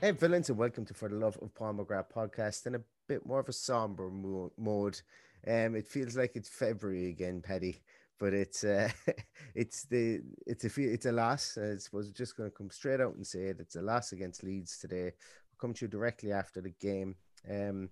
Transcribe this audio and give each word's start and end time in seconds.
Hey, 0.00 0.12
villains, 0.12 0.48
and 0.48 0.56
welcome 0.56 0.84
to 0.84 0.94
For 0.94 1.08
the 1.08 1.16
Love 1.16 1.36
of 1.42 1.52
McGrath 1.54 2.12
podcast 2.14 2.68
in 2.68 2.76
a 2.76 2.80
bit 3.08 3.26
more 3.26 3.40
of 3.40 3.48
a 3.48 3.52
somber 3.52 4.08
mo- 4.08 4.52
mode. 4.56 5.00
Um, 5.44 5.74
it 5.74 5.88
feels 5.88 6.16
like 6.16 6.36
it's 6.36 6.48
February 6.48 7.08
again, 7.08 7.42
Paddy, 7.42 7.82
but 8.20 8.32
it's 8.32 8.62
uh, 8.62 8.90
it's 9.56 9.86
the 9.86 10.20
it's 10.46 10.62
a 10.64 10.70
it's 10.80 11.06
a 11.06 11.10
loss. 11.10 11.58
I 11.58 11.78
suppose 11.78 12.12
just 12.12 12.36
going 12.36 12.48
to 12.48 12.56
come 12.56 12.70
straight 12.70 13.00
out 13.00 13.16
and 13.16 13.26
say 13.26 13.46
it. 13.46 13.58
It's 13.58 13.74
a 13.74 13.82
loss 13.82 14.12
against 14.12 14.44
Leeds 14.44 14.78
today. 14.78 15.02
We'll 15.02 15.58
come 15.60 15.74
to 15.74 15.86
you 15.86 15.88
directly 15.88 16.30
after 16.30 16.60
the 16.60 16.74
game. 16.80 17.16
Um, 17.50 17.90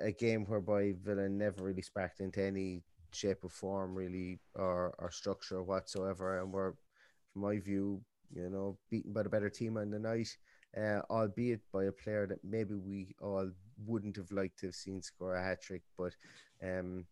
a 0.00 0.12
game 0.12 0.46
whereby 0.46 0.94
Villain 1.04 1.36
never 1.36 1.62
really 1.62 1.82
sparked 1.82 2.20
into 2.20 2.42
any 2.42 2.84
shape 3.12 3.44
or 3.44 3.50
form, 3.50 3.94
really, 3.94 4.40
or 4.54 4.94
or 4.98 5.10
structure 5.10 5.62
whatsoever, 5.62 6.40
and 6.40 6.50
were, 6.50 6.74
from 7.34 7.42
my 7.42 7.58
view, 7.58 8.00
you 8.34 8.48
know, 8.48 8.78
beaten 8.90 9.12
by 9.12 9.24
the 9.24 9.28
better 9.28 9.50
team 9.50 9.76
on 9.76 9.90
the 9.90 9.98
night 9.98 10.34
uh, 10.76 11.00
albeit 11.10 11.60
by 11.72 11.84
a 11.84 11.92
player 11.92 12.26
that 12.26 12.44
maybe 12.44 12.74
we 12.74 13.14
all 13.20 13.50
wouldn't 13.86 14.16
have 14.16 14.30
liked 14.30 14.58
to 14.60 14.66
have 14.66 14.74
seen 14.74 15.02
score 15.02 15.34
a 15.34 15.42
hat 15.42 15.62
trick. 15.62 15.82
But 15.98 16.14
um, 16.62 17.06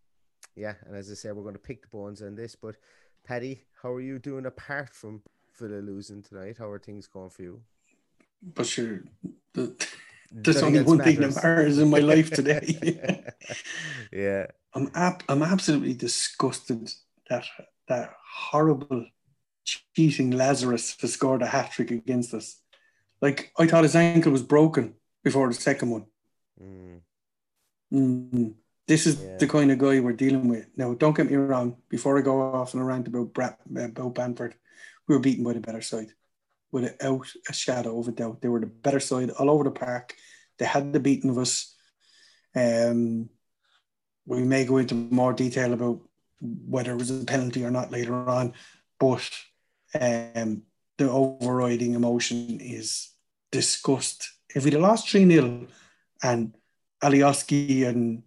yeah, 0.56 0.74
and 0.86 0.96
as 0.96 1.10
I 1.10 1.14
said, 1.14 1.36
we're 1.36 1.42
going 1.42 1.54
to 1.54 1.60
pick 1.60 1.82
the 1.82 1.88
bones 1.88 2.22
on 2.22 2.34
this. 2.34 2.54
But 2.54 2.76
Paddy, 3.24 3.62
how 3.82 3.92
are 3.92 4.00
you 4.00 4.18
doing 4.18 4.46
apart 4.46 4.94
from 4.94 5.22
Villa 5.58 5.80
losing 5.80 6.22
tonight? 6.22 6.56
How 6.58 6.68
are 6.70 6.78
things 6.78 7.06
going 7.06 7.30
for 7.30 7.42
you? 7.42 7.60
But 8.42 8.66
sure, 8.66 9.00
the, 9.52 9.76
there's 10.32 10.62
only 10.62 10.82
one 10.82 10.98
matters. 10.98 11.14
thing 11.14 11.22
that 11.22 11.42
matters 11.42 11.78
in 11.78 11.90
my 11.90 11.98
life 11.98 12.30
today. 12.30 13.22
yeah, 14.12 14.46
I'm 14.74 14.90
ab- 14.94 15.24
I'm 15.28 15.42
absolutely 15.42 15.94
disgusted 15.94 16.90
that 17.28 17.44
that 17.88 18.14
horrible 18.32 19.06
cheating 19.64 20.30
Lazarus 20.30 20.96
has 21.00 21.12
scored 21.12 21.42
a 21.42 21.46
hat 21.46 21.72
trick 21.72 21.90
against 21.90 22.32
us. 22.32 22.60
Like 23.20 23.52
I 23.58 23.66
thought 23.66 23.84
his 23.84 23.96
ankle 23.96 24.32
was 24.32 24.42
broken 24.42 24.94
before 25.22 25.48
the 25.48 25.54
second 25.54 25.90
one. 25.90 26.06
Mm. 26.62 27.00
Mm. 27.92 28.54
This 28.86 29.06
is 29.06 29.20
yeah. 29.20 29.36
the 29.36 29.46
kind 29.46 29.70
of 29.70 29.78
guy 29.78 30.00
we're 30.00 30.12
dealing 30.12 30.48
with. 30.48 30.66
Now, 30.76 30.94
don't 30.94 31.16
get 31.16 31.30
me 31.30 31.36
wrong. 31.36 31.76
Before 31.88 32.18
I 32.18 32.22
go 32.22 32.40
off 32.40 32.74
on 32.74 32.80
a 32.80 32.84
rant 32.84 33.06
about 33.06 33.32
Brad, 33.32 33.56
about 33.76 34.14
Bamford, 34.14 34.54
we 35.06 35.14
were 35.14 35.20
beaten 35.20 35.44
by 35.44 35.52
the 35.52 35.60
better 35.60 35.80
side, 35.80 36.12
without 36.72 37.26
a 37.48 37.52
shadow 37.52 38.00
of 38.00 38.08
a 38.08 38.12
doubt. 38.12 38.40
They 38.40 38.48
were 38.48 38.60
the 38.60 38.66
better 38.66 39.00
side 39.00 39.30
all 39.30 39.50
over 39.50 39.64
the 39.64 39.70
park. 39.70 40.14
They 40.58 40.64
had 40.64 40.92
the 40.92 41.00
beating 41.00 41.30
of 41.30 41.38
us. 41.38 41.74
Um, 42.54 43.28
we 44.26 44.42
may 44.42 44.64
go 44.64 44.78
into 44.78 44.94
more 44.94 45.32
detail 45.32 45.72
about 45.72 46.00
whether 46.40 46.92
it 46.92 46.98
was 46.98 47.10
a 47.10 47.24
penalty 47.24 47.64
or 47.64 47.70
not 47.70 47.92
later 47.92 48.28
on, 48.28 48.54
but 48.98 49.28
um, 49.98 50.62
the 51.00 51.10
overriding 51.10 51.94
emotion 51.94 52.58
is 52.60 53.10
disgust. 53.50 54.30
If 54.54 54.64
we'd 54.64 54.74
have 54.74 54.82
lost 54.82 55.08
3 55.08 55.26
0 55.26 55.66
and 56.22 56.54
Alioski 57.02 57.86
and 57.86 58.22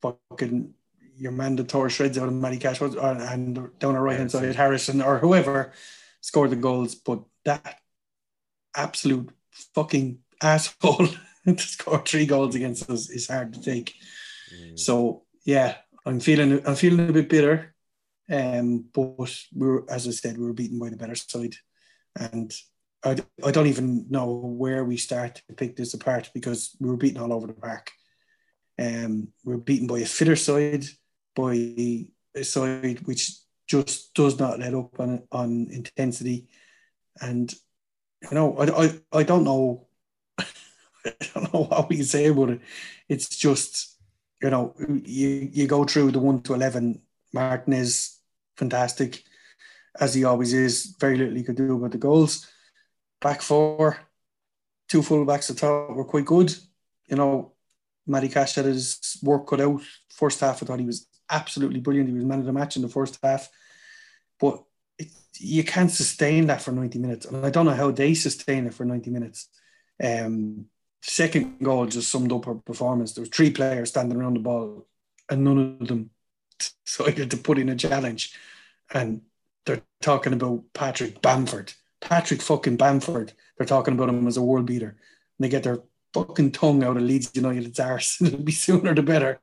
fucking 0.00 0.72
your 1.18 1.32
man 1.32 1.56
that 1.56 1.68
tore 1.68 1.90
shreds 1.90 2.16
out 2.16 2.28
of 2.28 2.34
Matty 2.34 2.56
Cash 2.56 2.80
and 2.80 3.54
down 3.78 3.94
the 3.94 4.00
right 4.00 4.16
hand 4.16 4.30
side, 4.30 4.54
Harrison 4.56 5.02
or 5.02 5.18
whoever 5.18 5.72
scored 6.22 6.50
the 6.50 6.56
goals, 6.56 6.94
but 6.94 7.20
that 7.44 7.80
absolute 8.74 9.28
fucking 9.74 10.20
asshole 10.42 11.06
to 11.46 11.58
score 11.58 12.02
three 12.02 12.24
goals 12.24 12.54
against 12.54 12.88
us 12.88 13.10
is 13.10 13.28
hard 13.28 13.52
to 13.52 13.60
take. 13.60 13.94
Mm. 14.56 14.78
So 14.78 15.24
yeah, 15.44 15.76
I'm 16.06 16.18
feeling 16.20 16.66
I'm 16.66 16.76
feeling 16.76 17.10
a 17.10 17.12
bit 17.12 17.28
bitter. 17.28 17.71
Um, 18.32 18.86
but 18.94 19.36
we 19.54 19.66
were, 19.66 19.84
as 19.90 20.08
I 20.08 20.10
said, 20.10 20.38
we 20.38 20.46
were 20.46 20.54
beaten 20.54 20.78
by 20.78 20.88
the 20.88 20.96
better 20.96 21.14
side, 21.14 21.54
and 22.18 22.50
I, 23.04 23.18
I 23.44 23.50
don't 23.50 23.66
even 23.66 24.06
know 24.08 24.32
where 24.32 24.84
we 24.84 24.96
start 24.96 25.42
to 25.48 25.54
pick 25.54 25.76
this 25.76 25.92
apart 25.92 26.30
because 26.32 26.74
we 26.80 26.88
were 26.88 26.96
beaten 26.96 27.20
all 27.20 27.34
over 27.34 27.46
the 27.46 27.52
park. 27.52 27.90
Um, 28.78 29.28
we 29.44 29.52
were 29.52 29.60
beaten 29.60 29.86
by 29.86 29.98
a 29.98 30.06
fitter 30.06 30.36
side, 30.36 30.86
by 31.36 31.52
a 32.34 32.42
side 32.42 33.00
which 33.06 33.32
just 33.68 34.14
does 34.14 34.38
not 34.38 34.58
let 34.58 34.72
up 34.72 34.98
on 34.98 35.24
on 35.30 35.68
intensity, 35.70 36.48
and 37.20 37.52
you 38.22 38.34
know 38.34 38.56
I, 38.56 38.84
I, 38.84 39.00
I 39.12 39.22
don't 39.24 39.44
know 39.44 39.88
I 40.38 41.12
don't 41.34 41.52
know 41.52 41.64
what 41.64 41.90
we 41.90 41.96
can 41.96 42.06
say 42.06 42.24
it. 42.24 42.60
It's 43.10 43.28
just 43.28 43.98
you 44.42 44.48
know 44.48 44.74
you 45.04 45.50
you 45.52 45.66
go 45.66 45.84
through 45.84 46.12
the 46.12 46.18
one 46.18 46.40
to 46.44 46.54
eleven. 46.54 47.02
Martinez 47.34 48.21
fantastic, 48.56 49.22
as 49.98 50.14
he 50.14 50.24
always 50.24 50.52
is. 50.52 50.94
Very 50.98 51.16
little 51.16 51.34
he 51.34 51.44
could 51.44 51.56
do 51.56 51.76
about 51.76 51.92
the 51.92 51.98
goals. 51.98 52.46
Back 53.20 53.42
four, 53.42 53.98
two 54.88 55.02
full 55.02 55.24
fullbacks 55.24 55.50
at 55.50 55.58
top 55.58 55.90
were 55.90 56.04
quite 56.04 56.24
good. 56.24 56.54
You 57.08 57.16
know, 57.16 57.52
Matty 58.06 58.28
Cash 58.28 58.54
had 58.54 58.64
his 58.64 59.18
work 59.22 59.46
cut 59.46 59.60
out. 59.60 59.82
First 60.10 60.40
half, 60.40 60.62
I 60.62 60.66
thought 60.66 60.80
he 60.80 60.86
was 60.86 61.06
absolutely 61.30 61.80
brilliant. 61.80 62.08
He 62.08 62.14
was 62.14 62.24
man 62.24 62.40
of 62.40 62.46
the 62.46 62.52
match 62.52 62.76
in 62.76 62.82
the 62.82 62.88
first 62.88 63.18
half. 63.22 63.48
But 64.38 64.62
it, 64.98 65.08
you 65.38 65.64
can't 65.64 65.90
sustain 65.90 66.46
that 66.46 66.62
for 66.62 66.72
90 66.72 66.98
minutes. 66.98 67.26
And 67.26 67.44
I 67.44 67.50
don't 67.50 67.66
know 67.66 67.74
how 67.74 67.90
they 67.90 68.14
sustain 68.14 68.66
it 68.66 68.74
for 68.74 68.84
90 68.84 69.10
minutes. 69.10 69.48
Um, 70.02 70.66
second 71.02 71.58
goal 71.62 71.86
just 71.86 72.10
summed 72.10 72.32
up 72.32 72.44
her 72.44 72.54
performance. 72.54 73.12
There 73.12 73.22
were 73.22 73.28
three 73.28 73.50
players 73.50 73.90
standing 73.90 74.18
around 74.18 74.34
the 74.34 74.40
ball, 74.40 74.86
and 75.30 75.44
none 75.44 75.78
of 75.80 75.88
them 75.88 76.10
decided 76.84 77.30
to 77.30 77.36
put 77.36 77.58
in 77.58 77.68
a 77.68 77.76
challenge. 77.76 78.34
And 78.92 79.22
they're 79.66 79.82
talking 80.00 80.32
about 80.32 80.64
Patrick 80.72 81.22
Bamford. 81.22 81.72
Patrick 82.00 82.42
fucking 82.42 82.76
Bamford. 82.76 83.32
They're 83.56 83.66
talking 83.66 83.94
about 83.94 84.08
him 84.08 84.26
as 84.26 84.36
a 84.36 84.42
world 84.42 84.66
beater. 84.66 84.88
And 84.88 85.44
they 85.44 85.48
get 85.48 85.62
their 85.62 85.78
fucking 86.12 86.52
tongue 86.52 86.84
out 86.84 86.96
of 86.96 87.02
Leeds 87.02 87.30
United's 87.34 87.80
arse. 87.80 88.20
It'll 88.22 88.38
be 88.38 88.52
sooner 88.52 88.94
the 88.94 89.02
better. 89.02 89.40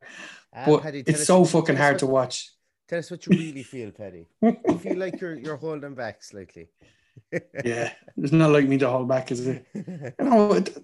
Uh, 0.55 0.65
but 0.65 0.83
Paddy, 0.83 1.03
it's 1.05 1.25
so 1.25 1.45
fucking 1.45 1.75
hard 1.75 1.93
what, 1.93 1.99
to 1.99 2.05
watch. 2.07 2.51
Tell 2.87 2.99
us 2.99 3.11
what 3.11 3.25
you 3.25 3.37
really 3.37 3.63
feel, 3.75 3.91
Paddy. 3.91 4.27
you 4.41 4.79
feel 4.79 4.97
like 4.97 5.21
you're 5.21 5.35
you're 5.35 5.57
holding 5.57 5.95
back 5.95 6.23
slightly. 6.23 6.69
yeah, 7.63 7.93
it's 8.17 8.31
not 8.31 8.51
like 8.51 8.67
me 8.67 8.77
to 8.79 8.89
hold 8.89 9.07
back, 9.07 9.31
is 9.31 9.45
it? 9.45 9.65
You 9.73 10.13
know, 10.19 10.53
it, 10.53 10.75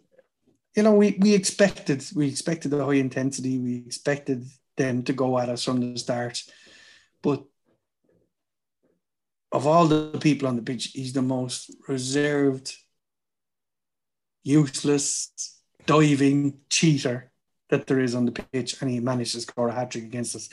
you 0.75 0.83
know, 0.83 0.93
we, 0.93 1.17
we 1.19 1.33
expected 1.33 2.05
we 2.15 2.27
expected 2.27 2.71
the 2.71 2.83
high 2.83 2.95
intensity. 2.95 3.57
We 3.57 3.77
expected 3.77 4.45
them 4.77 5.03
to 5.03 5.13
go 5.13 5.37
at 5.39 5.49
us 5.49 5.63
from 5.63 5.79
the 5.79 5.97
start. 5.99 6.43
But 7.21 7.43
of 9.51 9.65
all 9.65 9.87
the 9.87 10.17
people 10.19 10.47
on 10.47 10.55
the 10.55 10.61
pitch, 10.61 10.91
he's 10.93 11.13
the 11.13 11.21
most 11.21 11.71
reserved, 11.87 12.75
useless, 14.43 15.31
diving 15.85 16.59
cheater 16.69 17.31
that 17.69 17.87
there 17.87 17.99
is 17.99 18.15
on 18.15 18.25
the 18.25 18.31
pitch, 18.31 18.81
and 18.81 18.91
he 18.91 18.99
managed 18.99 19.33
to 19.33 19.41
score 19.41 19.69
a 19.69 19.73
hat 19.73 19.91
trick 19.91 20.03
against 20.03 20.35
us. 20.35 20.49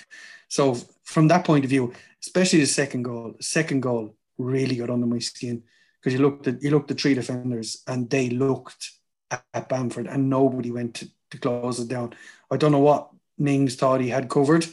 So 0.49 0.77
from 1.05 1.29
that 1.29 1.45
point 1.45 1.65
of 1.65 1.71
view, 1.71 1.93
especially 2.23 2.61
the 2.61 2.67
second 2.67 3.03
goal, 3.03 3.35
second 3.41 3.81
goal 3.81 4.17
really 4.39 4.77
got 4.77 4.91
under 4.91 5.07
my 5.07 5.19
skin 5.19 5.63
because 6.01 6.19
you 6.19 6.25
looked 6.25 6.47
at 6.47 6.63
you 6.63 6.71
looked 6.71 6.91
at 6.91 7.01
three 7.01 7.15
defenders 7.15 7.83
and 7.87 8.09
they 8.11 8.31
looked 8.31 8.91
at, 9.31 9.45
at 9.55 9.69
Bamford 9.69 10.07
and 10.07 10.29
nobody 10.29 10.71
went 10.71 10.95
to, 10.95 11.09
to 11.31 11.39
close 11.39 11.81
it 11.81 11.89
down. 11.89 12.15
I 12.51 12.57
don't 12.57 12.73
know 12.73 12.79
what 12.79 13.11
Mings 13.43 13.75
thought 13.75 14.01
he 14.01 14.09
had 14.09 14.29
covered 14.29 14.67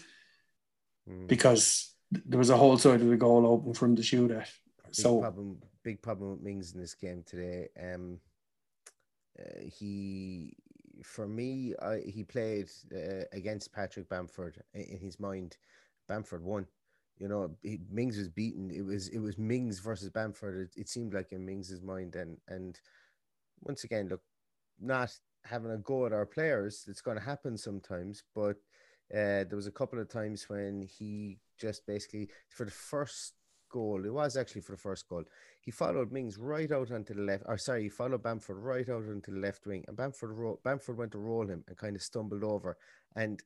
mm. 1.10 1.27
because 1.27 1.94
there 2.12 2.39
was 2.39 2.50
a 2.50 2.57
whole 2.57 2.77
side 2.77 3.01
of 3.01 3.07
the 3.07 3.18
goal 3.18 3.45
open 3.45 3.74
for 3.74 3.86
him 3.86 3.95
to 3.95 4.04
shoot 4.04 4.31
at. 4.31 4.50
Big 4.86 4.95
So 4.95 5.19
problem, 5.19 5.57
big 5.83 6.01
problem 6.01 6.31
with 6.31 6.42
Mings 6.42 6.74
in 6.74 6.80
this 6.80 6.94
game 6.94 7.24
today. 7.25 7.69
Um, 7.81 8.19
uh, 9.39 9.62
he, 9.62 10.54
for 11.04 11.27
me, 11.27 11.74
I, 11.81 12.01
he 12.06 12.24
played 12.24 12.69
uh, 12.94 13.25
against 13.31 13.74
Patrick 13.74 14.07
Bamford 14.10 14.62
in, 14.74 14.81
in 14.81 15.00
his 15.00 15.19
mind. 15.19 15.57
Bamford 16.07 16.44
won. 16.44 16.68
You 17.18 17.27
know, 17.27 17.56
he, 17.63 17.80
Mings 17.92 18.18
was 18.18 18.30
beaten. 18.30 18.71
It 18.71 18.86
was 18.86 19.10
it 19.10 19.19
was 19.19 19.38
Mings 19.38 19.80
versus 19.80 20.10
Bamford. 20.10 20.69
It, 20.69 20.81
it 20.81 20.89
seemed 20.89 21.13
like 21.13 21.31
in 21.31 21.45
Mings's 21.45 21.81
mind, 21.81 22.16
and 22.16 22.38
and 22.48 22.80
once 23.62 23.83
again, 23.83 24.07
look, 24.07 24.21
not 24.80 25.12
having 25.49 25.71
a 25.71 25.77
go 25.77 26.05
at 26.05 26.13
our 26.13 26.25
players. 26.25 26.85
It's 26.87 27.01
going 27.01 27.17
to 27.17 27.23
happen 27.23 27.57
sometimes, 27.57 28.23
but 28.35 28.57
uh, 29.11 29.43
there 29.43 29.55
was 29.55 29.67
a 29.67 29.71
couple 29.71 29.99
of 29.99 30.09
times 30.09 30.47
when 30.47 30.83
he 30.83 31.39
just 31.59 31.85
basically 31.85 32.29
for 32.49 32.65
the 32.65 32.71
first 32.71 33.33
goal, 33.69 34.03
it 34.05 34.13
was 34.13 34.35
actually 34.35 34.61
for 34.61 34.73
the 34.73 34.77
first 34.77 35.07
goal. 35.07 35.23
He 35.61 35.71
followed 35.71 36.11
Mings 36.11 36.37
right 36.37 36.71
out 36.71 36.91
onto 36.91 37.13
the 37.13 37.21
left, 37.21 37.43
or 37.47 37.57
sorry, 37.57 37.83
he 37.83 37.89
followed 37.89 38.23
Bamford 38.23 38.57
right 38.57 38.87
out 38.89 39.03
onto 39.07 39.31
the 39.31 39.39
left 39.39 39.65
wing, 39.65 39.83
and 39.87 39.95
Bamford 39.95 40.31
ro- 40.31 40.59
Bamford 40.63 40.97
went 40.97 41.11
to 41.13 41.19
roll 41.19 41.47
him 41.47 41.63
and 41.67 41.77
kind 41.77 41.95
of 41.95 42.01
stumbled 42.01 42.43
over, 42.43 42.77
and 43.15 43.41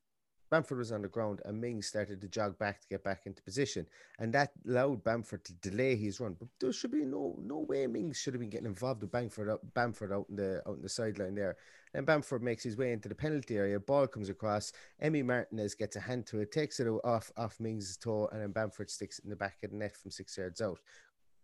Bamford 0.53 0.77
was 0.77 0.91
on 0.91 1.01
the 1.01 1.07
ground, 1.07 1.41
and 1.45 1.59
Mings 1.59 1.88
started 1.88 2.21
to 2.21 2.27
jog 2.27 2.59
back 2.59 2.79
to 2.79 2.88
get 2.88 3.03
back 3.03 3.23
into 3.25 3.41
position, 3.41 3.88
and 4.19 4.31
that 4.35 4.51
allowed 4.67 5.03
Bamford 5.03 5.44
to 5.45 5.53
delay 5.53 5.95
his 5.95 6.19
run. 6.19 6.35
But 6.38 6.50
there 6.59 6.71
should 6.71 6.91
be 6.91 7.05
no 7.05 7.39
no 7.41 7.65
way 7.67 7.88
Mings 7.88 8.17
should 8.17 8.35
have 8.35 8.39
been 8.39 8.51
getting 8.51 8.67
involved 8.67 9.01
with 9.01 9.11
Bamford 9.11 9.50
out, 9.50 9.61
Bamford 9.73 10.11
out 10.11 10.27
in 10.29 10.35
the 10.35 10.61
out 10.67 10.75
in 10.75 10.83
the 10.83 10.89
sideline 10.89 11.33
there. 11.33 11.57
And 11.95 12.05
Bamford 12.05 12.44
makes 12.44 12.61
his 12.61 12.77
way 12.77 12.91
into 12.91 13.09
the 13.09 13.15
penalty 13.15 13.57
area. 13.57 13.79
Ball 13.79 14.05
comes 14.05 14.29
across. 14.29 14.73
Emi 15.03 15.25
Martinez 15.25 15.73
gets 15.73 15.95
a 15.95 16.00
hand 16.00 16.27
to 16.27 16.41
it, 16.41 16.51
takes 16.51 16.79
it 16.79 16.88
off 17.03 17.31
off 17.35 17.59
Mings' 17.59 17.97
toe, 17.97 18.29
and 18.31 18.39
then 18.39 18.51
Bamford 18.51 18.91
sticks 18.91 19.17
it 19.17 19.23
in 19.23 19.31
the 19.31 19.35
back 19.35 19.57
of 19.63 19.71
the 19.71 19.77
net 19.77 19.97
from 19.97 20.11
six 20.11 20.38
yards 20.38 20.61
out. 20.61 20.77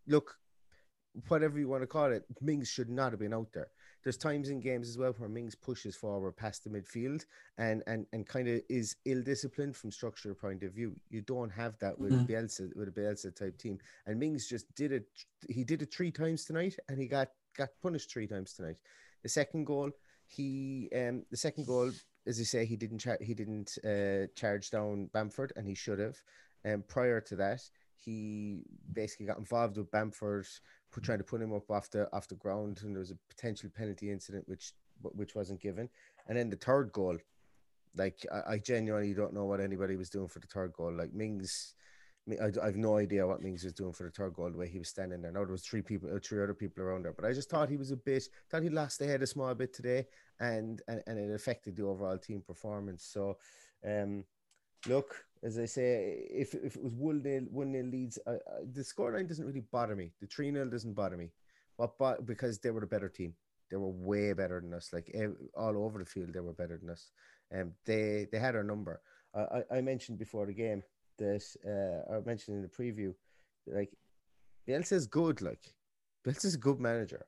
Look, 0.06 0.38
whatever 1.29 1.57
you 1.57 1.67
want 1.67 1.81
to 1.81 1.88
call 1.88 2.11
it, 2.11 2.25
Mings 2.41 2.67
should 2.67 2.91
not 2.91 3.11
have 3.11 3.19
been 3.19 3.33
out 3.33 3.51
there. 3.53 3.71
There's 4.04 4.18
times 4.18 4.50
in 4.50 4.60
games 4.62 4.88
as 4.90 4.98
well 4.98 5.12
where 5.13 5.30
Mings 5.30 5.56
pushes 5.56 5.96
forward 5.96 6.38
past 6.38 6.63
the 6.63 6.69
midfield 6.69 7.25
and 7.57 7.84
and 7.88 8.06
and 8.13 8.25
kind 8.28 8.48
of 8.48 8.62
is 8.69 8.96
ill 9.06 9.22
disciplined 9.22 9.75
from 9.75 9.92
structure 9.92 10.34
point 10.34 10.63
of 10.63 10.74
view. 10.74 10.96
You 11.10 11.22
don't 11.22 11.50
have 11.51 11.78
that 11.80 12.00
with 12.00 12.13
Mhm. 12.13 12.28
Bielsa 12.28 12.75
with 12.75 12.88
a 12.88 12.92
Bielsa 12.92 13.36
type 13.36 13.57
team. 13.57 13.80
And 14.06 14.19
Mings 14.19 14.48
just 14.48 14.74
did 14.75 14.92
it. 14.92 15.06
He 15.50 15.63
did 15.63 15.81
it 15.81 15.94
three 15.94 16.12
times 16.12 16.46
tonight, 16.46 16.78
and 16.88 17.00
he 17.00 17.07
got 17.07 17.30
got 17.56 17.69
punished 17.81 18.12
three 18.12 18.28
times 18.28 18.54
tonight. 18.54 18.78
The 19.24 19.30
second 19.30 19.66
goal, 19.66 19.92
he 20.28 20.90
um 20.95 21.25
the 21.30 21.38
second 21.38 21.66
goal, 21.68 21.92
as 22.25 22.40
you 22.40 22.45
say, 22.45 22.66
he 22.66 22.78
didn't 22.78 23.06
he 23.22 23.34
didn't 23.34 23.78
uh, 23.84 24.28
charge 24.36 24.69
down 24.69 25.07
Bamford, 25.07 25.52
and 25.56 25.68
he 25.68 25.75
should 25.75 26.00
have. 26.00 26.18
And 26.63 26.88
prior 26.88 27.22
to 27.22 27.36
that, 27.38 27.62
he 27.95 28.63
basically 28.94 29.25
got 29.25 29.38
involved 29.38 29.78
with 29.78 29.92
Bamford, 29.92 30.48
trying 31.01 31.19
to 31.19 31.24
put 31.24 31.41
him 31.41 31.53
up 31.53 31.69
off 31.69 31.89
the 31.91 32.09
off 32.13 32.27
the 32.27 32.36
ground, 32.36 32.80
and 32.83 32.95
there 32.95 33.00
was 33.00 33.12
a 33.12 33.18
potential 33.30 33.69
penalty 33.75 34.12
incident 34.12 34.47
which 34.47 34.74
which 35.01 35.36
wasn't 35.36 35.62
given. 35.62 35.89
And 36.27 36.38
then 36.38 36.50
the 36.50 36.57
third 36.57 36.91
goal, 36.91 37.18
like 37.95 38.25
I, 38.31 38.53
I 38.53 38.57
genuinely 38.57 39.13
don't 39.13 39.33
know 39.33 39.45
what 39.45 39.62
anybody 39.62 39.95
was 39.95 40.09
doing 40.09 40.27
for 40.27 40.39
the 40.39 40.47
third 40.47 40.74
goal. 40.74 40.91
Like 40.94 41.13
Mings, 41.13 41.75
I, 42.41 42.51
I 42.62 42.65
have 42.65 42.75
no 42.75 42.97
idea 42.97 43.25
what 43.25 43.41
Mings 43.41 43.63
was 43.63 43.74
doing 43.74 43.94
for 43.94 44.03
the 44.03 44.12
third 44.12 44.33
goal. 44.33 44.51
The 44.51 44.57
way 44.57 44.68
he 44.68 44.80
was 44.80 44.89
standing 44.89 45.21
there. 45.21 45.31
Now 45.31 45.44
there 45.45 45.51
was 45.51 45.63
three 45.65 45.81
people, 45.81 46.09
uh, 46.13 46.19
three 46.24 46.44
other 46.44 46.53
people 46.53 46.83
around 46.83 47.03
there, 47.06 47.13
but 47.13 47.25
I 47.25 47.33
just 47.33 47.50
thought 47.50 47.69
he 47.69 47.77
was 47.77 47.92
a 47.92 47.97
bit, 47.97 48.27
thought 48.50 48.63
he 48.63 48.69
lost 48.69 49.00
the 49.00 49.07
head 49.07 49.21
a 49.21 49.27
small 49.27 49.53
bit 49.56 49.74
today, 49.74 50.06
and 50.39 50.81
and, 50.88 51.01
and 51.07 51.19
it 51.19 51.33
affected 51.33 51.75
the 51.75 51.85
overall 51.85 52.18
team 52.18 52.42
performance. 52.45 53.03
So, 53.06 53.38
um, 53.85 54.25
look, 54.88 55.16
as 55.44 55.58
I 55.58 55.66
say, 55.66 56.28
if, 56.30 56.54
if 56.54 56.76
it 56.76 56.84
was 56.84 56.94
one 56.94 57.22
nil 57.24 57.44
one 57.52 57.72
nil 57.72 57.86
Leeds, 57.86 58.20
uh, 58.28 58.31
uh, 58.31 58.36
the 58.74 58.81
scoreline 58.81 59.28
doesn't 59.28 59.46
really 59.46 59.64
bother 59.72 59.96
me. 59.96 60.12
The 60.22 60.28
three 60.28 60.52
0 60.52 60.70
doesn't 60.70 60.94
bother 60.94 61.18
me, 61.18 61.31
what 61.78 61.98
but 61.98 62.26
because 62.26 62.60
they 62.60 62.72
were 62.72 62.84
a 62.84 62.88
better 62.88 63.10
team. 63.10 63.34
They 63.70 63.78
were 63.78 63.90
way 63.90 64.34
better 64.34 64.60
than 64.60 64.74
us. 64.74 64.90
Like 64.92 65.16
all 65.56 65.78
over 65.78 66.00
the 66.00 66.06
field, 66.06 66.34
they 66.34 66.40
were 66.40 66.54
better 66.54 66.78
than 66.78 66.90
us. 66.90 67.12
Um, 67.54 67.74
they 67.86 68.28
they 68.31 68.40
had 68.40 68.56
our 68.56 68.64
number. 68.64 69.02
I 69.36 69.40
I, 69.40 69.78
I 69.78 69.81
mentioned 69.81 70.18
before 70.18 70.46
the 70.46 70.54
game 70.54 70.84
that 71.18 71.44
uh, 71.66 72.16
I 72.16 72.20
mentioned 72.26 72.58
in 72.58 72.64
the 72.64 72.68
preview, 72.68 73.14
like 73.68 73.94
Bielsa's 74.68 75.08
good. 75.08 75.42
Like 75.42 75.74
Bielsa's 76.26 76.56
a 76.56 76.58
good 76.58 76.80
manager. 76.80 77.26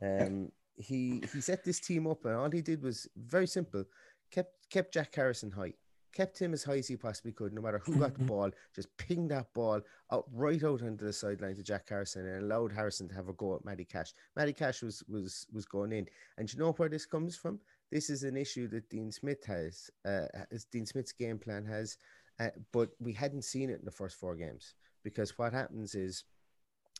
Um, 0.00 0.50
he 0.76 1.22
he 1.32 1.40
set 1.40 1.64
this 1.64 1.80
team 1.80 2.06
up, 2.06 2.24
and 2.24 2.34
all 2.34 2.50
he 2.50 2.62
did 2.62 2.82
was 2.82 3.08
very 3.16 3.46
simple. 3.46 3.84
kept 4.30 4.70
kept 4.70 4.94
Jack 4.94 5.14
Harrison 5.14 5.50
high, 5.50 5.74
kept 6.14 6.38
him 6.38 6.52
as 6.52 6.64
high 6.64 6.78
as 6.78 6.88
he 6.88 6.96
possibly 6.96 7.32
could, 7.32 7.52
no 7.52 7.60
matter 7.60 7.80
who 7.84 7.96
got 7.96 8.14
the 8.14 8.24
ball. 8.24 8.50
Just 8.74 8.96
pinged 8.96 9.30
that 9.30 9.52
ball 9.52 9.80
out 10.12 10.24
right 10.32 10.62
out 10.62 10.82
onto 10.82 11.04
the 11.04 11.12
sideline 11.12 11.56
to 11.56 11.62
Jack 11.62 11.88
Harrison, 11.88 12.26
and 12.26 12.42
allowed 12.42 12.72
Harrison 12.72 13.08
to 13.08 13.14
have 13.14 13.28
a 13.28 13.32
go 13.34 13.56
at 13.56 13.64
Matty 13.64 13.84
Cash. 13.84 14.14
Matty 14.36 14.52
Cash 14.52 14.82
was 14.82 15.02
was 15.08 15.46
was 15.52 15.66
going 15.66 15.92
in, 15.92 16.06
and 16.38 16.50
you 16.52 16.58
know 16.58 16.72
where 16.72 16.88
this 16.88 17.06
comes 17.06 17.36
from? 17.36 17.58
This 17.90 18.08
is 18.08 18.22
an 18.22 18.36
issue 18.36 18.68
that 18.68 18.88
Dean 18.88 19.12
Smith 19.12 19.44
has. 19.44 19.90
Uh, 20.04 20.26
as 20.50 20.64
Dean 20.64 20.86
Smith's 20.86 21.12
game 21.12 21.38
plan 21.38 21.64
has, 21.64 21.98
uh, 22.40 22.48
but 22.72 22.90
we 23.00 23.12
hadn't 23.12 23.44
seen 23.44 23.70
it 23.70 23.80
in 23.80 23.84
the 23.84 23.90
first 23.90 24.18
four 24.18 24.36
games 24.36 24.74
because 25.02 25.36
what 25.38 25.52
happens 25.52 25.94
is. 25.94 26.24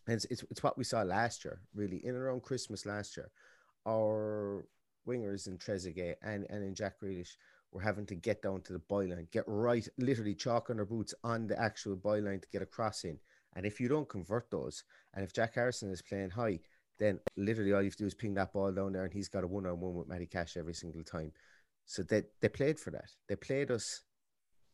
And 0.07 0.17
it's, 0.17 0.27
it's, 0.27 0.45
it's 0.51 0.63
what 0.63 0.77
we 0.77 0.85
saw 0.85 1.01
last 1.01 1.47
year, 1.47 1.63
really, 1.75 2.05
in 2.05 2.15
around 2.15 2.43
Christmas 2.43 2.85
last 2.85 3.17
year. 3.17 3.31
Our 3.89 4.67
wingers 5.09 5.47
in 5.47 5.57
Trezeguet 5.57 6.17
and, 6.23 6.45
and 6.51 6.63
in 6.63 6.75
Jack 6.75 7.01
Grealish 7.03 7.37
were 7.75 7.81
having 7.81 8.07
to 8.07 8.15
get 8.15 8.41
down 8.41 8.63
to 8.63 8.73
the 8.73 8.79
byline, 8.79 9.31
get 9.33 9.45
right, 9.47 9.87
literally 9.99 10.35
chalk 10.35 10.71
on 10.71 10.77
their 10.77 10.87
boots 10.87 11.13
on 11.25 11.49
the 11.49 11.61
actual 11.61 11.97
byline 11.97 12.41
to 12.41 12.49
get 12.51 12.63
a 12.63 12.67
cross 12.67 13.05
in. 13.05 13.19
And 13.57 13.67
if 13.67 13.81
you 13.81 13.89
don't 13.89 14.09
convert 14.09 14.51
those, 14.51 14.85
and 15.13 15.25
if 15.25 15.33
Jack 15.33 15.55
Harrison 15.55 15.91
is 15.91 16.01
playing 16.01 16.31
high, 16.31 16.61
then 16.99 17.19
literally 17.37 17.73
all 17.73 17.83
you 17.83 17.87
have 17.87 17.97
to 17.97 18.05
do 18.05 18.07
is 18.07 18.15
ping 18.15 18.35
that 18.35 18.53
ball 18.53 18.73
down 18.73 18.93
there, 18.93 19.05
and 19.05 19.13
he's 19.13 19.29
got 19.29 19.45
a 19.45 19.47
one 19.47 19.67
on 19.67 19.81
one 19.81 19.95
with 19.95 20.09
Matty 20.09 20.27
Cash 20.27 20.57
every 20.57 20.75
single 20.75 21.03
time. 21.03 21.33
So 21.87 22.03
they, 22.03 22.23
they 22.41 22.49
played 22.49 22.79
for 22.79 22.91
that. 22.93 23.11
They 23.29 23.37
played 23.37 23.71
us 23.71 24.03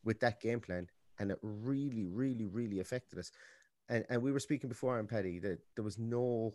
with 0.03 0.19
that 0.19 0.39
game 0.39 0.59
plan, 0.59 0.87
and 1.19 1.31
it 1.31 1.39
really, 1.41 2.05
really, 2.05 2.45
really 2.45 2.79
affected 2.79 3.19
us. 3.19 3.31
And, 3.89 4.05
and 4.09 4.21
we 4.21 4.31
were 4.31 4.39
speaking 4.39 4.69
before 4.69 4.97
on 4.97 5.07
Paddy 5.07 5.39
that 5.39 5.59
there 5.75 5.83
was 5.83 5.97
no 5.97 6.53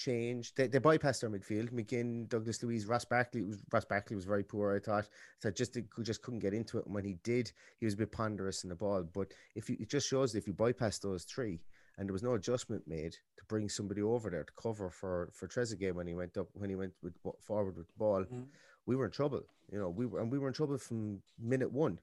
change. 0.00 0.54
They, 0.54 0.66
they 0.66 0.78
bypassed 0.80 1.22
our 1.22 1.30
midfield. 1.30 1.70
McGinn, 1.72 2.28
Douglas 2.28 2.62
Luiz, 2.62 2.86
Ross 2.86 3.04
Barkley. 3.04 3.42
Was, 3.42 3.62
Ross 3.72 3.84
Barkley 3.84 4.16
was 4.16 4.24
very 4.24 4.42
poor, 4.42 4.74
I 4.74 4.80
thought. 4.80 5.08
So 5.38 5.50
just 5.50 5.76
just 6.02 6.22
couldn't 6.22 6.40
get 6.40 6.54
into 6.54 6.78
it. 6.78 6.86
And 6.86 6.94
when 6.94 7.04
he 7.04 7.14
did, 7.22 7.52
he 7.78 7.84
was 7.86 7.94
a 7.94 7.98
bit 7.98 8.12
ponderous 8.12 8.64
in 8.64 8.70
the 8.70 8.74
ball. 8.74 9.02
But 9.02 9.28
if 9.54 9.68
you, 9.68 9.76
it 9.78 9.90
just 9.90 10.08
shows 10.08 10.32
that 10.32 10.38
if 10.38 10.46
you 10.46 10.52
bypass 10.52 10.98
those 10.98 11.24
three, 11.24 11.60
and 11.98 12.08
there 12.08 12.14
was 12.14 12.22
no 12.22 12.34
adjustment 12.34 12.82
made 12.88 13.12
to 13.12 13.44
bring 13.48 13.68
somebody 13.68 14.00
over 14.02 14.30
there 14.30 14.44
to 14.44 14.52
cover 14.60 14.88
for 14.90 15.30
for 15.34 15.46
Trezeguet 15.46 15.94
when 15.94 16.06
he 16.06 16.14
went 16.14 16.36
up 16.38 16.48
when 16.54 16.70
he 16.70 16.76
went 16.76 16.94
with, 17.02 17.14
forward 17.40 17.76
with 17.76 17.88
the 17.88 17.98
ball, 17.98 18.24
Mhm. 18.24 18.46
we 18.86 18.96
were 18.96 19.04
in 19.04 19.10
trouble. 19.10 19.42
You 19.70 19.78
know, 19.78 19.90
we 19.90 20.06
were 20.06 20.20
and 20.20 20.32
we 20.32 20.38
were 20.38 20.48
in 20.48 20.54
trouble 20.54 20.78
from 20.78 21.22
minute 21.38 21.70
one. 21.72 21.98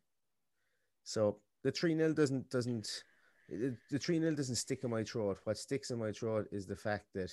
So 1.04 1.40
the 1.64 1.72
three 1.72 1.96
0 1.96 2.14
doesn't 2.14 2.50
doesn't 2.50 3.04
the 3.50 4.00
three 4.00 4.20
0 4.20 4.36
doesn't 4.36 4.56
stick 4.56 4.84
in 4.84 4.90
my 4.90 5.04
throat. 5.04 5.40
What 5.46 5.58
sticks 5.58 5.90
in 5.90 6.00
my 6.00 6.12
throat 6.12 6.48
is 6.52 6.66
the 6.68 6.76
fact 6.76 7.06
that 7.14 7.32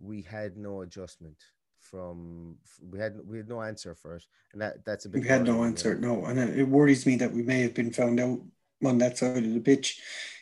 we 0.00 0.22
had 0.22 0.56
no 0.56 0.82
adjustment 0.82 1.36
from 1.80 2.56
we 2.90 2.98
had 2.98 3.18
we 3.26 3.36
had 3.38 3.48
no 3.48 3.60
answer 3.60 3.94
for 3.94 4.16
it, 4.16 4.24
and 4.52 4.62
that 4.62 4.84
that's 4.84 5.04
a 5.04 5.08
big. 5.08 5.22
We 5.22 5.28
had 5.28 5.44
no 5.44 5.64
answer, 5.64 5.94
no, 5.96 6.24
and 6.24 6.38
it 6.38 6.66
worries 6.68 7.06
me 7.06 7.16
that 7.16 7.32
we 7.32 7.42
may 7.42 7.60
have 7.62 7.74
been 7.74 7.92
found 7.92 8.20
out 8.20 8.40
on 8.84 8.98
that 8.98 9.18
side 9.18 9.44
of 9.44 9.54
the 9.54 9.60
pitch. 9.60 10.00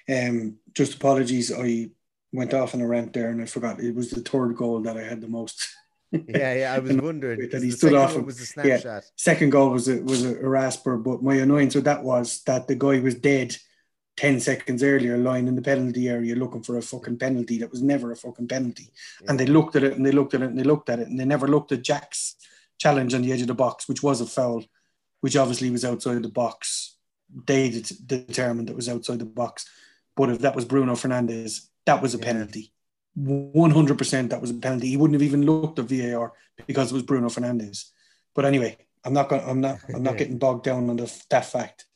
Um, 0.09 0.57
just 0.75 0.95
apologies, 0.95 1.53
I 1.53 1.91
went 2.33 2.55
off 2.55 2.75
on 2.75 2.81
a 2.81 2.87
rant 2.87 3.13
there, 3.13 3.31
and 3.31 3.43
I 3.43 3.47
forgot 3.47 3.81
it 3.81 3.95
was 3.95 4.11
the 4.11 4.21
third 4.23 4.57
goal 4.57 4.81
that 4.83 4.97
I 4.97 5.03
had 5.03 5.21
the 5.21 5.29
most. 5.29 5.67
Yeah, 6.13 6.55
yeah. 6.55 6.75
I 6.75 6.81
was 6.81 6.97
wondering. 6.97 7.49
that 7.51 7.63
he 7.63 7.71
stood 7.71 7.95
off 7.95 8.17
him. 8.17 8.27
was 8.27 8.41
Yeah. 8.41 8.79
snapshot. 8.79 9.05
Second 9.15 9.51
goal 9.51 9.71
was 9.71 9.89
a 9.89 10.03
was 10.03 10.25
a, 10.25 10.35
a 10.41 10.49
rasper, 10.49 10.97
but 10.97 11.23
my 11.23 11.37
annoyance 11.37 11.77
with 11.77 11.85
that 11.85 12.03
was 12.03 12.43
that 12.47 12.67
the 12.67 12.75
guy 12.75 12.99
was 12.99 13.15
dead 13.15 13.57
ten 14.21 14.39
seconds 14.39 14.83
earlier, 14.83 15.17
lying 15.17 15.49
in 15.49 15.57
the 15.57 15.63
penalty 15.73 16.05
area 16.17 16.35
looking 16.43 16.63
for 16.63 16.77
a 16.77 16.83
fucking 16.83 17.19
penalty 17.25 17.57
that 17.59 17.71
was 17.71 17.83
never 17.93 18.13
a 18.13 18.17
fucking 18.25 18.49
penalty. 18.55 18.89
And 19.27 19.37
they 19.41 19.47
looked 19.47 19.77
at 19.77 19.85
it 19.89 19.95
and 19.97 20.05
they 20.05 20.13
looked 20.19 20.35
at 20.35 20.43
it 20.43 20.51
and 20.51 20.59
they 20.59 20.69
looked 20.73 20.91
at 20.91 21.01
it 21.03 21.09
and 21.09 21.19
they 21.19 21.25
never 21.25 21.49
looked 21.49 21.73
at 21.73 21.83
Jack's 21.91 22.37
challenge 22.85 23.15
on 23.15 23.23
the 23.23 23.33
edge 23.33 23.41
of 23.41 23.47
the 23.47 23.55
box, 23.55 23.89
which 23.89 24.03
was 24.03 24.21
a 24.21 24.27
foul, 24.27 24.63
which 25.23 25.37
obviously 25.37 25.71
was 25.71 25.87
outside 25.91 26.23
the 26.23 26.29
box. 26.45 26.97
They 27.47 27.71
det- 27.71 28.07
determined 28.07 28.69
it 28.69 28.77
was 28.77 28.89
outside 28.91 29.21
the 29.21 29.25
box. 29.43 29.65
But 30.17 30.29
if 30.31 30.39
that 30.41 30.57
was 30.57 30.67
Bruno 30.67 30.95
Fernandes, 30.97 31.69
that 31.87 32.03
was 32.03 32.15
a 32.15 32.19
Yeah. 32.19 32.25
penalty. 32.31 32.73
100% 33.17 34.31
that 34.31 34.41
was 34.43 34.51
a 34.51 34.55
penalty. 34.55 34.89
He 34.89 34.97
wouldn't 34.99 35.19
have 35.19 35.29
even 35.31 35.47
looked 35.47 35.79
at 35.79 35.87
VAR 35.87 36.33
because 36.67 36.91
it 36.91 36.95
was 36.95 37.03
Bruno 37.05 37.29
Fernandes. 37.29 37.91
But 38.35 38.45
anyway, 38.45 38.77
I'm 39.05 39.15
not 39.15 39.29
going. 39.31 39.43
I'm 39.51 39.61
not. 39.61 39.79
I'm 39.95 40.03
not 40.03 40.17
getting 40.21 40.39
bogged 40.39 40.65
down 40.65 40.91
on 40.91 40.97
the, 40.97 41.09
that 41.31 41.47
fact. 41.47 41.87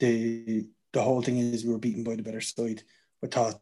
The 0.00 0.66
the 0.92 1.02
whole 1.02 1.22
thing 1.22 1.38
is 1.38 1.64
we 1.64 1.72
were 1.72 1.78
beaten 1.78 2.04
by 2.04 2.16
the 2.16 2.22
better 2.22 2.40
side. 2.40 2.82
I 3.22 3.26
thought 3.26 3.60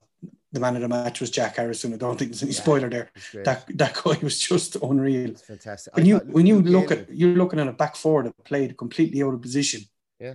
the 0.52 0.60
man 0.60 0.76
of 0.76 0.82
the 0.82 0.88
match 0.88 1.20
was 1.20 1.30
Jack 1.30 1.56
Harrison. 1.56 1.92
I 1.92 1.96
don't 1.96 2.18
think 2.18 2.30
there's 2.30 2.42
any 2.42 2.52
Yeah. 2.52 2.60
spoiler 2.60 2.88
there. 2.88 3.10
That 3.44 3.66
that 3.76 4.00
guy 4.02 4.18
was 4.22 4.38
just 4.38 4.76
unreal. 4.76 5.30
It's 5.30 5.42
fantastic. 5.42 5.94
When 5.94 6.04
I 6.04 6.08
you 6.08 6.18
when 6.18 6.46
you 6.46 6.62
look 6.62 6.90
at 6.90 7.12
you're 7.12 7.36
looking 7.36 7.60
at 7.60 7.68
a 7.68 7.72
back 7.72 7.96
four 7.96 8.22
that 8.22 8.44
played 8.44 8.76
completely 8.76 9.22
out 9.22 9.34
of 9.34 9.42
position. 9.42 9.82
Yeah. 10.18 10.34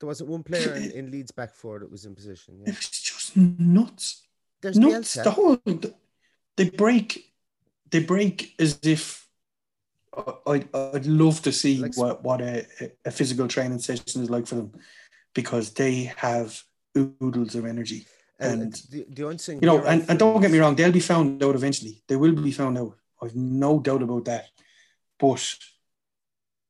There 0.00 0.06
wasn't 0.06 0.30
one 0.30 0.42
player 0.42 0.74
in, 0.74 0.90
in 0.92 1.10
Leeds 1.10 1.32
back 1.32 1.54
four 1.54 1.80
that 1.80 1.90
was 1.90 2.04
in 2.04 2.14
position. 2.14 2.58
Yeah. 2.60 2.70
It 2.70 2.76
was 2.76 2.88
just 2.88 3.36
nuts. 3.36 4.26
There's 4.60 4.78
nuts. 4.78 5.16
Bielsa. 5.16 5.24
The 5.24 5.30
whole 5.30 5.58
they 6.56 6.70
break, 6.70 7.32
they 7.90 8.02
break 8.02 8.54
as 8.58 8.78
if. 8.82 9.24
I'd, 10.48 10.74
I'd 10.74 11.06
love 11.06 11.42
to 11.42 11.52
see 11.52 11.78
like, 11.78 11.96
what, 11.96 12.24
what 12.24 12.40
a, 12.40 12.66
a 13.04 13.10
physical 13.12 13.46
training 13.46 13.78
session 13.78 14.20
is 14.22 14.30
like 14.30 14.48
for 14.48 14.56
them 14.56 14.72
because 15.38 15.70
they 15.70 16.12
have 16.16 16.60
oodles 16.96 17.54
of 17.54 17.64
energy. 17.64 18.04
And, 18.40 18.72
the, 18.90 19.06
the 19.08 19.38
thing 19.38 19.60
you 19.62 19.68
know, 19.68 19.84
and, 19.84 20.04
and 20.08 20.18
don't 20.18 20.40
get 20.40 20.50
me 20.50 20.58
wrong, 20.58 20.74
they'll 20.74 20.90
be 20.90 20.98
found 21.14 21.44
out 21.44 21.54
eventually. 21.54 22.02
They 22.08 22.16
will 22.16 22.32
be 22.32 22.50
found 22.50 22.76
out. 22.76 22.96
I've 23.22 23.36
no 23.36 23.78
doubt 23.78 24.02
about 24.02 24.24
that. 24.24 24.46
But 25.16 25.56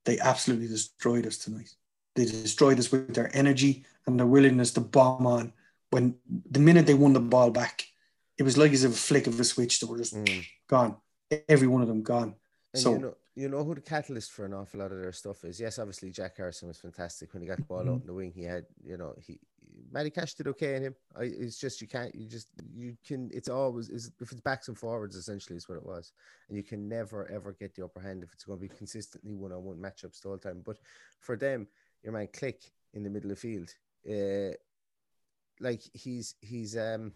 they 0.04 0.18
absolutely 0.18 0.68
destroyed 0.68 1.26
us 1.26 1.38
tonight. 1.38 1.70
They 2.14 2.26
destroyed 2.26 2.78
us 2.78 2.92
with 2.92 3.14
their 3.14 3.34
energy 3.34 3.86
and 4.06 4.20
their 4.20 4.26
willingness 4.26 4.72
to 4.72 4.82
bomb 4.82 5.26
on. 5.26 5.54
When 5.88 6.16
the 6.50 6.60
minute 6.60 6.84
they 6.84 6.92
won 6.92 7.14
the 7.14 7.20
ball 7.20 7.50
back, 7.50 7.86
it 8.36 8.42
was 8.42 8.58
like 8.58 8.72
as 8.72 8.84
if 8.84 8.92
a 8.92 8.94
flick 8.94 9.26
of 9.26 9.40
a 9.40 9.44
switch. 9.44 9.80
They 9.80 9.86
were 9.86 9.96
just 9.96 10.14
mm. 10.14 10.44
gone. 10.68 10.96
Every 11.48 11.68
one 11.68 11.80
of 11.80 11.88
them 11.88 12.02
gone. 12.02 12.34
And 12.74 12.82
so 12.82 12.92
you 12.92 12.98
know, 12.98 13.14
you 13.38 13.48
know 13.48 13.62
who 13.62 13.74
the 13.74 13.80
catalyst 13.80 14.32
for 14.32 14.44
an 14.44 14.52
awful 14.52 14.80
lot 14.80 14.90
of 14.90 15.00
their 15.00 15.12
stuff 15.12 15.44
is. 15.44 15.60
Yes, 15.60 15.78
obviously 15.78 16.10
Jack 16.10 16.36
Harrison 16.36 16.66
was 16.66 16.78
fantastic 16.78 17.32
when 17.32 17.42
he 17.42 17.48
got 17.48 17.58
the 17.58 17.64
ball 17.64 17.80
mm-hmm. 17.80 17.90
out 17.90 18.00
in 18.00 18.06
the 18.06 18.12
wing. 18.12 18.32
He 18.34 18.42
had, 18.42 18.64
you 18.84 18.96
know, 18.96 19.14
he 19.24 19.38
Matty 19.92 20.10
Cash 20.10 20.34
did 20.34 20.48
okay 20.48 20.74
in 20.74 20.82
him. 20.82 20.96
I, 21.16 21.22
it's 21.22 21.56
just 21.56 21.80
you 21.80 21.86
can't, 21.86 22.12
you 22.14 22.26
just 22.26 22.48
you 22.74 22.96
can. 23.06 23.30
It's 23.32 23.48
always 23.48 23.90
is 23.90 24.10
if 24.20 24.32
it's 24.32 24.40
backs 24.40 24.66
and 24.66 24.76
forwards 24.76 25.14
essentially 25.14 25.56
is 25.56 25.68
what 25.68 25.78
it 25.78 25.86
was, 25.86 26.12
and 26.48 26.56
you 26.56 26.64
can 26.64 26.88
never 26.88 27.30
ever 27.30 27.52
get 27.52 27.76
the 27.76 27.84
upper 27.84 28.00
hand 28.00 28.24
if 28.24 28.32
it's 28.32 28.44
going 28.44 28.58
to 28.58 28.68
be 28.68 28.74
consistently 28.74 29.36
one 29.36 29.52
on 29.52 29.62
one 29.62 29.76
matchups 29.76 30.20
the 30.20 30.28
whole 30.28 30.38
time. 30.38 30.62
But 30.66 30.78
for 31.20 31.36
them, 31.36 31.68
your 32.02 32.12
man 32.12 32.26
Klich 32.26 32.70
in 32.94 33.04
the 33.04 33.10
middle 33.10 33.30
of 33.30 33.40
the 33.40 33.40
field, 33.40 33.70
uh, 34.10 34.56
like 35.60 35.82
he's 35.92 36.34
he's 36.40 36.76
um 36.76 37.12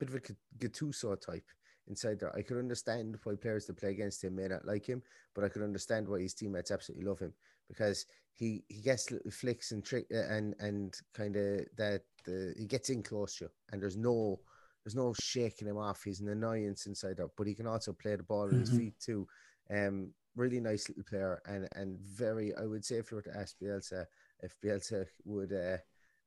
bit 0.00 0.08
of 0.08 0.16
a 0.16 0.20
Gattuso 0.58 1.20
type 1.20 1.44
inside 1.90 2.20
there. 2.20 2.34
I 2.34 2.42
could 2.42 2.56
understand 2.56 3.18
why 3.22 3.34
players 3.34 3.66
that 3.66 3.76
play 3.76 3.90
against 3.90 4.24
him 4.24 4.36
may 4.36 4.48
not 4.48 4.64
like 4.64 4.86
him, 4.86 5.02
but 5.34 5.44
I 5.44 5.48
could 5.48 5.62
understand 5.62 6.08
why 6.08 6.20
his 6.20 6.32
teammates 6.32 6.70
absolutely 6.70 7.06
love 7.06 7.18
him 7.18 7.34
because 7.68 8.06
he 8.34 8.64
he 8.68 8.80
gets 8.80 9.10
little 9.10 9.30
flicks 9.30 9.72
and 9.72 9.84
trick 9.84 10.06
uh, 10.14 10.32
and 10.34 10.54
and 10.60 10.96
kind 11.14 11.36
of 11.36 11.66
that 11.76 12.02
the 12.24 12.54
he 12.56 12.64
gets 12.64 12.88
in 12.88 13.02
close 13.02 13.36
to 13.36 13.44
you, 13.44 13.50
and 13.70 13.82
there's 13.82 13.98
no 13.98 14.40
there's 14.82 14.96
no 14.96 15.12
shaking 15.20 15.68
him 15.68 15.76
off. 15.76 16.02
He's 16.02 16.20
an 16.20 16.28
annoyance 16.28 16.86
inside 16.86 17.18
there, 17.18 17.28
but 17.36 17.46
he 17.46 17.54
can 17.54 17.66
also 17.66 17.92
play 17.92 18.16
the 18.16 18.22
ball 18.22 18.46
mm-hmm. 18.46 18.60
his 18.60 18.70
feet 18.70 18.94
too. 18.98 19.26
Um, 19.70 20.12
really 20.36 20.60
nice 20.60 20.88
little 20.88 21.04
player 21.04 21.42
and 21.46 21.68
and 21.74 21.98
very. 22.00 22.54
I 22.54 22.64
would 22.64 22.84
say 22.84 22.96
if 22.96 23.10
you 23.10 23.16
were 23.16 23.22
to 23.22 23.36
ask 23.36 23.56
Bielsa 23.62 24.06
if 24.42 24.56
Bielsa 24.64 25.06
would 25.24 25.52
uh, 25.52 25.78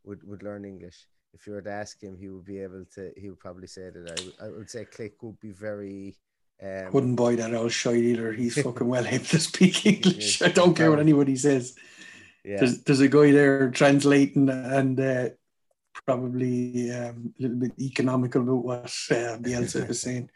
would 0.03 0.24
would 0.24 0.43
learn 0.43 0.65
English, 0.65 1.08
if 1.33 1.47
you 1.47 1.53
were 1.53 1.61
to 1.61 1.71
ask 1.71 2.01
him, 2.01 2.15
he 2.17 2.29
would 2.29 2.45
be 2.45 2.59
able 2.59 2.85
to. 2.95 3.11
He 3.17 3.29
would 3.29 3.39
probably 3.39 3.67
say 3.67 3.89
that. 3.89 4.19
I 4.19 4.23
would, 4.23 4.33
I 4.53 4.57
would 4.57 4.69
say 4.69 4.85
Klich 4.85 5.13
would 5.21 5.39
be 5.39 5.51
very. 5.51 6.15
Um, 6.61 6.93
Wouldn't 6.93 7.17
buy 7.17 7.35
that 7.35 7.53
old 7.53 7.71
shite 7.71 8.03
either. 8.03 8.31
He's 8.31 8.61
fucking 8.61 8.87
well 8.87 9.05
able 9.05 9.25
to 9.25 9.39
speak 9.39 9.85
English. 9.85 10.41
I 10.41 10.49
don't 10.49 10.75
care 10.75 10.89
what 10.89 10.99
anybody 10.99 11.35
says. 11.35 11.75
Yeah. 12.45 12.57
There's, 12.57 12.83
there's 12.83 12.99
a 12.99 13.07
guy 13.07 13.31
there 13.31 13.71
translating 13.71 14.49
and 14.49 14.99
uh, 14.99 15.29
probably 16.05 16.91
um, 16.91 17.33
a 17.39 17.41
little 17.41 17.57
bit 17.57 17.73
economical 17.79 18.41
about 18.41 18.65
what 18.65 18.85
uh, 19.11 19.37
Bielsa 19.39 19.89
is 19.89 20.01
saying. 20.05 20.29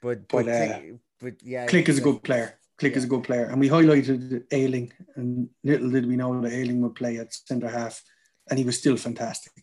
but 0.00 0.28
but, 0.28 0.46
but, 0.46 0.48
uh, 0.48 0.80
but 1.20 1.34
yeah, 1.42 1.66
Klich 1.66 1.88
is 1.88 1.98
a 1.98 2.02
good 2.02 2.22
player. 2.22 2.58
Klich 2.80 2.90
yeah. 2.90 2.96
is 2.98 3.04
a 3.04 3.08
good 3.08 3.22
player, 3.22 3.44
and 3.44 3.60
we 3.60 3.68
highlighted 3.68 4.44
Ayling, 4.50 4.92
and 5.14 5.48
little 5.62 5.90
did 5.90 6.06
we 6.06 6.16
know 6.16 6.40
that 6.40 6.52
Ayling 6.52 6.80
would 6.80 6.96
play 6.96 7.18
at 7.18 7.32
centre 7.32 7.68
half, 7.68 8.02
and 8.50 8.58
he 8.58 8.64
was 8.64 8.78
still 8.78 8.96
fantastic. 8.96 9.61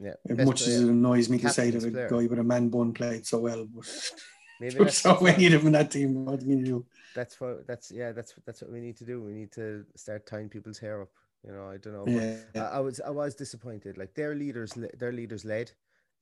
Yeah. 0.00 0.14
As 0.28 0.46
much 0.46 0.62
player. 0.62 0.76
as 0.76 0.82
it 0.82 0.88
annoys 0.88 1.28
me 1.28 1.38
to 1.38 1.50
say 1.50 1.70
that 1.70 1.84
a 1.84 1.90
player. 1.90 2.08
guy 2.08 2.26
with 2.26 2.38
a 2.38 2.44
man 2.44 2.68
bun 2.68 2.92
played 2.92 3.26
so 3.26 3.40
well, 3.40 3.66
but 3.66 3.84
so 4.92 5.18
many 5.20 5.46
of 5.46 5.52
them 5.52 5.66
in 5.68 5.72
that 5.72 5.90
team. 5.90 6.24
What 6.24 6.40
can 6.40 6.50
you 6.50 6.64
do? 6.64 6.86
That's 7.14 7.40
what. 7.40 7.66
That's 7.66 7.90
yeah. 7.90 8.12
That's 8.12 8.34
that's 8.46 8.62
what 8.62 8.70
we 8.70 8.80
need 8.80 8.96
to 8.98 9.04
do. 9.04 9.22
We 9.22 9.32
need 9.32 9.52
to 9.52 9.84
start 9.96 10.26
tying 10.26 10.48
people's 10.48 10.78
hair 10.78 11.02
up. 11.02 11.08
You 11.44 11.52
know, 11.52 11.68
I 11.70 11.76
don't 11.76 11.92
know. 11.92 12.06
Yeah. 12.06 12.36
I, 12.62 12.76
I, 12.76 12.80
was 12.80 13.00
I 13.00 13.10
was 13.10 13.34
disappointed. 13.34 13.96
Like 13.96 14.14
their 14.14 14.34
leaders, 14.34 14.76
their 14.98 15.12
leaders 15.12 15.44
led. 15.44 15.70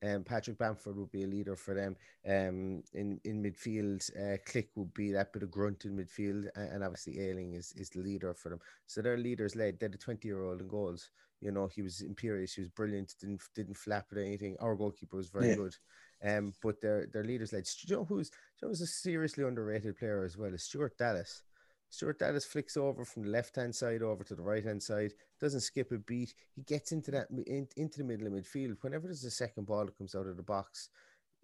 Um, 0.05 0.23
Patrick 0.23 0.59
Bamford 0.59 0.95
would 0.95 1.11
be 1.11 1.23
a 1.23 1.27
leader 1.27 1.55
for 1.55 1.73
them. 1.73 1.95
Um, 2.27 2.83
in 2.93 3.19
in 3.23 3.41
midfield, 3.41 4.07
uh, 4.15 4.37
Klich 4.47 4.67
would 4.75 4.93
be 4.93 5.11
that 5.11 5.33
bit 5.33 5.41
of 5.41 5.49
grunt 5.49 5.85
in 5.85 5.97
midfield, 5.97 6.47
and, 6.55 6.71
and 6.71 6.83
obviously 6.83 7.19
Ayling 7.19 7.53
is 7.53 7.73
is 7.75 7.89
the 7.89 8.01
leader 8.01 8.33
for 8.35 8.49
them. 8.49 8.59
So 8.85 9.01
their 9.01 9.17
leaders 9.17 9.55
led. 9.55 9.79
They're 9.79 9.89
the 9.89 9.97
twenty 9.97 10.27
year 10.27 10.43
old 10.43 10.61
in 10.61 10.67
goals. 10.67 11.09
You 11.41 11.51
know, 11.51 11.67
he 11.67 11.81
was 11.81 12.01
imperious. 12.01 12.53
He 12.53 12.61
was 12.61 12.69
brilliant. 12.69 13.13
Didn't 13.19 13.41
didn't 13.55 13.77
flap 13.77 14.07
at 14.11 14.17
anything. 14.17 14.55
Our 14.59 14.75
goalkeeper 14.75 15.17
was 15.17 15.29
very 15.29 15.49
yeah. 15.49 15.55
good. 15.55 15.75
Um, 16.23 16.53
but 16.63 16.81
their 16.81 17.07
their 17.07 17.23
leaders 17.23 17.53
led. 17.53 17.65
Do 17.65 17.71
you 17.87 17.95
know 17.95 18.05
who's 18.05 18.31
you 18.59 18.65
know, 18.65 18.69
who's 18.69 18.81
a 18.81 18.87
seriously 18.87 19.43
underrated 19.43 19.97
player 19.97 20.23
as 20.23 20.37
well? 20.37 20.53
Is 20.53 20.63
Stuart 20.63 20.97
Dallas. 20.97 21.43
Stuart 21.89 22.19
Dallas 22.19 22.45
flicks 22.45 22.75
over 22.75 23.05
from 23.05 23.23
the 23.23 23.29
left 23.29 23.55
hand 23.55 23.73
side 23.73 24.01
over 24.01 24.23
to 24.23 24.35
the 24.35 24.41
right 24.41 24.63
hand 24.63 24.83
side, 24.83 25.13
doesn't 25.39 25.61
skip 25.61 25.91
a 25.91 25.97
beat. 25.97 26.33
He 26.53 26.63
gets 26.63 26.91
into 26.91 27.11
that 27.11 27.27
in, 27.29 27.67
into 27.77 27.99
the 27.99 28.03
middle 28.03 28.27
of 28.27 28.33
midfield. 28.33 28.75
Whenever 28.81 29.07
there's 29.07 29.23
a 29.23 29.31
second 29.31 29.67
ball 29.67 29.85
that 29.85 29.97
comes 29.97 30.13
out 30.13 30.27
of 30.27 30.35
the 30.35 30.43
box, 30.43 30.89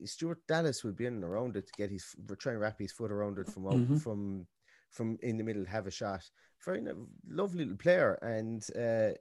Stuart 0.04 0.40
Dallas 0.48 0.84
would 0.84 0.98
be 0.98 1.06
in 1.06 1.14
and 1.14 1.24
around 1.24 1.56
it 1.56 1.68
to 1.68 1.74
get 1.78 1.92
his 1.92 2.16
try 2.40 2.52
and 2.52 2.62
wrap 2.62 2.80
his 2.80 2.92
foot 2.92 3.12
around 3.12 3.38
it 3.38 3.48
from 3.48 3.64
mm-hmm. 3.64 3.98
from 3.98 4.48
from 4.90 5.18
in 5.22 5.38
the 5.38 5.44
middle, 5.44 5.66
have 5.66 5.88
a 5.88 5.92
shot. 5.92 6.30
Very 6.66 6.82
lovely 7.30 7.66
little 7.66 7.78
player, 7.78 8.14
and 8.22 8.66
uh, 8.76 9.18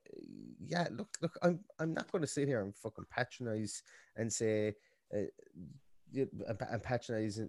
yeah, 0.64 0.87
look, 0.92 1.08
look, 1.20 1.37
I'm 1.42 1.61
I'm 1.78 1.92
not 1.92 2.11
going 2.12 2.22
to 2.22 2.28
sit 2.28 2.46
here 2.46 2.62
and 2.62 2.75
fucking 2.75 3.06
patronize 3.11 3.82
and 4.16 4.32
say. 4.32 4.75
Uh, 5.14 5.26
and 6.14 6.82
patronize 6.82 7.38
you 7.38 7.49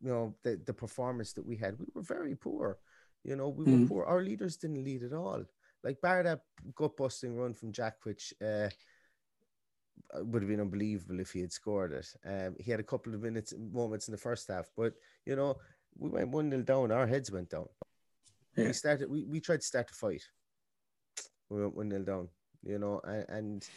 know 0.00 0.34
the, 0.42 0.58
the 0.64 0.72
performance 0.72 1.34
that 1.34 1.44
we 1.44 1.54
had 1.54 1.78
we 1.78 1.84
were 1.94 2.00
very 2.00 2.34
poor 2.34 2.78
you 3.24 3.36
know, 3.36 3.48
we 3.48 3.64
mm. 3.64 3.82
were 3.82 3.86
poor. 3.86 4.04
Our 4.04 4.22
leaders 4.22 4.56
didn't 4.56 4.84
lead 4.84 5.02
at 5.02 5.12
all. 5.12 5.44
Like 5.82 6.00
bar 6.00 6.22
that 6.22 6.40
gut 6.74 6.96
busting 6.96 7.36
run 7.36 7.54
from 7.54 7.72
Jack, 7.72 7.96
which 8.04 8.34
uh, 8.42 8.68
would 10.14 10.42
have 10.42 10.48
been 10.48 10.60
unbelievable 10.60 11.20
if 11.20 11.32
he 11.32 11.40
had 11.40 11.52
scored 11.52 11.92
it. 11.92 12.06
Um, 12.24 12.56
he 12.58 12.70
had 12.70 12.80
a 12.80 12.84
couple 12.84 13.14
of 13.14 13.22
minutes 13.22 13.54
moments 13.72 14.08
in 14.08 14.12
the 14.12 14.18
first 14.18 14.48
half, 14.48 14.70
but 14.76 14.94
you 15.24 15.36
know, 15.36 15.56
we 15.96 16.10
went 16.10 16.30
one 16.30 16.48
nil 16.48 16.62
down. 16.62 16.92
Our 16.92 17.06
heads 17.06 17.30
went 17.30 17.50
down. 17.50 17.66
Yeah. 18.56 18.66
We 18.66 18.72
started. 18.72 19.10
We, 19.10 19.24
we 19.24 19.40
tried 19.40 19.60
to 19.60 19.66
start 19.66 19.90
a 19.90 19.94
fight. 19.94 20.22
We 21.48 21.60
went 21.62 21.76
one 21.76 21.88
nil 21.88 22.04
down. 22.04 22.28
You 22.62 22.78
know, 22.78 23.00
and, 23.04 23.26
and 23.28 23.68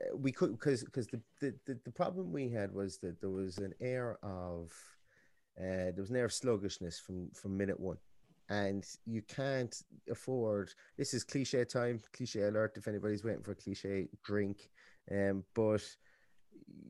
uh, 0.00 0.16
we 0.16 0.30
could 0.30 0.52
because 0.52 0.84
because 0.84 1.06
the, 1.08 1.20
the, 1.40 1.54
the 1.66 1.78
the 1.84 1.90
problem 1.90 2.32
we 2.32 2.48
had 2.48 2.72
was 2.72 2.98
that 2.98 3.20
there 3.20 3.30
was 3.30 3.58
an 3.58 3.74
air 3.80 4.18
of 4.22 4.72
uh, 5.58 5.90
there 5.92 5.94
was 5.98 6.10
an 6.10 6.16
air 6.16 6.26
of 6.26 6.32
sluggishness 6.32 7.00
from 7.00 7.30
from 7.34 7.56
minute 7.56 7.78
one 7.78 7.98
and 8.50 8.84
you 9.06 9.22
can't 9.22 9.82
afford 10.10 10.72
this 10.98 11.14
is 11.14 11.24
cliche 11.24 11.64
time 11.64 12.00
cliche 12.12 12.42
alert 12.42 12.76
if 12.76 12.88
anybody's 12.88 13.24
waiting 13.24 13.42
for 13.42 13.52
a 13.52 13.56
cliche 13.56 14.08
drink 14.24 14.70
um 15.12 15.44
but 15.54 15.82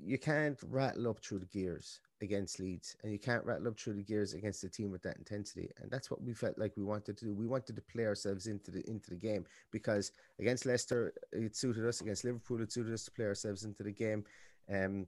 you 0.03 0.19
can't 0.19 0.59
rattle 0.69 1.09
up 1.09 1.23
through 1.23 1.39
the 1.39 1.47
gears 1.47 2.01
against 2.23 2.61
Leeds 2.61 2.97
and 3.03 3.13
you 3.13 3.19
can't 3.19 3.45
rattle 3.45 3.69
up 3.69 3.79
through 3.79 3.95
the 3.95 4.03
gears 4.03 4.35
against 4.35 4.65
a 4.65 4.69
team 4.69 4.91
with 4.91 5.03
that 5.03 5.17
intensity 5.17 5.71
and 5.81 5.91
that's 5.91 6.11
what 6.11 6.23
we 6.23 6.33
felt 6.33 6.59
like 6.59 6.73
we 6.77 6.85
wanted 6.85 7.17
to 7.17 7.25
do. 7.25 7.35
We 7.35 7.47
wanted 7.47 7.77
to 7.77 7.83
play 7.83 8.07
ourselves 8.07 8.47
into 8.47 8.71
the 8.71 8.89
into 8.89 9.11
the 9.11 9.17
game 9.17 9.45
because 9.71 10.13
against 10.39 10.67
Leicester 10.67 11.13
it 11.33 11.57
suited 11.57 11.87
us. 11.87 12.01
Against 12.01 12.25
Liverpool 12.25 12.63
it 12.63 12.73
suited 12.73 12.93
us 12.93 13.05
to 13.05 13.11
play 13.11 13.27
ourselves 13.27 13.65
into 13.65 13.83
the 13.83 13.93
game 13.93 14.25
um 14.73 15.07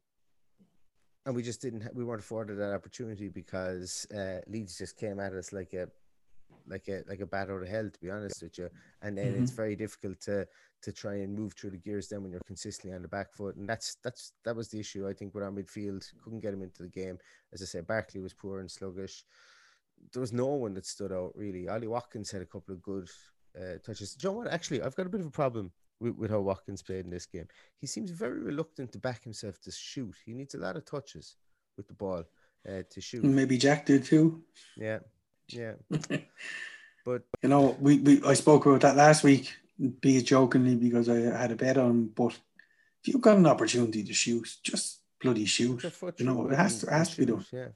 and 1.25 1.35
we 1.35 1.43
just 1.43 1.63
didn't 1.63 1.89
we 1.95 2.05
weren't 2.05 2.21
afforded 2.21 2.59
that 2.59 2.73
opportunity 2.73 3.29
because 3.29 4.07
uh, 4.17 4.39
Leeds 4.49 4.77
just 4.77 4.97
came 4.97 5.21
at 5.21 5.33
us 5.33 5.53
like 5.53 5.73
a 5.75 5.89
like 6.67 6.89
a 6.89 7.03
like 7.09 7.21
a 7.21 7.27
bat 7.27 7.51
out 7.51 7.63
of 7.63 7.69
hell, 7.69 7.89
to 7.91 8.01
be 8.01 8.11
honest 8.11 8.43
with 8.43 8.59
you. 8.59 8.69
And 9.03 9.17
then 9.17 9.33
mm-hmm. 9.33 9.43
it's 9.43 9.53
very 9.53 9.77
difficult 9.77 10.21
to 10.23 10.47
to 10.83 10.93
try 10.93 11.15
and 11.15 11.39
move 11.39 11.55
through 11.55 11.71
the 11.71 11.79
gears 11.79 12.09
then 12.09 12.23
when 12.23 12.33
you're 12.33 12.41
consistently 12.47 12.95
on 12.95 13.03
the 13.03 13.09
back 13.09 13.33
foot. 13.33 13.57
And 13.57 13.69
that's 13.69 13.97
that's 14.03 14.33
that 14.45 14.57
was 14.57 14.69
the 14.69 14.81
issue 14.81 15.09
I 15.09 15.13
think 15.13 15.35
with 15.35 15.45
our 15.45 15.51
midfield. 15.51 16.05
Couldn't 16.23 16.41
get 16.41 16.55
him 16.55 16.63
into 16.63 16.83
the 16.83 16.89
game. 16.89 17.19
As 17.53 17.63
I 17.63 17.67
said, 17.67 17.87
Barkley 17.87 18.21
was 18.21 18.35
poor 18.35 18.61
and 18.61 18.71
sluggish. 18.71 19.25
There 20.13 20.21
was 20.21 20.33
no 20.33 20.47
one 20.47 20.75
that 20.75 20.87
stood 20.87 21.13
out 21.13 21.33
really. 21.35 21.69
Ollie 21.69 21.87
Watkins 21.87 22.31
had 22.31 22.43
a 22.43 22.47
couple 22.47 22.75
of 22.75 22.83
good 22.83 23.09
uh, 23.57 23.79
touches. 23.85 24.15
John, 24.15 24.33
you 24.33 24.35
know 24.35 24.45
what? 24.45 24.53
Actually, 24.53 24.83
I've 24.83 24.97
got 24.97 25.07
a 25.07 25.11
bit 25.11 25.21
of 25.21 25.27
a 25.27 25.31
problem 25.31 25.71
with, 26.01 26.17
with 26.17 26.31
how 26.31 26.41
Watkins 26.41 26.83
played 26.83 27.05
in 27.05 27.11
this 27.11 27.27
game. 27.27 27.47
He 27.79 27.87
seems 27.87 28.11
very 28.11 28.41
reluctant 28.41 28.93
to 28.93 28.99
back 28.99 29.23
himself 29.23 29.61
to 29.63 29.71
shoot. 29.71 30.15
He 30.25 30.35
needs 30.35 30.55
a 30.55 30.59
lot 30.59 30.77
of 30.77 30.85
touches 30.85 31.37
with 31.77 31.87
the 31.87 31.95
ball 31.95 32.25
uh, 32.69 32.83
to 32.91 33.01
shoot. 33.01 33.25
Maybe 33.25 33.57
Jack 33.57 33.87
did 33.87 34.05
too. 34.05 34.43
Yeah, 34.77 34.99
yeah. 35.49 35.73
but 37.05 37.23
you 37.43 37.49
know, 37.49 37.77
we, 37.81 37.99
we 37.99 38.23
I 38.25 38.35
spoke 38.35 38.67
about 38.67 38.81
that 38.83 38.97
last 38.97 39.25
week, 39.25 39.55
be 40.01 40.19
it 40.19 40.27
jokingly 40.27 40.77
because 40.77 41.09
I 41.09 41.17
had 41.17 41.53
a 41.53 41.57
bet 41.57 41.77
on. 41.79 42.07
But 42.07 42.39
if 43.03 43.09
you've 43.09 43.21
got 43.21 43.39
an 43.39 43.47
opportunity 43.47 44.05
to 44.05 44.15
shoot, 44.15 44.49
just 44.63 45.01
bloody 45.21 45.45
shoot. 45.45 45.83
You 46.19 46.27
know, 46.27 46.49
it 46.49 46.57
has 46.57 46.81
to 46.81 46.91
has 46.91 47.11
to 47.11 47.19
be 47.19 47.27
done. 47.27 47.45
Yeah. 47.53 47.69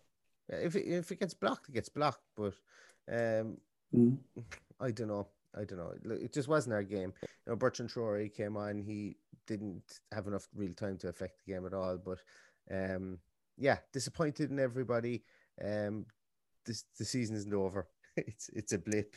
If 0.49 0.77
it, 0.77 0.87
if 0.87 1.11
it 1.11 1.21
gets 1.21 1.35
blocked, 1.35 1.69
it 1.69 1.75
gets 1.75 1.89
blocked. 1.89 2.23
But 2.37 2.55
um, 3.11 3.57
mm. 3.95 4.17
I 4.81 4.91
don't 4.91 5.09
know. 5.09 5.27
I 5.57 5.65
don't 5.65 5.79
know. 5.79 5.93
It 6.15 6.33
just 6.33 6.49
wasn't 6.49 6.75
our 6.75 6.83
game. 6.83 7.13
You 7.23 7.29
know, 7.53 7.57
Bertrand 7.57 7.91
Traore 7.91 8.33
came 8.33 8.57
on. 8.57 8.79
He 8.79 9.17
didn't 9.47 10.01
have 10.13 10.27
enough 10.27 10.47
real 10.55 10.75
time 10.75 10.99
to 10.99 11.09
affect 11.09 11.39
the 11.45 11.53
game 11.53 11.67
at 11.67 11.73
all. 11.73 11.99
But 11.99 12.19
um, 12.71 13.19
yeah, 13.57 13.79
disappointed 13.93 14.51
in 14.51 14.61
everybody. 14.61 15.25
Um, 15.65 16.07
this 16.67 16.85
the 16.99 17.05
season 17.05 17.37
isn't 17.37 17.55
over. 17.55 17.87
it's 18.17 18.49
it's 18.51 18.73
a 18.73 18.79
blip. 18.79 19.15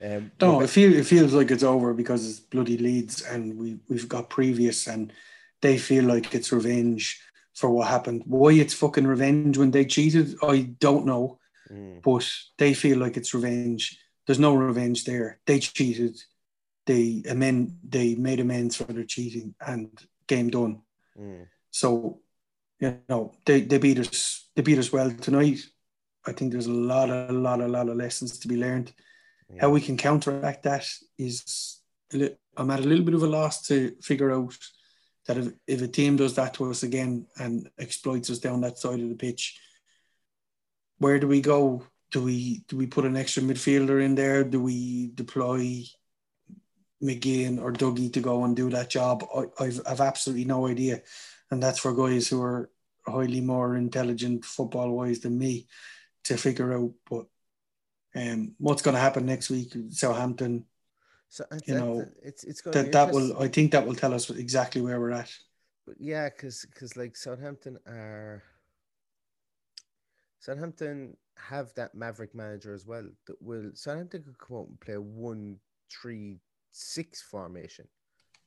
Um, 0.00 0.30
no, 0.40 0.60
it 0.60 0.70
feels 0.70 0.94
it 0.94 1.06
feels 1.06 1.32
like 1.32 1.50
it's 1.50 1.64
over 1.64 1.92
because 1.92 2.28
it's 2.28 2.40
bloody 2.40 2.78
Leeds, 2.78 3.22
and 3.22 3.58
we 3.58 3.78
we've 3.88 4.08
got 4.08 4.30
previous, 4.30 4.86
and 4.86 5.12
they 5.60 5.78
feel 5.78 6.04
like 6.04 6.34
it's 6.34 6.52
revenge 6.52 7.20
for 7.54 7.70
what 7.70 7.88
happened. 7.88 8.22
Why 8.26 8.52
it's 8.52 8.74
fucking 8.74 9.06
revenge 9.06 9.58
when 9.58 9.72
they 9.72 9.84
cheated, 9.84 10.36
I 10.42 10.74
don't 10.78 11.06
know, 11.06 11.40
mm. 11.70 12.00
but 12.02 12.30
they 12.58 12.74
feel 12.74 12.98
like 12.98 13.16
it's 13.16 13.34
revenge. 13.34 13.98
There's 14.26 14.38
no 14.38 14.54
revenge 14.54 15.04
there. 15.04 15.40
They 15.46 15.58
cheated. 15.58 16.16
They 16.86 17.22
amend. 17.28 17.78
They 17.86 18.14
made 18.14 18.40
amends 18.40 18.76
for 18.76 18.84
their 18.84 19.04
cheating, 19.04 19.54
and 19.60 19.90
game 20.28 20.50
done. 20.50 20.82
Mm. 21.18 21.46
So, 21.70 22.20
you 22.78 22.98
know, 23.08 23.32
they, 23.44 23.62
they 23.62 23.78
beat 23.78 23.98
us. 23.98 24.48
They 24.54 24.62
beat 24.62 24.78
us 24.78 24.92
well 24.92 25.10
tonight. 25.10 25.58
I 26.28 26.32
think 26.32 26.52
there's 26.52 26.66
a 26.66 26.72
lot, 26.72 27.08
a 27.08 27.32
lot, 27.32 27.60
a 27.60 27.68
lot 27.68 27.88
of 27.88 27.96
lessons 27.96 28.38
to 28.40 28.48
be 28.48 28.56
learned. 28.56 28.92
Yeah. 29.52 29.62
How 29.62 29.70
we 29.70 29.80
can 29.80 29.96
counteract 29.96 30.64
that 30.64 30.86
is, 31.16 31.80
I'm 32.56 32.70
at 32.70 32.80
a 32.80 32.88
little 32.88 33.04
bit 33.04 33.14
of 33.14 33.22
a 33.22 33.26
loss 33.26 33.66
to 33.68 33.94
figure 34.02 34.30
out 34.30 34.54
that 35.26 35.38
if, 35.38 35.52
if 35.66 35.82
a 35.82 35.88
team 35.88 36.16
does 36.16 36.34
that 36.34 36.54
to 36.54 36.70
us 36.70 36.82
again 36.82 37.26
and 37.38 37.68
exploits 37.78 38.30
us 38.30 38.38
down 38.38 38.60
that 38.60 38.78
side 38.78 39.00
of 39.00 39.08
the 39.08 39.14
pitch, 39.14 39.58
where 40.98 41.18
do 41.18 41.26
we 41.26 41.40
go? 41.40 41.82
Do 42.10 42.22
we 42.22 42.64
do 42.68 42.76
we 42.76 42.86
put 42.86 43.04
an 43.04 43.16
extra 43.16 43.42
midfielder 43.42 44.02
in 44.02 44.14
there? 44.14 44.42
Do 44.42 44.60
we 44.60 45.10
deploy 45.14 45.84
McGinn 47.02 47.62
or 47.62 47.72
Dougie 47.72 48.12
to 48.14 48.20
go 48.20 48.44
and 48.44 48.56
do 48.56 48.70
that 48.70 48.90
job? 48.90 49.24
I, 49.34 49.44
I've 49.62 49.80
I've 49.86 50.00
absolutely 50.00 50.46
no 50.46 50.66
idea, 50.66 51.02
and 51.50 51.62
that's 51.62 51.78
for 51.78 51.94
guys 51.94 52.28
who 52.28 52.42
are 52.42 52.70
highly 53.06 53.42
more 53.42 53.76
intelligent 53.76 54.44
football 54.44 54.90
wise 54.90 55.20
than 55.20 55.38
me 55.38 55.68
to 56.28 56.36
figure 56.36 56.72
out. 56.72 56.92
But 57.08 57.26
um, 58.14 58.54
what's 58.58 58.82
going 58.82 58.94
to 58.94 59.00
happen 59.00 59.26
next 59.26 59.50
week? 59.50 59.74
Southampton. 59.90 60.64
So 61.28 61.44
You 61.66 61.74
know, 61.74 62.06
it's 62.22 62.44
it's 62.44 62.60
going 62.62 62.74
That 62.74 62.92
that 62.92 63.12
will 63.12 63.38
I 63.38 63.48
think 63.48 63.72
that 63.72 63.86
will 63.86 63.94
tell 63.94 64.14
us 64.14 64.30
exactly 64.30 64.80
where 64.80 64.98
we're 64.98 65.10
at. 65.10 65.30
But 65.86 65.96
yeah, 65.98 66.28
because 66.28 66.66
because 66.72 66.96
like 66.96 67.16
Southampton 67.16 67.78
are 67.86 68.42
Southampton 70.38 71.16
have 71.36 71.72
that 71.74 71.94
Maverick 71.94 72.34
manager 72.34 72.72
as 72.72 72.86
well. 72.86 73.06
That 73.26 73.40
will 73.42 73.70
Southampton 73.74 74.22
could 74.22 74.38
come 74.38 74.56
out 74.56 74.68
and 74.68 74.80
play 74.80 74.94
a 74.94 75.00
one 75.00 75.58
three 75.90 76.40
six 76.70 77.20
formation 77.20 77.86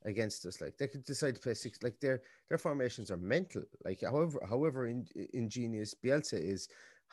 against 0.06 0.46
us. 0.46 0.62
Like 0.62 0.78
they 0.78 0.88
could 0.88 1.04
decide 1.04 1.36
to 1.36 1.42
play 1.42 1.54
six. 1.54 1.84
Like 1.84 2.00
their 2.00 2.22
their 2.50 2.58
formations 2.58 3.12
are 3.12 3.18
mental. 3.18 3.64
Like 3.86 4.02
however 4.02 4.40
however 4.50 4.88
in, 4.88 5.06
ingenious 5.34 5.94
Bielsa 5.94 6.42
is, 6.42 6.68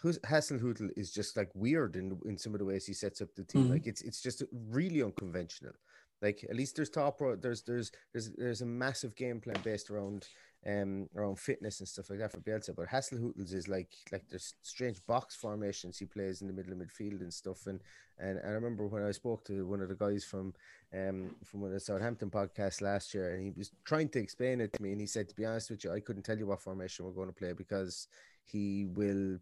Hasenhüttl 0.05 0.91
is 0.97 1.13
just 1.13 1.37
like 1.37 1.51
weird 1.55 1.97
in 1.97 2.19
in 2.25 2.39
some 2.39 2.55
of 2.55 2.59
the 2.59 2.65
ways 2.65 2.87
he 2.87 2.93
sets 2.95 3.21
up 3.21 3.35
the 3.35 3.45
team. 3.45 3.67
Mhm. 3.67 3.71
Like 3.71 3.87
it's 3.87 4.03
it's 4.03 4.23
just 4.23 4.43
really 4.71 5.03
unconventional. 5.03 5.73
Like 6.21 6.45
at 6.49 6.57
least 6.57 6.77
there's 6.77 6.91
top 6.91 7.21
there's 7.41 7.63
there's 7.63 7.93
there's 8.13 8.31
there's 8.33 8.63
a 8.63 8.67
massive 8.67 9.15
game 9.15 9.41
plan 9.41 9.61
based 9.63 9.91
around 9.91 10.27
um 10.67 11.09
around 11.15 11.39
fitness 11.39 11.79
and 11.79 11.89
stuff 11.89 12.11
like 12.11 12.19
that 12.19 12.33
for 12.33 12.41
Bielsa. 12.41 12.75
But 12.75 12.89
Hasenhüttl's 12.89 13.53
is 13.53 13.69
like 13.69 13.93
like 14.11 14.25
there's 14.29 14.55
strange 14.63 15.05
box 15.07 15.37
formations 15.37 15.99
he 15.99 16.07
plays 16.07 16.41
in 16.43 16.49
the 16.49 16.53
middle 16.53 16.73
of 16.73 16.79
midfield 16.79 17.21
and 17.21 17.33
stuff. 17.33 17.67
And 17.67 17.81
and, 18.19 18.39
and 18.39 18.49
I 18.51 18.55
remember 18.55 18.87
when 18.89 19.05
I 19.05 19.13
spoke 19.13 19.45
to 19.47 19.67
one 19.67 19.81
of 19.81 19.89
the 19.89 19.95
guys 19.95 20.25
from 20.25 20.55
um 20.93 21.37
from 21.45 21.61
one 21.61 21.71
of 21.71 21.75
the 21.75 21.81
Southampton 21.81 22.31
podcasts 22.31 22.81
last 22.83 23.15
year, 23.15 23.35
and 23.35 23.43
he 23.43 23.53
was 23.57 23.71
trying 23.85 24.09
to 24.11 24.19
explain 24.19 24.61
it 24.61 24.73
to 24.73 24.83
me, 24.83 24.91
and 24.93 25.01
he 25.01 25.07
said, 25.07 25.29
to 25.29 25.37
be 25.37 25.47
honest 25.47 25.71
with 25.71 25.85
you, 25.85 25.93
I 25.93 26.01
couldn't 26.01 26.25
tell 26.25 26.39
you 26.39 26.47
what 26.47 26.61
formation 26.61 27.05
we're 27.05 27.13
going 27.13 27.29
to 27.29 27.33
play 27.33 27.53
because 27.53 28.09
he 28.45 28.87
will 28.87 29.39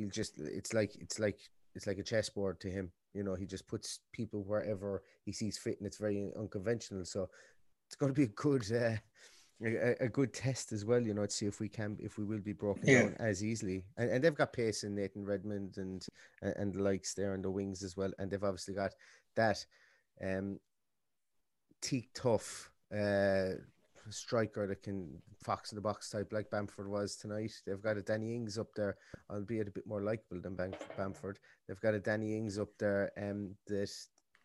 he'll 0.00 0.10
just 0.10 0.38
it's 0.38 0.72
like 0.72 0.96
it's 0.98 1.18
like 1.18 1.38
it's 1.74 1.86
like 1.86 1.98
a 1.98 2.02
chessboard 2.02 2.58
to 2.60 2.70
him. 2.70 2.90
You 3.14 3.22
know, 3.22 3.34
he 3.34 3.46
just 3.46 3.66
puts 3.68 4.00
people 4.12 4.42
wherever 4.42 5.02
he 5.24 5.32
sees 5.32 5.58
fit, 5.58 5.78
and 5.78 5.86
it's 5.86 5.98
very 5.98 6.32
unconventional. 6.38 7.04
So 7.04 7.28
it's 7.86 7.96
going 7.96 8.12
to 8.12 8.16
be 8.16 8.24
a 8.24 8.28
good, 8.28 8.64
uh, 8.72 8.96
a, 9.64 10.04
a 10.04 10.08
good 10.08 10.32
test 10.32 10.72
as 10.72 10.84
well. 10.84 11.00
You 11.00 11.12
know, 11.14 11.26
to 11.26 11.30
see 11.32 11.46
if 11.46 11.60
we 11.60 11.68
can, 11.68 11.96
if 12.00 12.18
we 12.18 12.24
will 12.24 12.38
be 12.38 12.52
broken 12.52 12.88
Yeah. 12.88 13.02
down 13.02 13.16
as 13.18 13.44
easily. 13.44 13.84
And, 13.96 14.10
and 14.10 14.24
they've 14.24 14.34
got 14.34 14.52
pace 14.52 14.84
in 14.84 14.94
Nathan 14.94 15.24
Redmond 15.24 15.76
and 15.76 16.06
and 16.40 16.72
the 16.72 16.82
likes 16.82 17.14
there 17.14 17.34
on 17.34 17.42
the 17.42 17.50
wings 17.50 17.82
as 17.82 17.96
well. 17.96 18.12
And 18.18 18.30
they've 18.30 18.42
obviously 18.42 18.74
got 18.74 18.92
that 19.36 19.64
um, 20.24 20.58
teak 21.82 22.10
tough 22.14 22.70
uh, 22.94 23.54
striker 24.10 24.66
that 24.66 24.82
can 24.82 25.20
fox 25.42 25.72
in 25.72 25.76
the 25.76 25.82
box 25.82 26.10
type 26.10 26.32
like 26.32 26.50
Bamford 26.50 26.88
was 26.88 27.16
tonight. 27.16 27.52
They've 27.66 27.80
got 27.80 27.96
a 27.96 28.02
Danny 28.02 28.34
Ings 28.34 28.58
up 28.58 28.68
there, 28.74 28.96
albeit 29.30 29.68
a 29.68 29.72
bit 29.72 29.86
more 29.86 30.02
likable 30.02 30.40
than 30.40 30.54
Bam- 30.54 30.74
Bamford. 30.96 31.38
They've 31.66 31.80
got 31.80 31.94
a 31.94 32.00
Danny 32.00 32.36
Ings 32.36 32.58
up 32.58 32.70
there 32.78 33.10
um, 33.16 33.54
that 33.66 33.90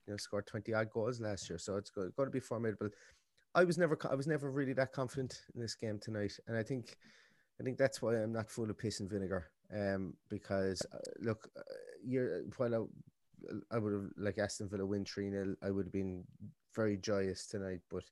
you 0.07 0.13
know 0.13 0.17
scored 0.17 0.47
twenty 0.47 0.73
odd 0.73 0.89
goals 0.91 1.19
last 1.19 1.49
year, 1.49 1.57
so 1.57 1.77
it's 1.77 1.89
going 1.89 2.11
to 2.17 2.29
be 2.29 2.39
formidable. 2.39 2.89
I 3.53 3.63
was 3.63 3.77
never 3.77 3.97
I 4.09 4.15
was 4.15 4.27
never 4.27 4.51
really 4.51 4.73
that 4.73 4.91
confident 4.91 5.41
in 5.53 5.61
this 5.61 5.75
game 5.75 5.99
tonight, 5.99 6.33
and 6.47 6.57
I 6.57 6.63
think 6.63 6.97
I 7.59 7.63
think 7.63 7.77
that's 7.77 8.01
why 8.01 8.15
I'm 8.15 8.33
not 8.33 8.49
full 8.49 8.69
of 8.69 8.77
piss 8.77 8.99
and 8.99 9.09
vinegar. 9.09 9.49
Um, 9.73 10.13
because 10.29 10.81
uh, 10.93 10.97
look, 11.19 11.49
uh, 11.57 11.61
you're 12.05 12.43
while 12.57 12.75
I, 12.75 13.75
I 13.75 13.79
would 13.79 13.93
have 13.93 14.09
like 14.17 14.37
Aston 14.37 14.69
Villa 14.69 14.85
win 14.85 15.05
three 15.05 15.29
0 15.29 15.55
I 15.63 15.71
would 15.71 15.85
have 15.87 15.93
been 15.93 16.23
very 16.75 16.97
joyous 16.97 17.47
tonight, 17.47 17.79
but 17.89 18.03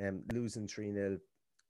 um, 0.00 0.22
losing 0.32 0.66
three 0.68 0.92
0 0.92 1.18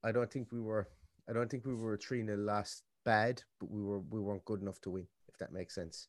I 0.05 0.13
don't 0.13 0.31
think 0.31 0.49
we 0.53 0.61
were. 0.61 0.89
I 1.29 1.33
don't 1.33 1.51
think 1.51 1.65
we 1.67 1.75
were 1.75 1.97
three 1.97 2.25
0 2.25 2.39
last 2.39 2.83
bad, 3.05 3.43
but 3.61 3.71
we 3.71 3.83
were 3.83 4.01
we 4.01 4.21
weren't 4.21 4.45
good 4.45 4.63
enough 4.63 4.81
to 4.83 4.91
win, 4.91 5.07
if 5.29 5.39
that 5.39 5.53
makes 5.53 5.75
sense. 5.75 6.09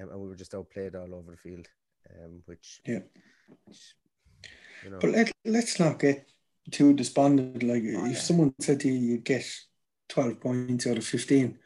Um, 0.00 0.10
and 0.10 0.20
we 0.20 0.28
were 0.28 0.36
just 0.36 0.54
outplayed 0.54 0.94
all 0.94 1.14
over 1.14 1.30
the 1.32 1.36
field, 1.36 1.66
um, 2.22 2.42
which 2.46 2.80
Yeah. 2.86 3.00
which, 3.66 3.94
you 4.84 4.90
know, 4.90 4.98
But 5.00 5.10
let, 5.10 5.32
let's 5.44 5.78
not 5.80 5.98
get 5.98 6.28
too 6.70 6.92
despondent. 6.92 7.62
Like 7.62 7.82
Oh, 7.82 8.04
if 8.06 8.12
yeah. 8.12 8.18
someone 8.18 8.54
said 8.60 8.80
to 8.80 8.88
you 8.88 8.94
you'd 8.94 9.24
get 9.24 9.44
12 10.08 10.40
points 10.40 10.86
out 10.86 10.98
of 10.98 11.04
15 11.04 11.58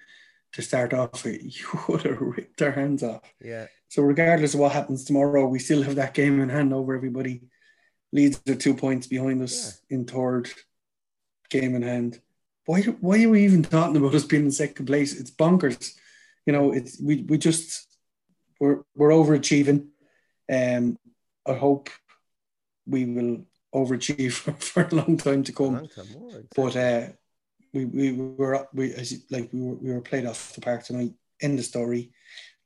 to 0.53 0.63
start 0.63 0.93
off 0.95 1.25
with, 1.25 1.43
you 1.59 1.67
would 1.89 2.03
have 2.03 2.21
ripped 2.21 2.59
their 2.59 2.73
hands 2.73 3.03
off. 3.03 3.23
yeah, 3.41 3.67
So 3.89 4.03
regardless 4.03 4.55
of 4.55 4.61
what 4.61 4.73
happens 4.73 5.05
tomorrow, 5.05 5.47
we 5.47 5.59
still 5.59 5.83
have 5.83 5.97
that 5.97 6.15
game 6.15 6.41
in 6.41 6.49
hand 6.49 6.73
over 6.73 6.95
everybody. 6.95 7.43
Leeds 8.13 8.41
are 8.49 8.55
two 8.55 8.75
points 8.75 9.07
behind 9.07 9.43
us 9.43 9.81
in 9.89 10.05
third, 10.05 10.51
game 11.49 11.75
in 11.77 11.83
hand. 11.83 12.21
Why 12.67 12.83
why 12.83 13.23
are 13.25 13.29
we 13.29 13.45
even 13.45 13.63
talking 13.63 13.97
about 13.97 14.15
us 14.15 14.25
being 14.25 14.45
in 14.47 14.51
second 14.51 14.87
place? 14.87 15.19
It's 15.19 15.31
bonkers. 15.31 15.95
You 16.47 16.53
know, 16.53 16.73
it's 16.73 17.01
we 17.01 17.23
we 17.23 17.39
just 17.39 17.87
we're 18.59 18.83
we're 18.95 19.11
overachieving. 19.11 19.89
Um 20.53 20.99
I 21.47 21.55
hope 21.55 21.89
we 22.87 23.05
will 23.07 23.47
overachieve 23.75 24.33
for, 24.33 24.53
for 24.59 24.83
a 24.85 24.95
long 24.95 25.17
time 25.17 25.43
to 25.45 25.53
come. 25.53 25.87
time 25.89 26.07
more. 26.13 26.43
But 26.55 26.77
uh, 26.77 27.09
we 27.73 27.85
we 27.85 28.13
were 28.13 28.67
we 28.75 28.93
as 28.95 29.25
like 29.31 29.51
we 29.53 29.61
were 29.61 29.75
we 29.75 29.93
were 29.93 30.01
played 30.01 30.27
off 30.27 30.55
the 30.55 30.61
park 30.61 30.85
tonight. 30.85 31.13
End 31.41 31.59
the 31.59 31.63
story. 31.63 32.13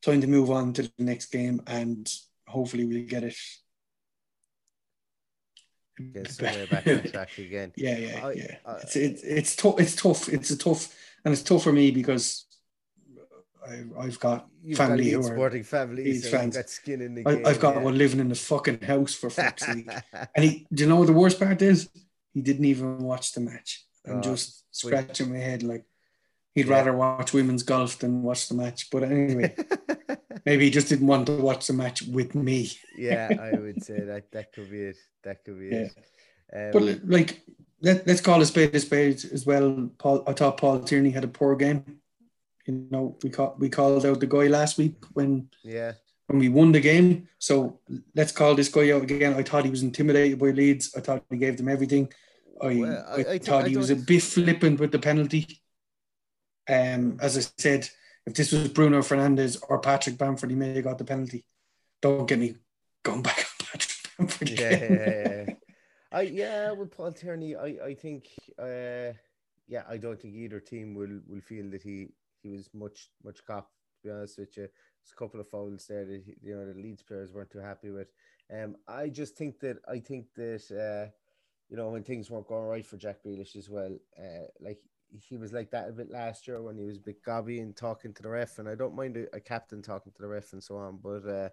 Time 0.02 0.20
to 0.20 0.26
move 0.26 0.50
on 0.50 0.72
to 0.74 0.82
the 0.82 0.90
next 0.98 1.26
game, 1.26 1.62
and 1.66 2.10
hopefully 2.46 2.84
we'll 2.84 3.06
get 3.06 3.24
it. 3.24 3.36
Somewhere 6.28 6.66
back 6.66 6.86
on 6.86 7.02
track 7.04 7.38
again. 7.38 7.72
Yeah, 7.76 7.98
yeah, 7.98 8.26
I- 8.26 8.32
yeah. 8.32 8.56
I- 8.66 8.76
it's 8.82 8.96
it's 8.96 9.22
it's 9.22 9.56
tough. 9.56 9.78
It's 9.80 9.96
tough. 9.96 10.28
It's 10.28 10.50
a 10.50 10.58
tough, 10.58 10.94
and 11.24 11.32
it's 11.32 11.42
tough 11.42 11.62
for 11.62 11.72
me 11.72 11.90
because 11.90 12.46
I, 13.66 13.82
I've 13.98 14.18
got 14.20 14.46
family 14.76 15.10
got 15.10 15.10
who 15.12 15.18
are. 15.20 15.34
sporting 15.34 15.64
Leeds 15.96 16.24
and 16.26 16.32
fans. 16.32 16.56
got 16.56 16.68
skin 16.68 17.00
in 17.00 17.14
the 17.14 17.22
I, 17.26 17.34
game. 17.36 17.46
I've 17.46 17.60
got 17.60 17.76
yeah. 17.76 17.82
one 17.82 17.96
living 17.96 18.20
in 18.20 18.28
the 18.28 18.34
fucking 18.34 18.80
house 18.82 19.14
for 19.14 19.30
fuck's 19.30 19.64
sake. 19.64 19.88
And 20.34 20.44
he, 20.44 20.66
do 20.72 20.82
you 20.82 20.88
know 20.88 20.96
what 20.96 21.06
the 21.06 21.12
worst 21.14 21.38
part 21.38 21.62
is? 21.62 21.88
He 22.34 22.42
didn't 22.42 22.64
even 22.66 22.98
watch 22.98 23.32
the 23.32 23.40
match. 23.40 23.86
I'm 24.06 24.18
Oh, 24.18 24.20
just 24.20 24.64
sweet. 24.70 24.90
scratching 24.90 25.30
my 25.32 25.38
head 25.38 25.62
like 25.62 25.84
he'd 26.54 26.66
Yeah. 26.66 26.72
rather 26.76 26.92
watch 26.96 27.32
women's 27.32 27.62
golf 27.62 27.98
than 27.98 28.22
watch 28.22 28.48
the 28.48 28.54
match. 28.54 28.90
But 28.90 29.04
anyway, 29.04 29.54
maybe 30.46 30.64
he 30.64 30.70
just 30.70 30.88
didn't 30.88 31.06
want 31.06 31.26
to 31.26 31.36
watch 31.36 31.66
the 31.66 31.72
match 31.72 32.02
with 32.02 32.34
me. 32.34 32.70
yeah, 32.96 33.28
I 33.54 33.58
would 33.58 33.82
say 33.82 34.00
that 34.00 34.30
that 34.32 34.52
could 34.52 34.70
be 34.70 34.82
it. 34.82 34.96
That 35.22 35.44
could 35.44 35.58
be 35.58 35.68
it. 35.68 35.92
Um, 36.54 36.70
But 36.72 36.82
like, 37.08 37.40
let, 37.80 38.06
let's 38.06 38.20
call 38.20 38.40
a 38.40 38.46
spade 38.46 38.74
a 38.74 38.80
spade 38.80 39.24
as 39.32 39.44
well. 39.46 39.90
Paul, 39.98 40.22
I 40.26 40.32
thought 40.32 40.56
Paul 40.58 40.80
Tierney 40.80 41.10
had 41.10 41.24
a 41.24 41.28
poor 41.28 41.56
game. 41.56 42.00
You 42.66 42.86
know, 42.90 43.18
we 43.22 43.28
call, 43.30 43.56
we 43.58 43.68
called 43.68 44.06
out 44.06 44.20
the 44.20 44.26
guy 44.26 44.46
last 44.46 44.78
week 44.78 44.96
when 45.12 45.48
yeah, 45.62 45.92
when 46.28 46.38
we 46.38 46.48
won 46.48 46.72
the 46.72 46.80
game. 46.80 47.28
So 47.38 47.80
let's 48.14 48.32
call 48.32 48.54
this 48.54 48.68
guy 48.70 48.90
out 48.92 49.02
again. 49.02 49.34
I 49.34 49.42
thought 49.42 49.64
he 49.64 49.70
was 49.70 49.82
intimidated 49.82 50.38
by 50.38 50.50
Leeds. 50.50 50.94
I 50.96 51.00
thought 51.00 51.24
he 51.30 51.36
gave 51.36 51.56
them 51.58 51.68
everything. 51.68 52.10
I, 52.62 52.66
Well, 52.76 53.04
I- 53.08 53.22
I, 53.22 53.32
I 53.34 53.38
thought 53.38 53.66
he 53.66 53.76
was 53.76 53.90
a 53.90 53.96
bit 53.96 54.22
flippant 54.22 54.80
with 54.80 54.92
the 54.92 54.98
penalty. 54.98 55.60
Um, 56.68 57.18
as 57.20 57.36
I 57.36 57.42
said, 57.58 57.88
if 58.26 58.34
this 58.34 58.52
was 58.52 58.68
Bruno 58.68 59.00
Fernandes 59.00 59.62
or 59.68 59.80
Patrick 59.80 60.16
Bamford, 60.16 60.50
he 60.50 60.56
may 60.56 60.74
have 60.74 60.84
got 60.84 60.98
the 60.98 61.04
penalty. 61.04 61.44
Don't 62.00 62.26
get 62.26 62.38
me 62.38 62.56
going 63.02 63.22
back 63.22 63.46
on 64.18 64.26
Patrick 64.26 64.60
yeah, 64.60 64.70
yeah, 64.70 65.44
yeah. 65.46 65.54
I 66.12 66.22
yeah, 66.22 66.70
with 66.72 66.90
Paul 66.90 67.12
Tierney, 67.12 67.56
I 67.56 67.76
I 67.84 67.94
think 67.94 68.28
uh 68.58 69.12
yeah, 69.66 69.82
I 69.88 69.96
don't 69.96 70.20
think 70.20 70.34
either 70.34 70.60
team 70.60 70.94
will 70.94 71.20
will 71.26 71.40
feel 71.40 71.70
that 71.70 71.82
he 71.82 72.08
he 72.42 72.50
was 72.50 72.70
much 72.72 73.10
much 73.24 73.44
cop. 73.44 73.70
To 74.02 74.08
be 74.08 74.10
honest 74.14 74.38
with 74.38 74.56
you, 74.56 74.62
there's 74.62 75.12
a 75.12 75.16
couple 75.16 75.40
of 75.40 75.48
fouls 75.48 75.86
there 75.88 76.04
that 76.04 76.22
he- 76.24 76.36
you 76.42 76.56
know 76.56 76.66
the 76.66 76.80
Leeds 76.80 77.02
players 77.02 77.32
weren't 77.32 77.50
too 77.50 77.58
happy 77.58 77.90
with. 77.90 78.08
Um, 78.52 78.76
I 78.86 79.08
just 79.08 79.36
think 79.36 79.58
that 79.60 79.78
I 79.88 79.98
think 79.98 80.26
that 80.36 80.64
uh, 80.70 81.10
you 81.68 81.76
know 81.76 81.90
when 81.90 82.04
things 82.04 82.30
weren't 82.30 82.46
going 82.46 82.66
right 82.66 82.86
for 82.86 82.96
Jack 82.96 83.24
Grealish 83.24 83.56
as 83.56 83.68
well, 83.68 83.96
uh, 84.18 84.46
like 84.60 84.78
he 85.20 85.36
was 85.36 85.52
like 85.52 85.70
that 85.70 85.88
a 85.88 85.92
bit 85.92 86.10
last 86.10 86.46
year 86.46 86.60
when 86.62 86.76
he 86.76 86.84
was 86.84 86.96
a 86.96 87.00
bit 87.00 87.22
gobby 87.22 87.60
and 87.60 87.76
talking 87.76 88.12
to 88.14 88.22
the 88.22 88.28
ref, 88.28 88.58
and 88.58 88.68
I 88.68 88.74
don't 88.74 88.96
mind 88.96 89.16
a, 89.16 89.36
a 89.36 89.40
captain 89.40 89.82
talking 89.82 90.12
to 90.12 90.22
the 90.22 90.28
ref 90.28 90.52
and 90.52 90.62
so 90.62 90.76
on, 90.76 90.98
but 91.02 91.26
uh, 91.28 91.48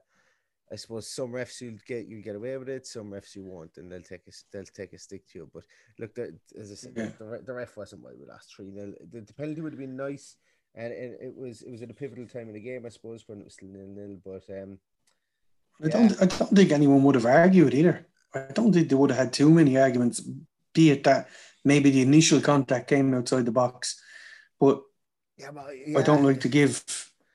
I 0.72 0.76
suppose 0.76 1.08
some 1.08 1.32
refs 1.32 1.62
you'll 1.62 1.78
get 1.86 2.08
you 2.08 2.22
get 2.22 2.36
away 2.36 2.58
with 2.58 2.70
it, 2.70 2.88
some 2.88 3.12
refs 3.12 3.36
you 3.36 3.44
won't, 3.44 3.78
and 3.78 3.92
they'll 3.92 4.02
take 4.02 4.22
a 4.28 4.32
they'll 4.52 4.64
take 4.64 4.94
a 4.94 4.98
stick 4.98 5.28
to 5.30 5.40
you. 5.40 5.50
But 5.54 5.64
look, 6.00 6.16
the, 6.16 6.38
as 6.60 6.72
I 6.72 6.76
said, 6.76 6.94
Yeah. 6.96 7.10
the, 7.20 7.42
the 7.46 7.54
ref 7.54 7.78
wasn't 7.78 8.04
why 8.04 8.12
we 8.18 8.26
lost 8.26 8.56
three 8.56 8.72
0 8.72 8.94
the, 9.12 9.22
the 9.22 9.34
penalty 9.34 9.62
would 9.62 9.74
have 9.74 9.80
been 9.80 9.98
nice, 9.98 10.38
and 10.76 10.94
it, 10.94 11.20
it 11.22 11.36
was 11.36 11.62
it 11.62 11.72
was 11.72 11.82
at 11.82 11.92
a 11.92 11.94
pivotal 11.94 12.28
time 12.28 12.48
in 12.48 12.54
the 12.54 12.60
game, 12.60 12.86
I 12.86 12.90
suppose, 12.90 13.28
when 13.28 13.40
it 13.40 13.46
was 13.46 13.54
still 13.54 13.70
nil 13.70 13.88
nil. 13.88 14.18
But 14.24 14.44
um, 14.62 14.80
I 15.84 15.90
don't. 15.90 16.22
I 16.22 16.26
don't 16.26 16.56
think 16.56 16.72
anyone 16.72 17.04
would 17.04 17.16
have 17.16 17.26
argued 17.26 17.74
either. 17.74 18.06
I 18.34 18.46
don't 18.54 18.72
think 18.72 18.88
they 18.88 18.96
would 18.96 19.10
have 19.10 19.20
had 19.20 19.34
too 19.34 19.50
many 19.50 19.78
arguments. 19.78 20.22
Be 20.74 20.92
it 20.92 21.04
that 21.04 21.30
maybe 21.64 21.90
the 21.90 22.02
initial 22.02 22.42
contact 22.42 22.88
came 22.88 23.14
outside 23.14 23.46
the 23.46 23.52
box, 23.52 24.02
but 24.60 24.82
yeah, 25.38 25.52
but, 25.52 26.00
I 26.00 26.02
don't 26.04 26.24
like 26.24 26.42
to 26.42 26.50
give. 26.50 26.84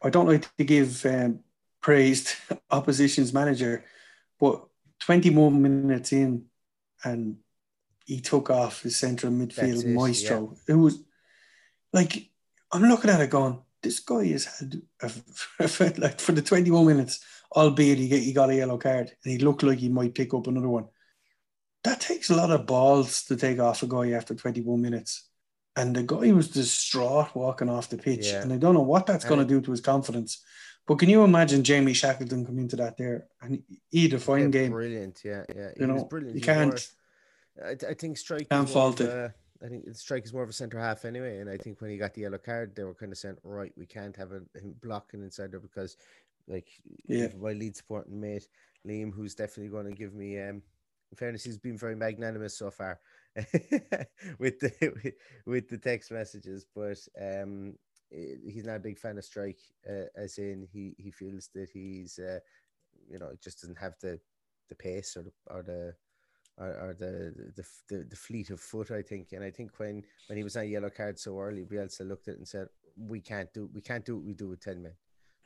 I 0.03 0.11
don't 0.11 0.29
like 0.29 0.55
to 0.57 0.64
give 0.64 1.05
um, 1.07 1.40
praise 1.81 2.37
to 2.49 2.61
opposition's 2.70 3.33
manager, 3.33 3.85
but 4.38 4.64
21 5.01 5.61
minutes 5.61 6.12
in, 6.12 6.44
and 7.05 7.38
he 8.05 8.20
took 8.20 8.51
off 8.51 8.83
his 8.83 8.96
central 8.96 9.33
midfield 9.33 9.85
it, 9.85 9.88
maestro. 9.88 10.57
It 10.68 10.75
was 10.75 11.03
like 11.92 12.31
I'm 12.72 12.83
looking 12.83 13.11
at 13.11 13.20
it 13.20 13.31
going, 13.31 13.62
this 13.83 14.01
guy 14.01 14.27
has 14.27 14.44
had 14.44 14.83
a, 15.03 15.11
like 16.01 16.20
for 16.20 16.33
the 16.33 16.42
21 16.42 16.87
minutes, 16.87 17.25
albeit 17.55 17.99
he, 17.99 18.09
he 18.09 18.33
got 18.33 18.51
a 18.51 18.55
yellow 18.55 18.79
card 18.79 19.12
and 19.25 19.33
he 19.33 19.38
looked 19.38 19.62
like 19.62 19.79
he 19.79 19.88
might 19.88 20.14
pick 20.14 20.35
up 20.35 20.46
another 20.46 20.68
one. 20.68 20.87
That 21.87 22.01
takes 22.01 22.31
a 22.31 22.35
lot 22.37 22.51
of 22.51 22.66
balls 22.66 23.25
to 23.25 23.37
take 23.37 23.59
off 23.61 23.83
a 23.83 23.87
guy 23.87 24.11
after 24.11 24.35
21 24.35 24.81
minutes. 24.83 25.29
And 25.77 25.94
the 25.94 26.03
guy 26.03 26.33
was 26.33 26.49
distraught 26.49 27.35
walking 27.35 27.68
off 27.68 27.88
the 27.90 27.99
pitch. 27.99 28.27
Yeah. 28.27 28.42
And 28.42 28.53
I 28.53 28.57
don't 28.57 28.75
know 28.75 28.81
what 28.83 29.07
that's 29.07 29.25
going 29.25 29.40
to 29.40 29.46
do 29.46 29.61
to 29.61 29.70
his 29.70 29.81
confidence. 29.81 30.42
But 30.87 30.99
can 30.99 31.09
you 31.09 31.22
imagine 31.22 31.62
Jamie 31.64 31.92
Shackleton 31.92 32.46
come 32.46 32.59
into 32.59 32.77
that 32.77 32.96
there 32.96 33.27
and 33.42 33.62
he 33.90 34.05
had 34.05 34.12
a 34.14 34.18
fine 34.18 34.44
Yeah, 34.44 34.49
game? 34.49 34.70
Brilliant, 34.72 35.20
yeah, 35.25 35.44
yeah. 35.55 35.70
You 35.77 35.87
he 35.87 35.92
was 35.92 36.03
know, 36.03 36.09
brilliant. 36.09 36.35
you 36.37 36.40
He 36.44 36.49
was 36.51 36.57
more- 36.57 36.72
can't. 36.72 37.85
I, 37.85 37.90
I 37.90 37.94
think 37.94 38.16
Struijk. 38.16 38.49
Can't 38.49 38.68
fault 38.68 39.01
of 39.01 39.09
it. 39.09 39.33
I 39.64 39.68
think 39.68 39.87
Struijk 39.90 40.25
is 40.25 40.33
more 40.33 40.42
of 40.42 40.49
a 40.51 40.53
centre 40.53 40.79
half 40.79 41.05
anyway, 41.05 41.38
and 41.38 41.49
I 41.49 41.57
think 41.57 41.81
when 41.81 41.90
he 41.90 41.96
got 41.96 42.12
the 42.14 42.20
yellow 42.22 42.38
card, 42.38 42.75
they 42.77 42.85
were 42.85 42.94
kind 42.94 43.11
of 43.11 43.16
saying, 43.18 43.37
right, 43.42 43.72
we 43.77 43.87
can't 43.87 44.14
have 44.16 44.33
a, 44.33 44.42
him 44.59 44.75
blocking 44.83 45.22
inside 45.22 45.51
there 45.53 45.61
because, 45.61 45.96
like, 46.46 46.68
Yeah. 47.07 47.29
my 47.40 47.53
lead 47.53 47.75
supporting 47.77 48.20
mate 48.20 48.46
Liam, 48.87 49.12
who's 49.14 49.35
definitely 49.35 49.70
going 49.70 49.87
to 49.87 49.92
give 49.92 50.14
me. 50.14 50.38
Um, 50.40 50.62
in 51.11 51.16
fairness, 51.16 51.45
he's 51.45 51.59
been 51.59 51.79
very 51.79 51.97
magnanimous 51.97 52.57
so 52.59 52.71
far 52.71 53.01
with 54.38 54.59
the 54.59 55.12
with, 55.47 55.69
the 55.69 55.79
text 55.79 56.11
messages, 56.11 56.66
but 56.75 56.99
um, 57.21 57.75
he's 58.11 58.64
not 58.64 58.77
a 58.77 58.81
big 58.81 58.99
fan 58.99 59.19
of 59.19 59.25
Struijk. 59.25 59.59
Uh, 59.88 60.07
as 60.16 60.38
in, 60.38 60.66
he 60.73 60.95
he 60.99 61.11
feels 61.11 61.49
that 61.55 61.69
he's, 61.71 62.19
uh, 62.19 62.40
you 63.09 63.19
know, 63.19 63.33
just 63.42 63.61
doesn't 63.61 63.79
have 63.79 63.95
the 64.01 64.19
the 64.69 64.75
pace 64.75 65.16
or 65.16 65.23
the 65.23 65.33
or 65.49 65.62
the 65.62 65.95
or, 66.59 66.69
or 66.69 66.97
the, 66.99 67.53
the 67.57 67.64
the 67.88 68.05
the 68.05 68.16
fleet 68.16 68.51
of 68.51 68.61
foot, 68.61 68.90
I 68.90 69.03
think. 69.03 69.33
And 69.33 69.45
I 69.45 69.51
think 69.51 69.79
when 69.79 70.03
when 70.29 70.37
he 70.38 70.45
was 70.45 70.57
on 70.57 70.64
a 70.64 70.66
yellow 70.66 70.90
card 70.90 71.19
so 71.19 71.38
early, 71.38 71.64
Bielsa 71.64 72.07
looked 72.09 72.29
at 72.29 72.35
it 72.35 72.38
and 72.38 72.49
said, 72.49 72.69
"We 72.97 73.21
can't 73.21 73.53
do 73.53 73.71
we 73.73 73.81
can't 73.81 74.05
do 74.05 74.16
what 74.16 74.25
we 74.25 74.35
do 74.35 74.49
with 74.49 74.61
ten 74.61 74.83
men." 74.83 74.95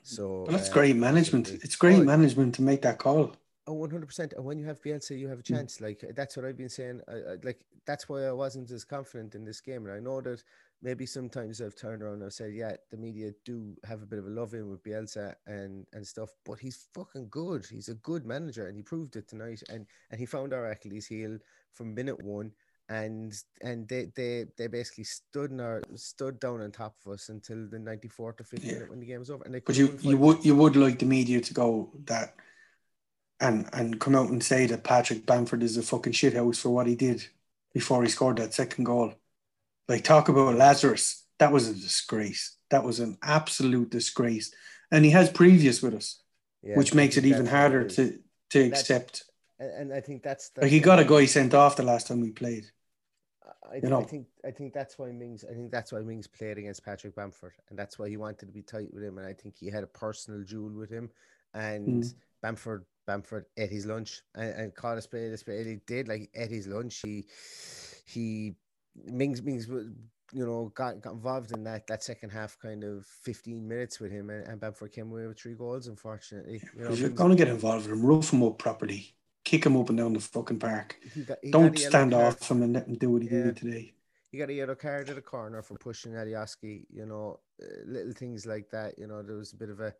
So 0.02 0.44
Well, 0.46 0.56
that's 0.56 0.70
uh, 0.70 0.72
great 0.72 0.96
management. 0.96 1.50
It's 1.50 1.76
great 1.76 1.98
Oh, 1.98 2.04
management 2.04 2.54
to 2.56 2.62
make 2.62 2.82
that 2.82 2.98
call. 2.98 3.36
Oh, 3.66 3.74
one 3.74 3.90
hundred 3.90 4.06
percent. 4.06 4.32
And 4.32 4.44
when 4.44 4.58
you 4.58 4.66
have 4.66 4.80
Bielsa, 4.82 5.18
you 5.18 5.28
have 5.28 5.38
a 5.38 5.42
Mm. 5.42 5.46
chance. 5.56 5.80
Like 5.80 6.04
that's 6.14 6.36
what 6.36 6.46
I've 6.46 6.56
been 6.56 6.68
saying. 6.68 7.00
I, 7.06 7.12
I, 7.12 7.36
like 7.42 7.60
that's 7.86 8.08
why 8.08 8.24
I 8.24 8.32
wasn't 8.32 8.70
as 8.70 8.84
confident 8.84 9.34
in 9.34 9.44
this 9.44 9.60
game. 9.60 9.86
And 9.86 9.94
I 9.94 10.00
know 10.00 10.20
that 10.22 10.42
maybe 10.82 11.06
sometimes 11.06 11.60
I've 11.60 11.76
turned 11.76 12.02
around 12.02 12.14
and 12.14 12.24
I've 12.24 12.32
said, 12.32 12.52
yeah, 12.54 12.74
the 12.90 12.96
media 12.96 13.32
do 13.44 13.76
have 13.84 14.02
a 14.02 14.06
bit 14.06 14.18
of 14.18 14.26
a 14.26 14.30
love 14.30 14.54
in 14.54 14.68
with 14.70 14.82
Bielsa 14.82 15.34
and 15.46 15.86
and 15.92 16.06
stuff, 16.06 16.30
but 16.44 16.58
he's 16.58 16.88
fucking 16.94 17.28
good. 17.28 17.66
He's 17.66 17.88
a 17.88 17.94
good 17.94 18.24
manager, 18.24 18.66
and 18.66 18.76
he 18.76 18.82
proved 18.82 19.16
it 19.16 19.28
tonight. 19.28 19.62
And 19.68 19.86
and 20.10 20.18
he 20.18 20.26
found 20.26 20.52
our 20.52 20.70
Achilles 20.70 21.06
heel 21.06 21.38
from 21.72 21.94
minute 21.94 22.22
one. 22.22 22.52
And 22.88 23.32
and 23.62 23.86
they, 23.86 24.10
they 24.16 24.46
they 24.58 24.66
basically 24.66 25.04
stood 25.04 25.52
in 25.52 25.60
our 25.60 25.80
stood 25.94 26.40
down 26.40 26.60
on 26.60 26.72
top 26.72 26.96
of 27.06 27.12
us 27.12 27.28
until 27.28 27.68
the 27.68 27.78
ninety 27.78 28.08
fourth 28.08 28.40
or 28.40 28.44
fifth 28.44 28.64
Yeah. 28.64 28.72
minute 28.72 28.90
when 28.90 28.98
the 28.98 29.06
game 29.06 29.20
was 29.20 29.30
over. 29.30 29.44
And 29.44 29.54
they 29.54 29.60
But 29.60 29.76
you, 29.76 29.96
you 30.00 30.16
would 30.16 30.44
you 30.44 30.56
would 30.56 30.74
like 30.74 30.98
the 30.98 31.06
media 31.06 31.40
to 31.40 31.54
go 31.54 31.92
that 32.06 32.34
and 33.40 33.68
and 33.72 34.00
come 34.00 34.14
out 34.14 34.28
and 34.30 34.42
say 34.42 34.66
that 34.66 34.84
Patrick 34.84 35.26
Bamford 35.26 35.62
is 35.62 35.76
a 35.76 35.82
fucking 35.82 36.12
shithouse 36.12 36.60
for 36.60 36.70
what 36.70 36.86
he 36.86 36.94
did 36.94 37.26
before 37.72 38.02
he 38.02 38.08
scored 38.08 38.36
that 38.38 38.54
second 38.54 38.84
goal. 38.84 39.14
Like 39.88 40.04
talk 40.04 40.28
about 40.28 40.54
Lazarus. 40.56 41.24
That 41.38 41.52
was 41.52 41.68
a 41.68 41.74
disgrace. 41.74 42.56
That 42.70 42.84
was 42.84 43.00
an 43.00 43.16
absolute 43.22 43.90
disgrace. 43.90 44.52
And 44.92 45.04
he 45.04 45.10
has 45.12 45.30
previous 45.30 45.82
with 45.82 45.94
us, 45.94 46.20
Yeah, 46.62 46.76
which 46.76 46.94
makes 46.94 47.16
it 47.16 47.24
even 47.24 47.46
harder 47.46 47.84
to 47.88 48.18
to 48.50 48.58
That's- 48.64 48.80
accept. 48.80 49.24
and, 49.58 49.92
I 49.92 50.00
think 50.00 50.22
that's, 50.22 50.50
Like 50.56 50.70
he 50.70 50.80
got 50.80 50.98
a 51.00 51.04
guy 51.04 51.26
sent 51.26 51.54
off 51.54 51.76
the 51.76 51.82
last 51.82 52.06
time 52.08 52.20
we 52.20 52.30
played. 52.32 52.66
I, 53.70 53.76
you 53.76 53.88
know. 53.88 54.00
I 54.00 54.04
think 54.04 54.26
I 54.44 54.50
think 54.50 54.72
that's 54.74 54.98
why 54.98 55.10
Mings 55.12 55.44
I 55.48 55.54
think 55.54 55.70
that's 55.70 55.92
why 55.92 56.00
Mings 56.00 56.26
played 56.26 56.58
against 56.58 56.84
Patrick 56.84 57.14
Bamford 57.14 57.52
and 57.68 57.78
that's 57.78 57.98
why 57.98 58.08
he 58.08 58.16
wanted 58.16 58.40
to 58.40 58.46
be 58.46 58.62
tight 58.62 58.92
with 58.92 59.02
him 59.04 59.18
and 59.18 59.26
I 59.26 59.32
think 59.32 59.54
he 59.58 59.68
had 59.70 59.84
a 59.84 59.86
personal 59.86 60.42
duel 60.42 60.70
with 60.72 60.90
him 60.90 61.10
and 61.54 62.02
Mm. 62.04 62.14
Bamford 62.42 62.84
Bamford 63.10 63.46
ate 63.56 63.70
his 63.70 63.86
lunch 63.86 64.22
and, 64.36 64.50
and 64.60 64.74
caught 64.74 64.98
a 64.98 65.02
spade 65.02 65.32
a 65.32 65.36
spade 65.36 65.66
he 65.66 65.76
did 65.86 66.06
like 66.06 66.30
ate 66.34 66.50
his 66.58 66.66
lunch 66.68 66.94
he 67.04 67.24
he 68.06 68.54
Mings 69.04 69.42
Mings 69.42 69.66
you 69.68 70.46
know 70.46 70.70
got, 70.76 71.00
got 71.00 71.14
involved 71.14 71.50
in 71.52 71.64
that 71.64 71.86
that 71.88 72.02
second 72.04 72.30
half 72.30 72.56
kind 72.60 72.84
of 72.84 73.04
15 73.24 73.66
minutes 73.66 73.98
with 74.00 74.12
him 74.12 74.30
and, 74.30 74.46
and 74.46 74.60
Bamford 74.60 74.92
came 74.92 75.10
away 75.10 75.26
with 75.26 75.38
three 75.40 75.54
goals 75.54 75.88
unfortunately 75.88 76.62
you 76.74 76.82
know 76.82 76.88
Because 76.88 77.00
you're 77.00 77.08
Mings- 77.08 77.18
gonna 77.18 77.34
get 77.36 77.48
involved 77.48 77.86
with 77.88 77.96
him, 77.98 78.06
rough 78.06 78.32
him 78.32 78.42
up 78.44 78.58
properly, 78.58 79.14
kick 79.44 79.66
him 79.66 79.76
up 79.76 79.88
and 79.88 79.98
down 79.98 80.12
the 80.12 80.20
fucking 80.20 80.58
park. 80.60 80.96
he 81.14 81.22
got- 81.24 81.38
he 81.42 81.50
Don't 81.50 81.76
stand 81.78 82.14
off 82.14 82.48
him 82.50 82.62
and 82.62 82.72
let 82.74 82.86
him 82.86 82.94
do 82.94 83.10
what 83.10 83.22
he 83.22 83.28
Yeah. 83.28 83.44
did 83.44 83.56
today. 83.56 83.92
he 84.30 84.38
got 84.38 84.50
a 84.50 84.52
yellow 84.60 84.76
card 84.76 85.10
at 85.10 85.18
a 85.18 85.22
corner 85.34 85.60
for 85.62 85.74
pushing 85.76 86.12
Alioski, 86.12 86.86
you 86.98 87.04
know, 87.06 87.40
uh, 87.60 87.66
little 87.86 88.12
things 88.12 88.46
like 88.46 88.70
that. 88.70 88.96
You 89.00 89.08
know, 89.08 89.22
there 89.22 89.36
was 89.36 89.52
a 89.52 89.56
bit 89.56 89.70
of 89.70 89.80
a 89.80 89.92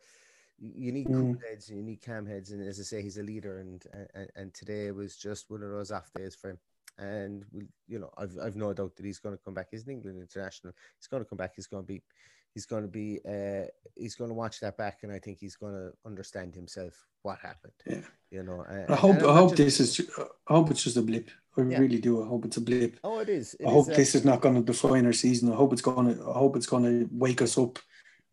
you 0.61 0.93
need 0.93 1.07
cool 1.07 1.35
Mm. 1.35 1.43
heads 1.49 1.69
and 1.71 1.79
you 1.79 1.85
need 1.85 2.03
calm 2.05 2.27
heads, 2.27 2.51
and 2.51 2.63
as 2.67 2.79
I 2.79 2.83
say, 2.83 3.03
he's 3.03 3.17
a 3.19 3.23
leader, 3.23 3.59
and 3.59 3.83
and, 4.15 4.31
and 4.37 4.55
today 4.55 4.91
was 4.91 5.17
just 5.17 5.51
one 5.51 5.63
of 5.63 5.71
those 5.71 5.91
off 5.91 6.11
days 6.15 6.35
for 6.35 6.51
him. 6.51 6.59
And 6.99 7.45
we, 7.53 7.67
you 7.89 7.99
know, 7.99 8.11
I've 8.19 8.37
I've 8.43 8.57
no 8.57 8.73
doubt 8.75 8.97
that 8.97 9.07
he's 9.07 9.19
going 9.21 9.37
to 9.37 9.43
come 9.43 9.55
back. 9.55 9.69
He's 9.71 9.85
an 9.85 9.93
England 9.93 10.19
international. 10.21 10.75
He's 10.99 11.07
going 11.07 11.23
to 11.23 11.29
come 11.29 11.39
back. 11.39 11.53
He's 11.57 11.67
going 11.67 11.83
to 11.83 11.87
be, 11.87 12.03
he's 12.53 12.67
going 12.67 12.83
to 12.83 12.89
be, 12.89 13.21
uh, 13.27 13.67
he's 13.97 14.17
going 14.17 14.29
to 14.29 14.35
watch 14.35 14.61
that 14.61 14.77
back, 14.77 14.99
and 15.03 15.11
I 15.13 15.19
think 15.19 15.39
he's 15.39 15.57
going 15.57 15.73
to 15.75 15.93
understand 16.05 16.55
himself 16.55 16.93
what 17.23 17.39
happened. 17.39 17.73
Yeah. 17.87 18.03
You 18.31 18.43
know, 18.43 18.63
and, 18.69 18.91
I 18.91 18.97
hope 18.97 19.17
I 19.23 19.35
hope 19.35 19.57
just- 19.57 19.79
this 19.79 19.81
is 19.81 20.11
I 20.49 20.53
hope 20.55 20.71
it's 20.71 20.83
just 20.85 20.97
a 20.99 21.03
blip. 21.03 21.31
I 21.57 21.63
Yeah. 21.63 21.79
really 21.79 21.99
do. 22.01 22.23
I 22.23 22.27
hope 22.27 22.45
it's 22.45 22.59
a 22.59 22.61
blip. 22.61 22.99
Oh, 23.03 23.19
it 23.21 23.29
is. 23.31 23.55
It 23.55 23.67
I 23.67 23.71
hope 23.71 23.87
is, 23.89 23.95
uh, 23.95 23.97
this 23.97 24.15
is 24.15 24.25
not 24.25 24.41
going 24.43 24.57
to 24.57 24.63
define 24.63 25.07
our 25.07 25.13
season. 25.13 25.51
I 25.51 25.57
hope 25.57 25.73
it's 25.73 25.83
going 25.83 26.15
to. 26.15 26.23
I 26.29 26.35
hope 26.39 26.55
it's 26.57 26.67
going 26.67 26.85
to 26.85 27.09
wake 27.13 27.41
us 27.41 27.57
up 27.57 27.79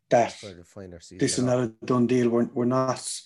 that 0.09 0.33
for 0.33 0.53
the 0.53 0.63
final 0.63 0.99
this 1.11 1.37
is 1.37 1.43
not 1.43 1.59
a 1.59 1.67
done 1.83 2.07
deal. 2.07 2.29
We're 2.29 2.49
we're 2.53 2.65
not 2.65 3.21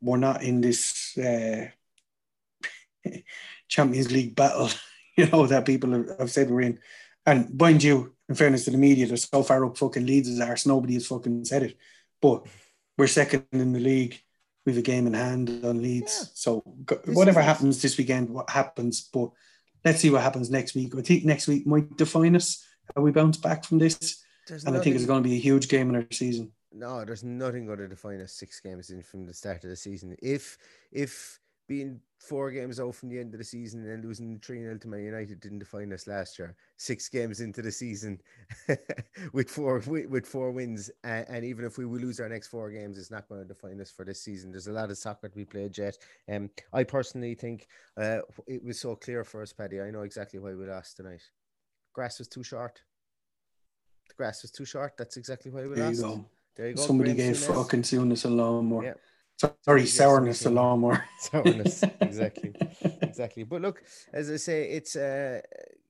we're 0.00 0.16
not 0.18 0.42
in 0.42 0.60
this 0.60 1.16
uh, 1.18 1.68
Champions 3.68 4.12
League 4.12 4.34
battle. 4.34 4.70
You 5.16 5.26
know 5.26 5.46
that 5.46 5.64
people 5.64 5.92
have, 5.92 6.08
have 6.18 6.30
said 6.32 6.50
we're 6.50 6.62
in. 6.62 6.80
And 7.24 7.56
mind 7.56 7.84
you, 7.84 8.16
in 8.28 8.34
fairness 8.34 8.64
to 8.64 8.72
the 8.72 8.76
media, 8.76 9.06
they're 9.06 9.16
so 9.16 9.44
far 9.44 9.64
up 9.64 9.78
fucking 9.78 10.04
Leeds 10.04 10.28
as 10.28 10.40
ours. 10.40 10.66
Nobody 10.66 10.94
has 10.94 11.06
fucking 11.06 11.44
said 11.44 11.62
it, 11.62 11.78
but 12.20 12.44
we're 12.98 13.06
second 13.06 13.46
in 13.52 13.72
the 13.72 13.78
league. 13.78 14.20
We 14.66 14.72
have 14.72 14.78
a 14.80 14.82
game 14.82 15.06
in 15.06 15.14
hand 15.14 15.64
on 15.64 15.80
Leeds. 15.80 16.18
Yeah. 16.18 16.28
So 16.34 16.60
whatever 17.06 17.40
happens 17.40 17.80
this 17.80 17.96
weekend, 17.96 18.30
what 18.30 18.50
happens. 18.50 19.08
But 19.12 19.30
let's 19.84 20.00
see 20.00 20.10
what 20.10 20.22
happens 20.22 20.50
next 20.50 20.74
week. 20.74 20.94
I 20.96 21.02
think 21.02 21.24
next 21.24 21.46
week 21.46 21.64
might 21.64 21.96
define 21.96 22.34
us. 22.34 22.66
How 22.94 23.02
we 23.02 23.12
bounce 23.12 23.36
back 23.36 23.64
from 23.64 23.78
this, 23.78 24.23
There's 24.48 24.64
and 24.64 24.76
I 24.76 24.80
think 24.80 24.96
it's 24.96 25.06
going 25.06 25.22
to 25.22 25.28
be 25.28 25.36
a 25.36 25.40
huge 25.40 25.68
game 25.68 25.88
in 25.88 25.96
our 25.96 26.06
season. 26.10 26.52
No, 26.72 27.04
there's 27.04 27.24
nothing 27.24 27.66
going 27.66 27.78
to 27.78 27.88
define 27.88 28.20
us 28.20 28.32
six 28.32 28.60
games 28.60 28.90
in 28.90 29.02
from 29.02 29.26
the 29.26 29.32
start 29.32 29.64
of 29.64 29.70
the 29.70 29.76
season. 29.76 30.16
If 30.20 30.58
if 30.92 31.40
being 31.66 32.00
four 32.18 32.50
games 32.50 32.80
out 32.80 32.94
from 32.94 33.08
the 33.08 33.18
end 33.18 33.34
of 33.34 33.38
the 33.38 33.44
season 33.44 33.88
and 33.88 34.04
losing 34.04 34.38
3 34.38 34.58
0 34.58 34.78
to 34.78 34.88
Man 34.88 35.04
United 35.04 35.40
didn't 35.40 35.58
define 35.58 35.92
us 35.92 36.06
last 36.06 36.38
year. 36.38 36.56
Six 36.76 37.08
games 37.08 37.40
into 37.40 37.62
the 37.62 37.70
season 37.72 38.20
with 39.32 39.50
four 39.50 39.82
with 40.08 40.26
four 40.26 40.50
wins. 40.50 40.90
And, 41.02 41.26
and, 41.28 41.44
even 41.44 41.64
if 41.64 41.78
we 41.78 41.84
lose 41.84 42.20
our 42.20 42.28
next 42.28 42.48
four 42.48 42.70
games, 42.70 42.98
it's 42.98 43.10
not 43.10 43.28
going 43.28 43.42
to 43.42 43.48
define 43.48 43.80
us 43.80 43.90
for 43.90 44.04
this 44.04 44.22
season. 44.22 44.50
There's 44.50 44.68
a 44.68 44.72
lot 44.72 44.90
of 44.90 44.98
soccer 44.98 45.28
to 45.28 45.36
be 45.36 45.44
played 45.44 45.76
yet. 45.76 45.96
Um, 46.30 46.50
I 46.72 46.84
personally 46.84 47.34
think 47.34 47.66
uh, 47.96 48.20
it 48.46 48.64
was 48.64 48.80
so 48.80 48.96
clear 48.96 49.24
for 49.24 49.42
us, 49.42 49.52
Paddy. 49.52 49.80
I 49.80 49.90
know 49.90 50.02
exactly 50.02 50.38
why 50.38 50.54
we 50.54 50.66
lost 50.66 50.96
tonight. 50.96 51.22
Grass 51.92 52.18
was 52.18 52.28
too 52.28 52.42
short. 52.42 52.82
The 54.08 54.14
grass 54.14 54.42
was 54.42 54.50
too 54.50 54.64
short. 54.64 54.96
That's 54.96 55.16
exactly 55.16 55.50
why 55.50 55.66
we 55.66 55.74
there 55.74 55.86
lost. 55.86 55.96
You 55.96 56.02
go. 56.02 56.24
There 56.56 56.68
you 56.68 56.74
go. 56.74 56.82
Somebody 56.82 57.14
gave 57.14 57.38
fucking 57.38 57.82
Souness 57.82 58.24
a 58.24 58.28
lawnmower. 58.28 58.84
Yeah. 58.84 58.94
Sorry, 59.64 59.86
sourness 59.86 60.46
a 60.46 60.50
lawnmower. 60.50 61.04
sourness, 61.18 61.82
exactly, 62.00 62.54
exactly. 63.02 63.42
But 63.42 63.62
look, 63.62 63.82
as 64.12 64.30
I 64.30 64.36
say, 64.36 64.70
it's 64.70 64.94
uh, 64.94 65.40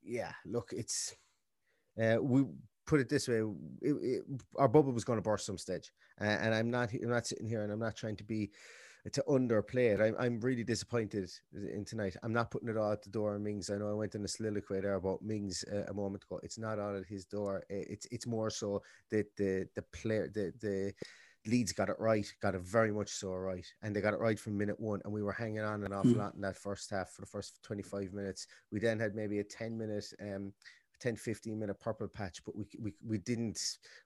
yeah. 0.02 0.32
Look, 0.46 0.72
it's 0.72 1.14
uh, 2.02 2.16
we 2.20 2.46
put 2.86 3.00
it 3.00 3.08
this 3.10 3.28
way: 3.28 3.42
it, 3.82 3.92
it, 3.92 4.22
our 4.56 4.68
bubble 4.68 4.92
was 4.92 5.04
going 5.04 5.18
to 5.18 5.22
burst 5.22 5.44
some 5.44 5.58
stage, 5.58 5.92
uh, 6.20 6.24
and 6.24 6.54
I'm 6.54 6.70
not. 6.70 6.92
I'm 6.94 7.10
not 7.10 7.26
sitting 7.26 7.46
here, 7.46 7.62
and 7.62 7.70
I'm 7.70 7.78
not 7.78 7.96
trying 7.96 8.16
to 8.16 8.24
be 8.24 8.50
to 9.12 9.24
underplay 9.28 9.94
it. 9.94 10.00
I'm, 10.00 10.16
I'm 10.18 10.40
really 10.40 10.64
disappointed 10.64 11.30
in 11.52 11.84
tonight. 11.84 12.16
I'm 12.22 12.32
not 12.32 12.50
putting 12.50 12.68
it 12.68 12.76
all 12.76 12.92
at 12.92 13.02
the 13.02 13.10
door 13.10 13.34
on 13.34 13.42
Mings. 13.42 13.68
I 13.68 13.76
know 13.76 13.90
I 13.90 13.94
went 13.94 14.14
in 14.14 14.24
a 14.24 14.28
soliloquy 14.28 14.80
there 14.80 14.94
about 14.94 15.22
Mings 15.22 15.64
uh, 15.70 15.84
a 15.88 15.94
moment 15.94 16.24
ago. 16.24 16.40
It's 16.42 16.58
not 16.58 16.78
all 16.78 16.96
at 16.96 17.04
his 17.04 17.24
door. 17.24 17.64
It's 17.68 18.06
it's 18.10 18.26
more 18.26 18.50
so 18.50 18.82
that 19.10 19.26
the 19.36 19.68
the 19.74 19.82
player 19.82 20.28
the 20.32 20.52
the 20.60 20.94
Leeds 21.46 21.72
got 21.72 21.90
it 21.90 21.96
right, 21.98 22.26
got 22.40 22.54
it 22.54 22.62
very 22.62 22.90
much 22.90 23.10
so 23.10 23.34
right. 23.34 23.66
And 23.82 23.94
they 23.94 24.00
got 24.00 24.14
it 24.14 24.20
right 24.20 24.38
from 24.38 24.56
minute 24.56 24.80
one. 24.80 25.00
And 25.04 25.12
we 25.12 25.22
were 25.22 25.32
hanging 25.32 25.60
on 25.60 25.84
an 25.84 25.92
awful 25.92 26.12
mm. 26.12 26.16
lot 26.16 26.34
in 26.34 26.40
that 26.40 26.56
first 26.56 26.90
half 26.90 27.10
for 27.10 27.20
the 27.20 27.26
first 27.26 27.62
25 27.62 28.12
minutes. 28.14 28.46
We 28.72 28.80
then 28.80 28.98
had 28.98 29.14
maybe 29.14 29.40
a 29.40 29.44
10 29.44 29.76
minute, 29.76 30.06
um, 30.22 30.52
10, 31.04 31.16
15 31.16 31.58
minute 31.58 31.78
purple 31.78 32.08
patch, 32.08 32.42
but 32.46 32.56
we, 32.56 32.64
we, 32.80 32.94
we 33.06 33.18
didn't 33.18 33.60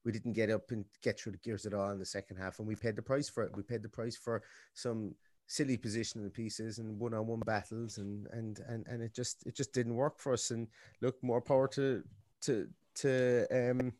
we 0.04 0.10
didn't 0.10 0.32
get 0.32 0.50
up 0.50 0.72
and 0.72 0.84
get 1.00 1.18
through 1.18 1.30
the 1.30 1.38
gears 1.38 1.64
at 1.64 1.72
all 1.72 1.90
in 1.90 1.98
the 2.00 2.04
second 2.04 2.38
half. 2.38 2.58
And 2.58 2.66
we 2.66 2.74
paid 2.74 2.96
the 2.96 3.02
price 3.02 3.28
for 3.28 3.44
it. 3.44 3.56
We 3.56 3.62
paid 3.62 3.84
the 3.84 3.88
price 3.88 4.16
for 4.16 4.42
some 4.74 5.14
silly 5.46 5.78
positional 5.78 6.32
pieces 6.32 6.78
and 6.78 6.98
one-on-one 6.98 7.40
battles 7.46 7.98
and 7.98 8.26
and 8.32 8.58
and 8.68 8.84
and 8.88 9.00
it 9.00 9.14
just 9.14 9.46
it 9.46 9.54
just 9.54 9.72
didn't 9.72 9.94
work 9.94 10.18
for 10.18 10.32
us 10.32 10.50
and 10.50 10.66
look 11.00 11.14
more 11.22 11.40
power 11.40 11.68
to 11.68 12.02
to 12.42 12.66
to 12.96 13.46
um 13.52 13.92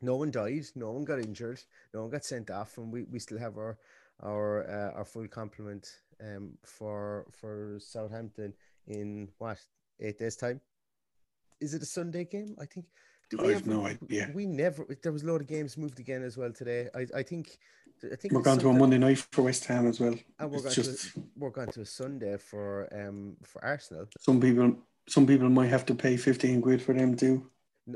no 0.00 0.16
one 0.16 0.30
died, 0.30 0.64
no 0.74 0.92
one 0.92 1.04
got 1.04 1.18
injured, 1.18 1.60
no 1.92 2.02
one 2.02 2.10
got 2.10 2.24
sent 2.24 2.50
off, 2.50 2.78
and 2.78 2.92
we, 2.92 3.04
we 3.04 3.18
still 3.18 3.38
have 3.38 3.58
our 3.58 3.76
our 4.22 4.66
uh, 4.70 4.98
our 4.98 5.04
full 5.04 5.28
complement 5.28 5.86
um 6.22 6.56
for 6.64 7.26
for 7.30 7.76
Southampton 7.78 8.54
in 8.86 9.28
what 9.36 9.58
eight 10.00 10.18
days 10.18 10.36
time. 10.36 10.62
Is 11.60 11.74
it 11.74 11.82
a 11.82 11.86
Sunday 11.86 12.24
game? 12.24 12.56
I 12.60 12.66
think. 12.66 12.86
Do 13.28 13.38
we 13.38 13.48
I 13.48 13.52
have 13.54 13.66
no 13.66 13.86
idea. 13.86 14.30
We 14.34 14.46
never. 14.46 14.86
There 15.02 15.12
was 15.12 15.22
a 15.22 15.26
lot 15.26 15.40
of 15.40 15.46
games 15.46 15.76
moved 15.76 15.98
again 15.98 16.22
as 16.22 16.36
well 16.36 16.52
today. 16.52 16.88
I, 16.94 17.06
I 17.16 17.22
think. 17.22 17.58
I 18.04 18.14
think 18.14 18.34
we're 18.34 18.42
going 18.42 18.58
to 18.58 18.68
a 18.68 18.72
Monday 18.74 18.98
night 18.98 19.18
for 19.18 19.42
West 19.42 19.64
Ham 19.64 19.86
as 19.86 19.98
well. 19.98 20.14
And 20.38 20.50
we're 20.50 20.60
going, 20.60 20.74
just... 20.74 21.14
to, 21.14 21.24
we're 21.34 21.50
going 21.50 21.68
to 21.68 21.80
a 21.80 21.86
Sunday 21.86 22.36
for 22.36 22.88
um 22.92 23.36
for 23.42 23.64
Arsenal. 23.64 24.06
Some 24.20 24.40
people 24.40 24.76
some 25.08 25.26
people 25.26 25.48
might 25.48 25.68
have 25.68 25.86
to 25.86 25.94
pay 25.94 26.16
fifteen 26.16 26.60
quid 26.60 26.82
for 26.82 26.92
them 26.92 27.16
too. 27.16 27.50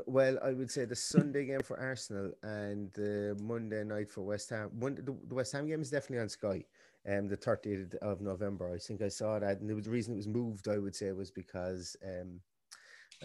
Well, 0.06 0.38
I 0.42 0.52
would 0.52 0.70
say 0.70 0.84
the 0.84 0.96
Sunday 0.96 1.46
game 1.46 1.62
for 1.62 1.78
Arsenal 1.78 2.30
and 2.44 2.92
the 2.92 3.36
Monday 3.42 3.82
night 3.82 4.08
for 4.08 4.22
West 4.22 4.50
Ham. 4.50 4.70
One, 4.78 4.94
the, 4.94 5.16
the 5.26 5.34
West 5.34 5.52
Ham 5.52 5.66
game 5.66 5.82
is 5.82 5.90
definitely 5.90 6.22
on 6.22 6.28
Sky. 6.28 6.64
Um, 7.08 7.28
the 7.28 7.36
30th 7.36 7.96
of 7.96 8.20
November. 8.20 8.72
I 8.72 8.78
think 8.78 9.00
I 9.00 9.08
saw 9.08 9.38
that, 9.38 9.60
and 9.60 9.68
the 9.68 9.90
reason 9.90 10.12
it 10.12 10.18
was 10.18 10.28
moved, 10.28 10.68
I 10.68 10.78
would 10.78 10.94
say, 10.94 11.10
was 11.12 11.30
because 11.30 11.96
um, 12.06 12.40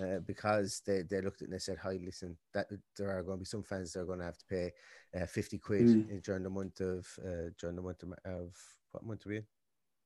uh, 0.02 0.20
because 0.26 0.82
they, 0.86 1.04
they 1.04 1.22
looked 1.22 1.42
at 1.42 1.44
it 1.44 1.46
and 1.46 1.54
they 1.54 1.60
said, 1.60 1.78
"Hi, 1.78 2.00
listen, 2.04 2.38
that 2.54 2.68
there 2.98 3.10
are 3.10 3.24
going 3.24 3.38
to 3.38 3.42
be 3.42 3.46
some 3.46 3.64
fans 3.64 3.94
that 3.94 4.02
are 4.02 4.06
going 4.06 4.20
to 4.20 4.26
have 4.26 4.38
to 4.38 4.46
pay 4.46 4.72
uh, 5.20 5.26
50 5.26 5.58
quid 5.60 5.82
mm. 5.82 6.24
during 6.24 6.44
the 6.44 6.50
month 6.50 6.80
of 6.82 7.08
uh, 7.24 7.50
during 7.60 7.76
the 7.76 7.82
month 7.82 8.04
of, 8.04 8.14
of 8.26 8.56
what 8.92 9.06
month 9.06 9.26
are 9.26 9.30
we 9.30 9.38
in? 9.38 9.46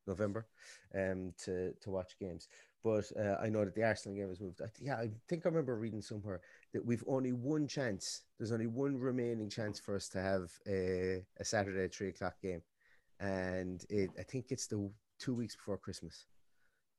November, 0.08 0.48
um, 0.96 1.34
to 1.44 1.74
to 1.82 1.90
watch 1.90 2.18
games." 2.20 2.48
but 2.84 3.06
uh, 3.20 3.36
I 3.42 3.50
know 3.50 3.66
that 3.66 3.76
the 3.76 3.84
Arsenal 3.84 4.18
game 4.18 4.30
has 4.30 4.40
moved. 4.40 4.62
I 4.62 4.68
yeah, 4.80 4.96
I 4.96 5.10
think 5.28 5.46
I 5.46 5.50
remember 5.50 5.76
reading 5.76 6.02
somewhere 6.02 6.42
that 6.74 6.86
we've 6.86 7.04
only 7.08 7.34
one 7.34 7.68
chance. 7.68 8.22
There's 8.38 8.52
only 8.52 8.68
one 8.68 8.98
remaining 8.98 9.50
chance 9.50 9.80
for 9.80 9.96
us 9.96 10.08
to 10.10 10.22
have 10.22 10.52
a, 10.68 11.26
a 11.40 11.46
Saturday 11.46 11.88
three 11.88 12.10
o'clock 12.10 12.36
game, 12.42 12.62
and 13.20 13.84
it, 13.90 14.12
I 14.18 14.24
think 14.24 14.46
it's 14.50 14.68
the 14.68 14.90
two 15.20 15.34
weeks 15.34 15.56
before 15.56 15.78
Christmas. 15.78 16.26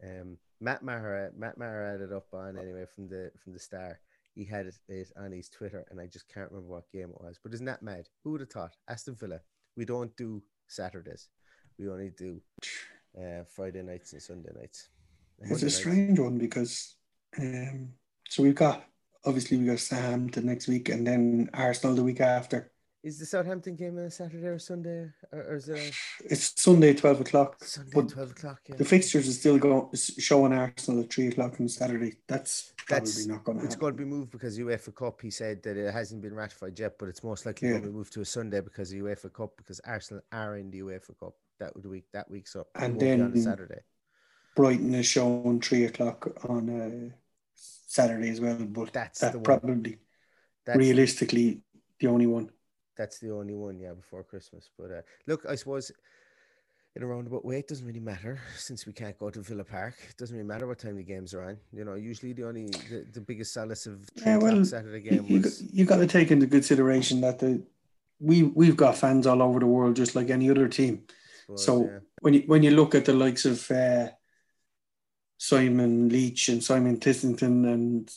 Um, 0.02 0.38
Matt 0.60 0.82
Maher, 0.82 1.32
Matt 1.36 1.58
Maher 1.58 1.92
had 1.92 2.00
it 2.00 2.12
up 2.12 2.26
on 2.32 2.58
anyway 2.58 2.84
from 2.94 3.08
the 3.08 3.30
from 3.42 3.52
the 3.52 3.58
Star. 3.58 4.00
He 4.34 4.44
had 4.44 4.66
it, 4.66 4.76
it 4.88 5.10
on 5.16 5.32
his 5.32 5.48
Twitter, 5.48 5.84
and 5.90 6.00
I 6.00 6.06
just 6.06 6.28
can't 6.32 6.50
remember 6.50 6.72
what 6.72 6.92
game 6.92 7.10
it 7.10 7.20
was. 7.20 7.38
But 7.42 7.52
isn't 7.54 7.66
that 7.66 7.82
mad? 7.82 8.08
Who 8.22 8.32
would 8.32 8.40
have 8.40 8.50
thought? 8.50 8.76
Aston 8.88 9.16
Villa. 9.16 9.40
We 9.76 9.84
don't 9.84 10.16
do 10.16 10.42
Saturdays. 10.68 11.28
We 11.78 11.88
only 11.88 12.10
do 12.16 12.40
uh, 13.18 13.44
Friday 13.54 13.82
nights 13.82 14.12
and 14.12 14.22
Sunday 14.22 14.50
nights. 14.54 14.88
It's 15.42 15.62
a 15.62 15.70
strange 15.70 16.18
one 16.18 16.38
because 16.38 16.96
um, 17.38 17.94
so 18.28 18.42
we've 18.42 18.54
got 18.54 18.84
obviously 19.24 19.56
we 19.56 19.66
got 19.66 19.78
Sam 19.78 20.28
the 20.28 20.42
next 20.42 20.68
week 20.68 20.88
and 20.88 21.06
then 21.06 21.50
Arsenal 21.54 21.96
the 21.96 22.04
week 22.04 22.20
after. 22.20 22.69
Is 23.02 23.18
the 23.18 23.24
Southampton 23.24 23.76
game 23.76 23.96
on 23.96 24.04
a 24.04 24.10
Saturday 24.10 24.46
or 24.46 24.58
Sunday, 24.58 25.10
or, 25.32 25.40
or 25.40 25.56
is 25.56 25.70
it? 25.70 25.78
A... 25.78 26.32
It's 26.32 26.52
Sunday, 26.60 26.92
twelve 26.92 27.18
o'clock. 27.18 27.56
Sunday, 27.64 27.90
but 27.94 28.10
twelve 28.10 28.32
o'clock. 28.32 28.60
Yeah. 28.68 28.76
The 28.76 28.84
fixtures 28.84 29.26
is 29.26 29.38
still 29.38 29.56
going 29.56 29.88
showing 29.94 30.52
Arsenal 30.52 31.02
at 31.02 31.10
three 31.10 31.28
o'clock 31.28 31.58
on 31.58 31.68
Saturday. 31.68 32.16
That's 32.28 32.74
probably 32.86 33.06
That's, 33.06 33.26
not 33.26 33.44
going 33.44 33.60
to. 33.60 33.64
It's 33.64 33.76
going 33.76 33.94
to 33.94 33.98
be 33.98 34.04
moved 34.04 34.30
because 34.30 34.58
UEFA 34.58 34.94
Cup. 34.94 35.22
He 35.22 35.30
said 35.30 35.62
that 35.62 35.78
it 35.78 35.90
hasn't 35.94 36.20
been 36.20 36.34
ratified 36.34 36.78
yet, 36.78 36.98
but 36.98 37.08
it's 37.08 37.24
most 37.24 37.46
likely 37.46 37.68
yeah. 37.68 37.72
going 37.72 37.84
to 37.84 37.88
be 37.88 37.94
moved 37.94 38.12
to 38.12 38.20
a 38.20 38.24
Sunday 38.26 38.60
because 38.60 38.92
of 38.92 38.98
UEFA 38.98 39.32
Cup 39.32 39.56
because 39.56 39.80
Arsenal 39.80 40.22
are 40.30 40.58
in 40.58 40.70
the 40.70 40.80
UEFA 40.80 41.18
Cup 41.18 41.34
that 41.58 41.74
would 41.74 41.86
week 41.86 42.04
that 42.12 42.30
week. 42.30 42.48
So 42.48 42.66
and 42.74 43.00
then 43.00 43.22
on 43.22 43.36
Saturday. 43.36 43.80
Brighton 44.54 44.94
is 44.94 45.06
shown 45.06 45.60
three 45.60 45.84
o'clock 45.84 46.28
on 46.50 46.68
uh, 46.68 47.14
Saturday 47.54 48.28
as 48.28 48.42
well, 48.42 48.56
but 48.56 48.92
that's 48.92 49.20
that 49.20 49.42
probably 49.42 49.98
that's, 50.66 50.78
realistically 50.78 51.62
the 51.98 52.08
only 52.08 52.26
one. 52.26 52.50
That's 53.00 53.18
the 53.18 53.30
only 53.30 53.54
one, 53.54 53.78
yeah, 53.80 53.94
before 53.94 54.22
Christmas. 54.22 54.68
But 54.78 54.90
uh, 54.90 55.00
look, 55.26 55.46
I 55.48 55.54
suppose 55.54 55.90
in 56.94 57.02
a 57.02 57.06
roundabout 57.06 57.46
way, 57.46 57.58
it 57.58 57.66
doesn't 57.66 57.86
really 57.86 57.98
matter 57.98 58.38
since 58.58 58.84
we 58.84 58.92
can't 58.92 59.18
go 59.18 59.30
to 59.30 59.40
Villa 59.40 59.64
Park. 59.64 59.94
It 60.06 60.18
doesn't 60.18 60.36
really 60.36 60.46
matter 60.46 60.66
what 60.66 60.80
time 60.80 60.96
the 60.98 61.02
games 61.02 61.32
are 61.32 61.44
on. 61.44 61.56
You 61.72 61.86
know, 61.86 61.94
usually 61.94 62.34
the 62.34 62.46
only 62.46 62.66
the, 62.66 63.06
the 63.10 63.22
biggest 63.22 63.54
solace 63.54 63.86
of 63.86 64.06
yeah, 64.16 64.36
well, 64.36 64.62
Saturday 64.66 65.00
game 65.00 65.24
you, 65.26 65.40
was... 65.40 65.62
you, 65.72 65.86
got 65.86 65.96
to 65.96 66.06
take 66.06 66.30
into 66.30 66.46
consideration 66.46 67.22
that 67.22 67.38
the 67.38 67.62
we 68.20 68.42
we've 68.42 68.76
got 68.76 68.98
fans 68.98 69.26
all 69.26 69.40
over 69.40 69.60
the 69.60 69.66
world 69.66 69.96
just 69.96 70.14
like 70.14 70.28
any 70.28 70.50
other 70.50 70.68
team. 70.68 71.04
Suppose, 71.46 71.64
so 71.64 71.84
yeah. 71.86 71.98
when 72.20 72.34
you 72.34 72.42
when 72.48 72.62
you 72.62 72.72
look 72.72 72.94
at 72.94 73.06
the 73.06 73.14
likes 73.14 73.46
of 73.46 73.70
uh, 73.70 74.08
Simon 75.38 76.10
Leach 76.10 76.50
and 76.50 76.62
Simon 76.62 76.98
Tissington 76.98 77.72
and 77.72 78.12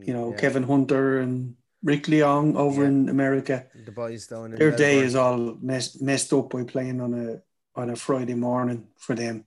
you 0.00 0.14
know 0.14 0.30
yeah. 0.30 0.36
Kevin 0.38 0.62
Hunter 0.62 1.20
and 1.20 1.56
Rick 1.84 2.04
Leong 2.04 2.56
over 2.56 2.82
yeah. 2.82 2.88
in 2.88 3.08
America. 3.10 3.66
The 3.84 3.92
boys 3.92 4.26
down 4.26 4.52
their 4.52 4.74
day 4.74 4.98
is 4.98 5.14
all 5.14 5.56
messed 5.60 6.02
messed 6.02 6.32
up 6.32 6.50
by 6.50 6.64
playing 6.64 7.00
on 7.00 7.12
a 7.14 7.42
on 7.78 7.90
a 7.90 7.96
Friday 7.96 8.34
morning 8.34 8.88
for 8.96 9.14
them. 9.14 9.44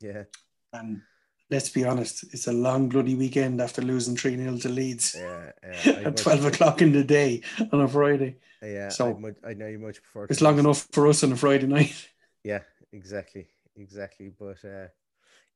Yeah, 0.00 0.24
and 0.72 1.00
let's 1.50 1.70
be 1.70 1.84
honest, 1.84 2.24
it's 2.34 2.46
a 2.46 2.52
long 2.52 2.90
bloody 2.90 3.14
weekend 3.14 3.60
after 3.62 3.80
losing 3.80 4.16
three 4.16 4.36
0 4.36 4.58
to 4.58 4.68
Leeds. 4.68 5.16
Yeah, 5.18 5.52
yeah 5.64 5.92
at 6.04 6.16
twelve 6.18 6.44
o'clock 6.44 6.82
in 6.82 6.92
the 6.92 7.04
day 7.04 7.42
on 7.72 7.80
a 7.80 7.88
Friday. 7.88 8.36
Yeah, 8.62 8.90
so 8.90 9.14
much, 9.14 9.36
I 9.46 9.54
know 9.54 9.66
you 9.66 9.78
much 9.78 10.02
prefer. 10.02 10.26
It's 10.28 10.42
long 10.42 10.58
enough 10.58 10.86
for 10.92 11.06
us 11.08 11.24
on 11.24 11.32
a 11.32 11.36
Friday 11.36 11.66
night. 11.66 12.08
Yeah, 12.44 12.60
exactly, 12.92 13.46
exactly. 13.76 14.30
But 14.38 14.62
uh, 14.64 14.88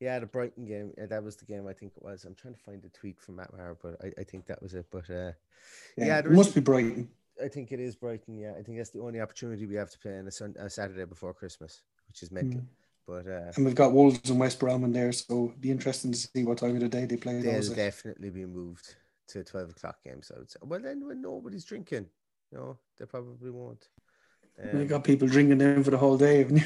yeah, 0.00 0.18
the 0.18 0.26
Brighton 0.26 0.64
game. 0.64 0.92
Uh, 1.00 1.06
that 1.06 1.22
was 1.22 1.36
the 1.36 1.44
game 1.44 1.66
I 1.68 1.72
think 1.74 1.92
it 1.96 2.02
was. 2.02 2.24
I'm 2.24 2.34
trying 2.34 2.54
to 2.54 2.60
find 2.60 2.82
the 2.82 2.88
tweet 2.88 3.20
from 3.20 3.36
Matt 3.36 3.52
Maher, 3.52 3.76
but 3.80 3.96
I, 4.02 4.20
I 4.20 4.24
think 4.24 4.46
that 4.46 4.62
was 4.62 4.74
it. 4.74 4.86
But 4.90 5.08
uh, 5.10 5.32
yeah, 5.96 6.06
yeah 6.06 6.18
it 6.18 6.30
must 6.30 6.54
be 6.54 6.60
Brighton. 6.60 7.08
I 7.42 7.48
think 7.48 7.70
it 7.70 7.80
is 7.80 7.96
Brighton. 7.96 8.38
Yeah, 8.38 8.52
I 8.58 8.62
think 8.62 8.78
that's 8.78 8.90
the 8.90 9.00
only 9.00 9.20
opportunity 9.20 9.66
we 9.66 9.76
have 9.76 9.90
to 9.90 9.98
play 9.98 10.18
on 10.18 10.26
a, 10.26 10.30
sun, 10.30 10.54
a 10.58 10.68
Saturday 10.68 11.04
before 11.04 11.34
Christmas, 11.34 11.82
which 12.08 12.22
is 12.22 12.30
mental. 12.30 12.60
Mm. 12.60 12.66
But 13.06 13.26
uh, 13.26 13.52
and 13.56 13.64
we've 13.64 13.74
got 13.74 13.92
Wolves 13.92 14.30
and 14.30 14.40
West 14.40 14.58
Brom 14.58 14.84
in 14.84 14.92
there, 14.92 15.12
so 15.12 15.46
it'd 15.48 15.60
be 15.60 15.70
interesting 15.70 16.12
to 16.12 16.18
see 16.18 16.44
what 16.44 16.58
time 16.58 16.76
of 16.76 16.80
the 16.80 16.88
day 16.88 17.04
they 17.04 17.16
play. 17.16 17.40
They'll 17.40 17.54
those. 17.54 17.70
definitely 17.70 18.30
be 18.30 18.46
moved 18.46 18.94
to 19.28 19.44
twelve 19.44 19.70
o'clock 19.70 19.96
games. 20.04 20.30
I 20.34 20.38
would 20.38 20.50
say. 20.50 20.58
Well, 20.62 20.80
then 20.80 21.06
when 21.06 21.20
nobody's 21.20 21.64
drinking, 21.64 22.06
you 22.50 22.58
know, 22.58 22.78
they 22.98 23.06
probably 23.06 23.50
won't. 23.50 23.88
Um, 24.62 24.80
you 24.80 24.86
got 24.86 25.04
people 25.04 25.28
drinking 25.28 25.58
there 25.58 25.82
for 25.82 25.90
the 25.90 25.98
whole 25.98 26.18
day, 26.18 26.38
haven't 26.38 26.58
you? 26.58 26.64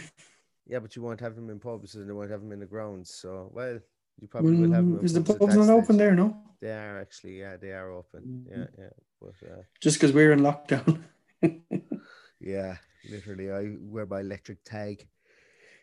Yeah, 0.66 0.78
but 0.78 0.96
you 0.96 1.02
won't 1.02 1.20
have 1.20 1.36
them 1.36 1.50
in 1.50 1.58
pubs 1.60 1.94
and 1.94 2.08
they 2.08 2.12
won't 2.12 2.30
have 2.30 2.40
them 2.40 2.52
in 2.52 2.60
the 2.60 2.66
grounds. 2.66 3.10
So, 3.14 3.50
well, 3.52 3.78
you 4.20 4.28
probably 4.28 4.56
will 4.56 4.72
have 4.72 4.84
them. 4.84 5.04
Is 5.04 5.12
the 5.12 5.20
pubs 5.20 5.56
not 5.56 5.68
open 5.70 5.96
there? 5.96 6.14
No, 6.14 6.36
they 6.60 6.70
are 6.70 7.00
actually. 7.00 7.38
Yeah, 7.40 7.56
they 7.56 7.72
are 7.72 7.90
open. 7.90 8.44
Mm-hmm. 8.48 8.60
Yeah, 8.60 8.66
yeah. 8.78 8.90
But 9.20 9.34
uh, 9.50 9.62
just 9.80 9.96
because 9.96 10.12
we're 10.12 10.32
in 10.32 10.40
lockdown. 10.40 11.02
yeah, 12.40 12.76
literally, 13.10 13.50
I 13.50 13.76
wear 13.80 14.06
my 14.06 14.20
electric 14.20 14.64
tag 14.64 15.06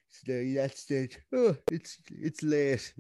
So 0.09 0.43
that's 0.55 0.91
it. 0.91 1.19
Oh, 1.33 1.55
it's 1.71 1.97
it's 2.09 2.43
late. 2.43 2.93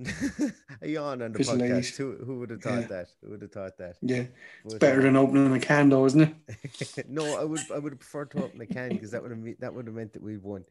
a 0.81 0.87
yawn 0.87 1.21
on 1.21 1.33
the 1.33 1.39
It's 1.39 1.49
podcast. 1.49 1.97
Who, 1.97 2.15
who 2.25 2.39
would 2.39 2.51
have 2.51 2.61
thought 2.61 2.81
Yeah. 2.81 2.87
that? 2.87 3.07
Who 3.21 3.31
would 3.31 3.41
have 3.41 3.51
thought 3.51 3.77
that? 3.77 3.97
Yeah, 4.01 4.25
it's 4.63 4.73
But, 4.73 4.79
better 4.79 4.99
uh, 4.99 5.03
than 5.03 5.17
opening 5.17 5.53
a 5.53 5.59
can, 5.59 5.89
though, 5.89 6.05
isn't 6.05 6.21
it? 6.21 7.09
no, 7.09 7.25
I 7.39 7.43
would 7.43 7.59
I 7.73 7.79
would 7.79 7.93
have 7.93 7.99
preferred 7.99 8.31
to 8.31 8.43
open 8.43 8.61
a 8.61 8.65
can 8.65 8.89
because 8.89 9.11
that 9.11 9.21
would 9.21 9.31
have 9.31 9.43
that 9.59 9.73
would 9.73 9.87
have 9.87 9.95
meant 9.95 10.13
that 10.13 10.23
we 10.23 10.37
won. 10.37 10.63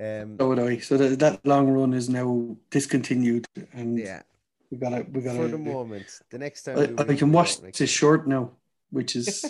Um, 0.00 0.36
So 0.38 0.48
would 0.48 0.58
I. 0.58 0.78
So 0.78 0.96
that, 0.96 1.18
that 1.18 1.46
long 1.46 1.68
run 1.68 1.94
is 1.94 2.08
now 2.08 2.56
discontinued, 2.70 3.46
and 3.72 3.98
yeah, 3.98 4.22
we 4.70 4.76
gotta 4.76 5.06
we 5.10 5.22
gotta. 5.22 5.38
for 5.38 5.48
the 5.48 5.58
moment. 5.58 6.20
The 6.30 6.38
next 6.38 6.64
time 6.64 6.78
I, 6.78 6.86
we 7.04 7.14
I 7.14 7.16
can 7.16 7.30
we'll 7.30 7.40
wash 7.40 7.58
open 7.58 7.70
a 7.70 7.72
this 7.72 7.90
shirt 7.90 8.28
now, 8.28 8.50
which 8.90 9.16
is. 9.16 9.44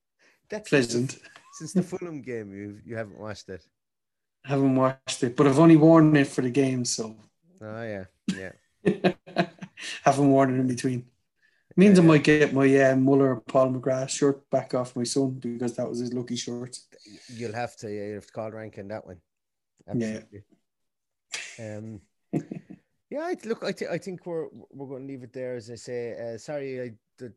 That's 0.48 0.68
pleasant. 0.68 1.18
Since 1.54 1.72
the 1.72 1.82
Fulham 1.82 2.22
game, 2.22 2.52
you 2.54 2.78
you 2.84 2.96
haven't 2.96 3.18
watched 3.18 3.48
it. 3.48 3.64
haven't 4.44 4.76
watched 4.76 5.22
it, 5.24 5.34
but 5.34 5.46
I've 5.46 5.58
only 5.58 5.76
worn 5.76 6.14
it 6.14 6.28
for 6.28 6.42
the 6.42 6.50
game, 6.50 6.84
so 6.84 7.16
Oh 7.60 7.82
yeah, 7.82 8.04
yeah. 8.34 8.52
haven't 10.04 10.30
worn 10.30 10.54
it 10.54 10.60
in 10.60 10.66
between. 10.66 11.06
Means 11.78 11.98
I 11.98 12.02
might 12.02 12.24
get 12.24 12.54
my 12.54 12.74
uh, 12.84 12.96
Muller 12.96 13.36
Paul 13.36 13.72
McGrath 13.72 14.08
shirt 14.08 14.48
back 14.48 14.72
off 14.72 14.96
my 14.96 15.04
son 15.04 15.32
because 15.32 15.76
that 15.76 15.86
was 15.86 15.98
his 15.98 16.14
lucky 16.14 16.36
shirt. 16.36 16.78
You'll 17.28 17.52
have 17.52 17.76
to. 17.76 17.90
Yeah, 17.90 18.06
you 18.06 18.14
have 18.14 18.26
to 18.26 18.32
call 18.32 18.50
ranking 18.50 18.88
that 18.88 19.06
one. 19.06 19.20
Yeah. 19.94 20.20
Absolutely. 20.22 20.42
Um. 21.58 22.00
Yeah, 23.08 23.20
I, 23.20 23.36
look, 23.44 23.62
I, 23.62 23.70
th- 23.70 23.88
I 23.88 23.98
think 23.98 24.26
we're 24.26 24.48
we're 24.72 24.88
going 24.88 25.06
to 25.06 25.12
leave 25.12 25.22
it 25.22 25.32
there. 25.32 25.54
As 25.54 25.70
I 25.70 25.76
say, 25.76 26.16
uh, 26.34 26.38
sorry 26.38 26.80
I 26.82 26.88
d- 27.18 27.28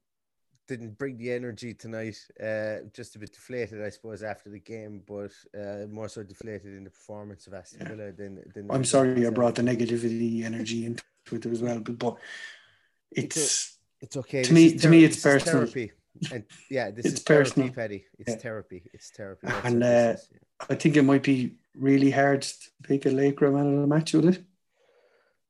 didn't 0.68 0.98
bring 0.98 1.16
the 1.20 1.32
energy 1.32 1.76
tonight. 1.76 2.18
Uh, 2.44 2.78
just 2.92 3.16
a 3.16 3.20
bit 3.20 3.32
deflated, 3.34 3.84
I 3.84 3.90
suppose, 3.90 4.24
after 4.24 4.50
the 4.50 4.60
game, 4.60 5.04
but 5.08 5.30
uh, 5.56 5.86
more 5.88 6.10
so 6.10 6.24
deflated 6.24 6.76
in 6.76 6.86
the 6.86 6.90
performance 6.90 7.46
of 7.46 7.54
Aston 7.54 7.82
Yeah. 7.84 7.90
Villa 7.90 8.12
than. 8.12 8.44
than 8.56 8.72
I'm 8.72 8.84
sorry 8.84 9.28
I 9.28 9.30
brought 9.30 9.54
the 9.56 9.62
negativity 9.62 10.44
energy 10.44 10.88
into 10.88 11.04
it 11.34 11.46
as 11.46 11.62
well, 11.62 11.80
but, 11.82 12.00
but 12.00 12.18
It's 13.12 13.38
it's 13.38 13.78
It's 14.02 14.18
okay. 14.18 14.42
To 14.42 14.52
This 14.52 14.74
me- 14.74 14.80
to 14.80 14.90
me, 14.90 15.04
it's 15.04 15.22
personal. 15.22 15.68
Therapy. 15.68 15.92
And 16.34 16.44
yeah, 16.70 16.92
this 16.92 17.06
It's 17.06 17.16
is 17.16 17.24
therapy, 17.24 17.50
personal. 17.50 17.74
Paddy. 17.74 18.06
It's 18.18 18.30
Yeah. 18.32 18.38
therapy. 18.38 18.84
It's 18.94 19.10
therapy. 19.12 19.48
That's 19.48 19.66
And, 19.66 19.84
is. 19.84 20.30
I 20.70 20.76
think 20.76 20.98
it 20.98 21.04
might 21.04 21.24
be 21.24 21.56
really 21.76 22.12
hard 22.12 22.42
to 22.42 22.56
pick 22.84 23.06
a 23.06 23.10
Laochra 23.10 23.54
man 23.54 23.74
of 23.76 23.82
the 23.82 23.88
match 23.88 24.14
with 24.14 24.26
it. 24.26 24.44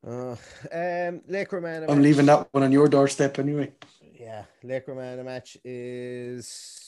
Uh, 0.06 0.32
um, 0.32 1.22
Laochra 1.30 1.62
man. 1.62 1.84
I'm 1.84 1.98
match- 1.98 2.04
leaving 2.04 2.26
that 2.28 2.48
one 2.54 2.63
on 2.63 2.72
your 2.72 2.88
doorstep 2.88 3.39
anyway. 3.39 3.74
Yeah, 4.13 4.45
Laochra 4.63 4.95
man 4.95 5.19
of 5.19 5.26
match 5.26 5.58
is. 5.63 6.86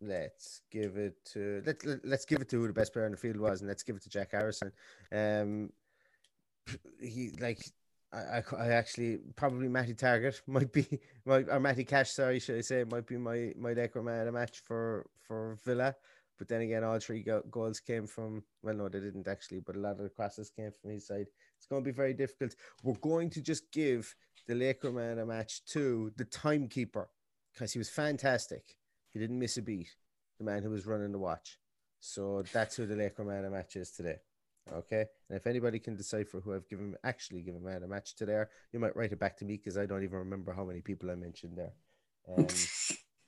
Let's 0.00 0.60
give 0.70 0.98
it 0.98 1.16
to 1.32 1.62
let, 1.66 1.84
let 1.84 2.04
let's 2.04 2.24
give 2.26 2.40
it 2.42 2.48
to 2.50 2.60
who 2.60 2.66
the 2.66 2.72
best 2.72 2.92
player 2.92 3.06
in 3.06 3.12
the 3.12 3.18
field 3.18 3.38
was, 3.38 3.60
and 3.60 3.68
let's 3.68 3.82
give 3.82 3.96
it 3.96 4.02
to 4.02 4.10
Jack 4.10 4.32
Harrison. 4.32 4.70
Um, 5.10 5.72
he 7.00 7.30
like 7.40 7.64
I, 8.16 8.42
I, 8.58 8.68
actually 8.68 9.18
probably 9.36 9.68
Matty 9.68 9.94
Targett 9.94 10.40
might 10.46 10.72
be 10.72 10.86
my 11.24 11.44
or 11.50 11.60
Matty 11.60 11.84
Cash. 11.84 12.10
Sorry, 12.10 12.38
should 12.38 12.58
I 12.58 12.60
say 12.62 12.84
might 12.84 13.06
be 13.06 13.16
my 13.16 13.52
my 13.58 13.74
Laochra 13.74 14.02
man 14.02 14.26
the 14.26 14.32
match 14.32 14.60
for 14.60 15.06
for 15.20 15.58
Villa. 15.64 15.94
But 16.38 16.48
then 16.48 16.60
again, 16.60 16.84
all 16.84 16.98
three 16.98 17.22
go- 17.22 17.44
goals 17.50 17.80
came 17.80 18.06
from 18.06 18.42
well, 18.62 18.74
no, 18.74 18.88
they 18.88 19.00
didn't 19.00 19.28
actually, 19.28 19.60
but 19.60 19.76
a 19.76 19.78
lot 19.78 19.92
of 19.92 20.02
the 20.02 20.08
crosses 20.10 20.50
came 20.50 20.70
from 20.70 20.90
his 20.90 21.06
side. 21.06 21.26
It's 21.56 21.66
going 21.66 21.82
to 21.82 21.90
be 21.90 21.94
very 21.94 22.14
difficult. 22.14 22.54
We're 22.82 22.94
going 22.94 23.30
to 23.30 23.42
just 23.42 23.70
give 23.72 24.14
the 24.46 24.54
Laochra 24.54 24.92
man 24.92 25.18
a 25.18 25.26
match 25.26 25.64
to 25.66 26.12
the 26.16 26.24
timekeeper 26.24 27.08
because 27.52 27.72
he 27.72 27.78
was 27.78 27.88
fantastic. 27.88 28.76
He 29.12 29.18
didn't 29.18 29.38
miss 29.38 29.56
a 29.56 29.62
beat. 29.62 29.94
The 30.38 30.44
man 30.44 30.62
who 30.62 30.70
was 30.70 30.86
running 30.86 31.12
the 31.12 31.18
watch. 31.18 31.58
So 32.00 32.44
that's 32.52 32.76
who 32.76 32.86
the 32.86 32.94
Laochra 32.94 33.26
man 33.26 33.44
a 33.46 33.50
match 33.50 33.76
is 33.76 33.90
today. 33.90 34.18
Okay. 34.72 35.04
And 35.28 35.36
if 35.36 35.46
anybody 35.46 35.78
can 35.78 35.96
decipher 35.96 36.40
who 36.40 36.54
I've 36.54 36.68
given 36.68 36.94
actually 37.04 37.42
given 37.42 37.62
man 37.62 37.82
a 37.82 37.88
match 37.88 38.16
to 38.16 38.26
there, 38.26 38.50
you 38.72 38.80
might 38.80 38.96
write 38.96 39.12
it 39.12 39.20
back 39.20 39.36
to 39.38 39.44
me 39.44 39.56
because 39.56 39.78
I 39.78 39.86
don't 39.86 40.02
even 40.02 40.18
remember 40.18 40.52
how 40.52 40.64
many 40.64 40.80
people 40.80 41.10
I 41.10 41.14
mentioned 41.14 41.56
there. 41.56 41.72
Um, 42.36 42.46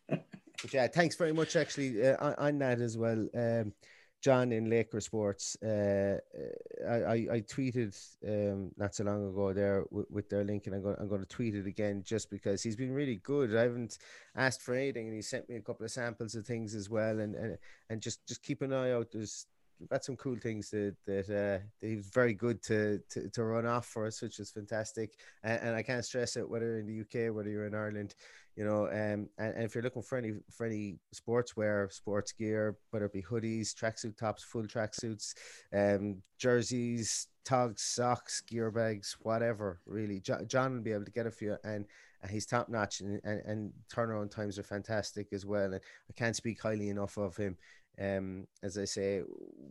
but 0.63 0.73
yeah, 0.73 0.87
thanks 0.89 1.17
very 1.17 1.33
much 1.33 1.57
actually 1.57 2.07
uh, 2.07 2.17
on, 2.21 2.35
on 2.39 2.59
that 2.59 2.81
as 2.81 2.99
well. 2.99 3.27
Um, 3.35 3.73
John 4.21 4.51
in 4.51 4.67
Laochra 4.67 5.01
Sports, 5.01 5.57
uh, 5.63 6.19
uh, 6.37 6.89
I, 6.89 6.95
I, 6.95 7.15
I 7.35 7.41
tweeted 7.43 7.97
um, 8.27 8.73
not 8.77 8.95
so 8.95 9.05
long 9.05 9.29
ago 9.29 9.53
there 9.53 9.85
with, 9.91 10.11
with 10.11 10.29
their 10.29 10.43
link, 10.43 10.67
and 10.67 10.75
I'm 10.75 10.83
going, 10.83 10.97
I'm 10.99 11.09
going 11.09 11.21
to 11.21 11.29
tweet 11.29 11.55
it 11.55 11.69
again 11.69 12.03
just 12.05 12.29
because 12.29 12.61
he's 12.61 12.75
been 12.75 12.93
really 12.93 13.17
good. 13.23 13.55
I 13.55 13.63
haven't 13.63 13.99
asked 14.35 14.63
for 14.63 14.75
anything, 14.75 15.07
and 15.07 15.15
he 15.15 15.23
sent 15.23 15.49
me 15.49 15.55
a 15.55 15.61
couple 15.61 15.85
of 15.85 15.93
samples 15.93 16.35
of 16.35 16.45
things 16.45 16.75
as 16.75 16.91
well, 16.91 17.21
and 17.21 17.37
and, 17.37 17.59
and 17.91 18.01
just 18.01 18.27
just 18.27 18.43
keep 18.43 18.61
an 18.61 18.73
eye 18.73 18.91
out. 18.91 19.13
There's 19.13 19.47
got 19.87 20.05
some 20.05 20.17
cool 20.17 20.37
things 20.37 20.71
that 20.71 20.97
that, 21.07 21.25
uh, 21.25 21.65
that 21.81 21.87
he 21.87 21.97
was 21.97 22.07
very 22.07 22.35
good 22.35 22.63
to, 22.65 23.01
to 23.11 23.29
to 23.29 23.45
run 23.45 23.67
off 23.67 23.87
for 23.87 24.07
us, 24.07 24.21
which 24.21 24.41
is 24.41 24.51
fantastic. 24.51 25.13
And, 25.43 25.61
and 25.63 25.77
I 25.77 25.83
can't 25.83 26.05
stress 26.05 26.37
it 26.37 26.49
whether 26.49 26.79
in 26.79 26.87
the 26.87 27.01
UK, 27.01 27.35
whether 27.35 27.51
you're 27.51 27.67
in 27.67 27.75
Ireland, 27.75 28.15
you 28.57 28.65
know. 28.65 28.87
Um, 28.87 29.29
and, 29.39 29.55
and 29.55 29.65
if 29.65 29.75
you're 29.75 29.85
looking 29.85 30.03
for 30.03 30.19
any 30.19 30.33
for 30.51 30.67
any 30.67 30.97
sportswear, 31.15 31.93
sports 31.93 32.33
gear, 32.33 32.77
whether 32.91 33.07
it 33.07 33.13
be 33.13 33.23
hoodies, 33.23 33.75
tracksuit 33.75 34.17
tops, 34.17 34.43
full 34.43 34.65
tracksuits, 34.65 35.35
um, 35.73 36.23
jerseys, 36.39 37.29
togs, 37.45 37.83
socks, 37.83 38.41
gear 38.41 38.71
bags, 38.71 39.17
whatever, 39.21 39.81
really, 39.87 40.21
Jo- 40.21 40.45
John 40.47 40.75
will 40.75 40.83
be 40.83 40.93
able 40.93 41.05
to 41.05 41.13
get 41.13 41.41
you, 41.41 41.57
and. 41.65 41.87
And 42.21 42.33
he's 42.33 42.47
top 42.47 42.69
notch, 42.69 42.99
and, 42.99 43.21
and, 43.23 43.41
and 43.47 43.73
turnaround 43.95 44.33
times 44.33 44.59
are 44.59 44.65
fantastic 44.65 45.29
as 45.33 45.47
well. 45.47 45.73
And 45.73 45.77
I 45.77 46.13
can't 46.17 46.35
speak 46.35 46.61
highly 46.61 46.89
enough 46.89 47.17
of 47.17 47.37
him 47.37 47.57
um 48.01 48.47
as 48.63 48.79
i 48.79 48.85
say 48.85 49.23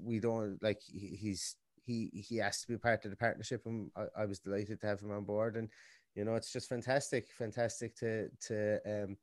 we 0.04 0.20
don't 0.20 0.62
like 0.62 0.80
he- 0.82 1.16
he's 1.16 1.56
he 1.86 2.10
he 2.14 2.38
has 2.38 2.62
to 2.62 2.68
be 2.68 2.78
part 2.78 3.04
of 3.06 3.12
the 3.12 3.18
partnership 3.18 3.62
and 3.66 3.90
I, 3.96 4.24
I 4.24 4.26
was 4.26 4.40
delighted 4.40 4.82
to 4.82 4.88
have 4.88 5.00
him 5.00 5.12
on 5.12 5.24
board 5.24 5.56
and 5.56 5.70
you 6.16 6.26
know 6.26 6.36
it's 6.36 6.52
just 6.52 6.68
fantastic 6.68 7.28
fantastic 7.32 7.96
to 7.98 8.30
to 8.48 8.80
um 8.86 9.18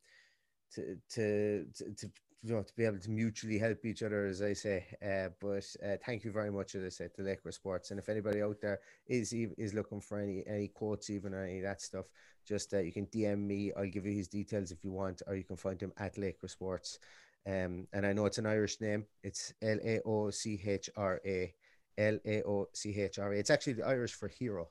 to 0.75 0.97
to 1.11 1.67
to, 1.75 1.95
to 1.95 2.11
you 2.45 2.55
know, 2.55 2.63
to 2.63 2.75
be 2.77 2.85
able 2.85 2.99
to 2.99 3.11
mutually 3.11 3.59
help 3.59 3.87
each 3.87 4.03
other, 4.03 4.27
as 4.27 4.43
I 4.43 4.53
say. 4.53 4.85
Uh, 5.03 5.31
but 5.41 5.65
uh, 5.83 5.97
thank 6.05 6.25
you 6.25 6.31
very 6.31 6.53
much, 6.53 6.75
as 6.75 6.85
I 6.85 6.91
said, 6.91 7.15
to 7.15 7.23
Laochra 7.23 7.55
Sports. 7.55 7.91
And 7.91 7.99
if 7.99 8.11
anybody 8.11 8.43
out 8.43 8.61
there 8.61 8.81
is 9.07 9.33
is 9.33 9.73
looking 9.73 10.01
for 10.03 10.19
any 10.19 10.45
any 10.47 10.69
quotes, 10.69 11.09
even 11.09 11.33
or 11.33 11.43
any 11.45 11.59
of 11.59 11.65
that 11.65 11.81
stuff, 11.81 12.05
just 12.47 12.75
uh, 12.75 12.81
you 12.81 12.93
can 12.93 13.07
DM 13.07 13.47
me. 13.47 13.73
I'll 13.75 13.89
give 13.89 14.05
you 14.05 14.13
his 14.13 14.29
details 14.29 14.71
if 14.71 14.85
you 14.85 14.93
want, 14.93 15.23
or 15.27 15.35
you 15.35 15.45
can 15.45 15.57
find 15.57 15.81
him 15.81 15.93
at 15.97 16.17
Laochra 16.17 16.51
Sports. 16.51 16.99
Um, 17.47 17.87
and 17.93 18.07
I 18.07 18.13
know 18.13 18.27
it's 18.27 18.39
an 18.39 18.47
Irish 18.47 18.81
name. 18.81 19.05
It's 19.23 19.53
L 19.63 19.79
A 19.85 20.01
O 20.07 20.31
C 20.31 20.61
H 20.65 20.89
R 20.97 21.21
A. 21.27 21.55
L 21.99 22.19
A 22.25 22.43
O 22.43 22.69
C 22.73 22.99
H 23.01 23.19
R 23.19 23.33
A. 23.33 23.39
It's 23.39 23.51
actually 23.51 23.75
the 23.75 23.87
Irish 23.87 24.13
for 24.13 24.29
hero. 24.29 24.69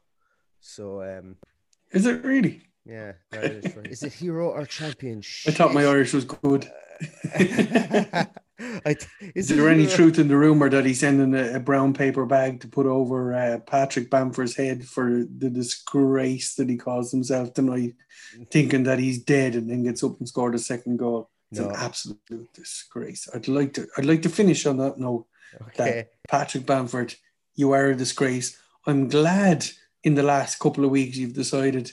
So 0.59 1.01
um, 1.01 1.35
Is 1.91 2.05
it 2.05 2.23
really? 2.23 2.61
yeah, 2.85 3.13
for, 3.31 3.81
is 3.83 4.03
it 4.03 4.13
hero 4.13 4.49
or 4.49 4.65
champion? 4.65 5.21
I 5.47 5.51
thought 5.51 5.73
my 5.73 5.85
Irish 5.85 6.13
was 6.13 6.25
good. 6.25 6.69
Th- 7.37 9.07
Is 9.35 9.51
it 9.51 9.55
there 9.55 9.69
any 9.69 9.87
truth 9.87 10.19
in 10.19 10.27
the 10.27 10.37
rumor 10.37 10.69
that 10.69 10.85
he's 10.85 10.99
sending 10.99 11.33
a, 11.33 11.55
a 11.55 11.59
brown 11.59 11.93
paper 11.93 12.25
bag 12.25 12.61
to 12.61 12.67
put 12.67 12.85
over 12.85 13.33
uh, 13.33 13.59
Patrick 13.59 14.09
Bamford's 14.09 14.55
head 14.55 14.85
for 14.85 15.25
the 15.37 15.49
disgrace 15.49 16.55
that 16.55 16.69
he 16.69 16.77
caused 16.77 17.11
himself 17.11 17.53
tonight, 17.53 17.93
thinking 18.51 18.83
that 18.83 18.99
he's 18.99 19.23
dead 19.23 19.55
and 19.55 19.69
then 19.69 19.83
gets 19.83 20.03
up 20.03 20.17
and 20.19 20.27
scored 20.27 20.55
a 20.55 20.59
second 20.59 20.97
goal? 20.97 21.29
It's 21.53 21.59
No. 21.59 21.69
an 21.69 21.75
absolute 21.75 22.51
disgrace. 22.53 23.29
I'd 23.31 23.47
like 23.47 23.73
to. 23.75 23.87
I'd 23.95 24.05
like 24.05 24.23
to 24.23 24.29
finish 24.29 24.65
on 24.65 24.77
that 24.77 24.97
note. 24.97 25.27
Okay. 25.67 26.07
Patrick 26.27 26.65
Bamford, 26.65 27.13
you 27.53 27.73
are 27.73 27.91
a 27.91 27.95
disgrace. 27.95 28.57
I'm 28.87 29.07
glad 29.07 29.63
in 30.03 30.15
the 30.15 30.23
last 30.23 30.57
couple 30.57 30.83
of 30.83 30.89
weeks 30.89 31.15
you've 31.15 31.33
decided. 31.35 31.91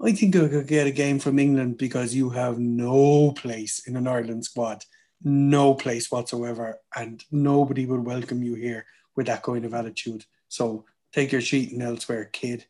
I 0.00 0.12
think 0.12 0.36
I 0.36 0.46
could 0.46 0.68
get 0.68 0.86
a 0.86 0.92
game 0.92 1.18
from 1.18 1.40
England 1.40 1.76
because 1.76 2.14
you 2.14 2.30
have 2.30 2.60
no 2.60 3.32
place 3.32 3.80
in 3.84 3.96
an 3.96 4.06
Ireland 4.06 4.44
squad, 4.44 4.84
no 5.24 5.74
place 5.74 6.08
whatsoever, 6.12 6.78
and 6.94 7.24
nobody 7.32 7.86
would 7.86 8.06
welcome 8.06 8.44
you 8.44 8.54
here 8.54 8.86
with 9.16 9.26
that 9.26 9.42
kind 9.42 9.64
of 9.64 9.74
attitude. 9.74 10.24
So 10.46 10.84
take 11.12 11.32
your 11.32 11.40
cheating 11.42 11.82
elsewhere, 11.82 12.26
kid. 12.26 12.66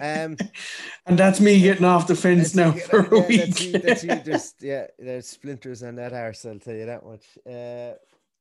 um, 0.00 0.36
And 1.06 1.18
that's 1.18 1.40
me 1.40 1.60
getting 1.60 1.84
off 1.84 2.06
the 2.06 2.16
fence 2.16 2.54
now 2.54 2.72
for 2.72 3.00
a 3.00 3.30
yeah, 3.30 3.44
That's 3.46 3.60
you, 3.64 3.72
week. 3.72 3.82
that's 3.82 4.04
you 4.04 4.14
just 4.24 4.62
yeah, 4.62 4.86
there's 4.98 5.26
splinters 5.28 5.82
on 5.82 5.96
that 5.96 6.12
arse, 6.12 6.44
I'll 6.46 6.58
tell 6.58 6.74
you 6.74 6.86
that 6.86 7.04
much. 7.04 7.24
Uh, 7.46 7.94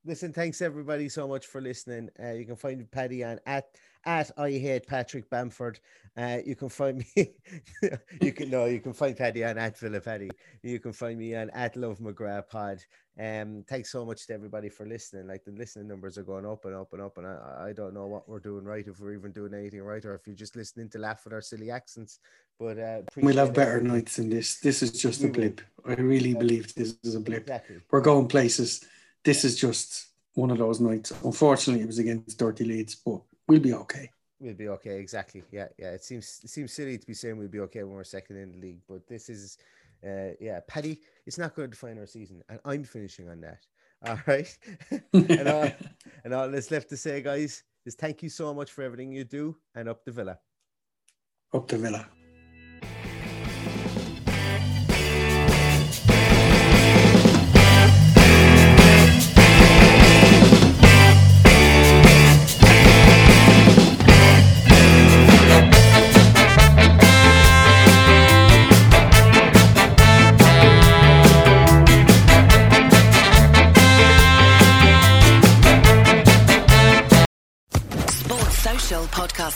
listen, 0.06 0.34
thanks 0.34 0.62
everybody 0.62 1.10
so 1.10 1.28
much 1.28 1.46
for 1.46 1.62
listening. 1.62 2.10
Uh, 2.22 2.32
you 2.32 2.46
can 2.46 2.56
find 2.56 2.90
Paddy 2.92 3.24
on 3.24 3.40
at 3.46 3.66
at 4.06 4.32
I 4.38 4.52
hate 4.52 4.88
Patrick 4.88 5.30
Bamford. 5.30 5.80
Uh, 6.16 6.38
you 6.46 6.56
can 6.56 6.70
find 6.70 7.04
me. 7.16 7.34
you 8.22 8.32
can 8.32 8.50
no, 8.50 8.66
you 8.66 8.80
can 8.80 8.94
find 8.94 9.16
Paddy 9.18 9.44
on 9.44 9.58
at 9.58 9.78
Villa 9.80 10.00
Paddy. 10.00 10.30
You 10.62 10.80
can 10.80 10.94
find 10.94 11.18
me 11.18 11.36
on 11.36 11.50
at 11.52 11.76
Love 11.76 12.00
McGrath 12.00 12.48
Pod. 12.50 12.84
Um, 13.20 13.64
thanks 13.68 13.92
so 13.92 14.06
much 14.06 14.26
to 14.28 14.34
everybody 14.34 14.70
for 14.70 14.86
listening. 14.88 15.28
Like 15.28 15.44
the 15.46 15.52
listening 15.52 15.88
numbers 15.88 16.18
are 16.18 16.24
going 16.24 16.46
up 16.46 16.66
and 16.66 16.76
up 16.76 16.94
and 16.94 17.02
up, 17.02 17.18
and 17.18 17.28
I, 17.28 17.68
I 17.70 17.74
don't 17.74 17.94
know 17.94 18.08
what 18.08 18.28
we're 18.28 18.40
doing 18.40 18.64
right 18.64 18.86
if 18.88 19.00
we're 19.00 19.14
even 19.14 19.32
doing 19.32 19.54
anything 19.54 19.82
right, 19.82 20.04
or 20.06 20.16
if 20.16 20.28
you're 20.28 20.36
just 20.36 20.56
listening 20.56 20.90
to 20.90 21.00
laugh 21.00 21.24
at 21.26 21.34
our 21.34 21.42
silly 21.42 21.72
accents. 21.72 22.20
But 22.60 22.78
uh, 22.80 23.02
We'll 23.18 23.38
have 23.38 23.54
better 23.54 23.82
nights 23.82 24.18
than 24.18 24.30
this. 24.30 24.60
This 24.60 24.84
is 24.84 24.92
just 24.92 25.22
We 25.22 25.26
a 25.26 25.30
will. 25.30 25.34
blip. 25.36 25.62
I 25.86 25.94
really 25.94 26.34
believe 26.34 26.74
this 26.76 26.96
is 27.04 27.16
a 27.16 27.20
blip. 27.20 27.42
Exactly. 27.44 27.78
We're 27.92 28.02
going 28.02 28.28
places. 28.28 28.84
This 29.24 29.44
is 29.46 29.60
just 29.60 30.08
one 30.36 30.52
of 30.52 30.58
those 30.60 30.80
nights. 30.80 31.12
Unfortunately, 31.24 31.84
it 31.84 31.88
was 31.88 32.00
against 32.00 32.38
Dirty 32.38 32.66
Leeds, 32.66 32.96
but 32.96 33.22
we'll 33.48 33.60
be 33.60 33.74
okay. 33.74 34.10
We'll 34.40 34.54
be 34.54 34.68
okay. 34.70 35.00
Exactly. 35.00 35.44
Yeah, 35.52 35.68
yeah. 35.78 35.92
It 35.92 36.04
seems 36.04 36.42
it 36.44 36.50
seems 36.50 36.74
silly 36.74 36.98
to 36.98 37.08
be 37.08 37.14
saying 37.14 37.38
we'll 37.38 37.48
be 37.48 37.62
okay 37.62 37.84
when 37.84 37.96
we're 37.96 38.04
second 38.04 38.38
in 38.38 38.52
the 38.52 38.58
league, 38.58 38.82
but 38.88 39.08
this 39.08 39.30
is, 39.30 39.58
uh, 40.06 40.32
yeah, 40.40 40.60
Paddy. 40.68 41.02
It's 41.26 41.38
not 41.38 41.56
going 41.56 41.70
to 41.70 41.76
define 41.76 41.98
our 41.98 42.08
season, 42.08 42.44
and 42.50 42.60
I'm 42.66 42.84
finishing 42.84 43.30
on 43.30 43.42
that. 43.42 43.66
All 44.06 44.20
right. 44.28 44.58
and 45.14 45.48
all, 45.48 45.72
and 46.26 46.34
all 46.34 46.50
that's 46.50 46.72
left 46.72 46.90
to 46.90 46.98
say, 46.98 47.22
guys, 47.22 47.64
is 47.86 47.96
thank 47.96 48.22
you 48.22 48.28
so 48.28 48.54
much 48.54 48.70
for 48.70 48.84
everything 48.84 49.14
you 49.14 49.24
do, 49.24 49.56
and 49.76 49.88
up 49.88 50.04
the 50.04 50.12
villa. 50.12 50.40
Up 51.54 51.70
the 51.70 51.78
villa. 51.78 52.10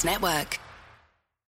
Network. 0.04 0.60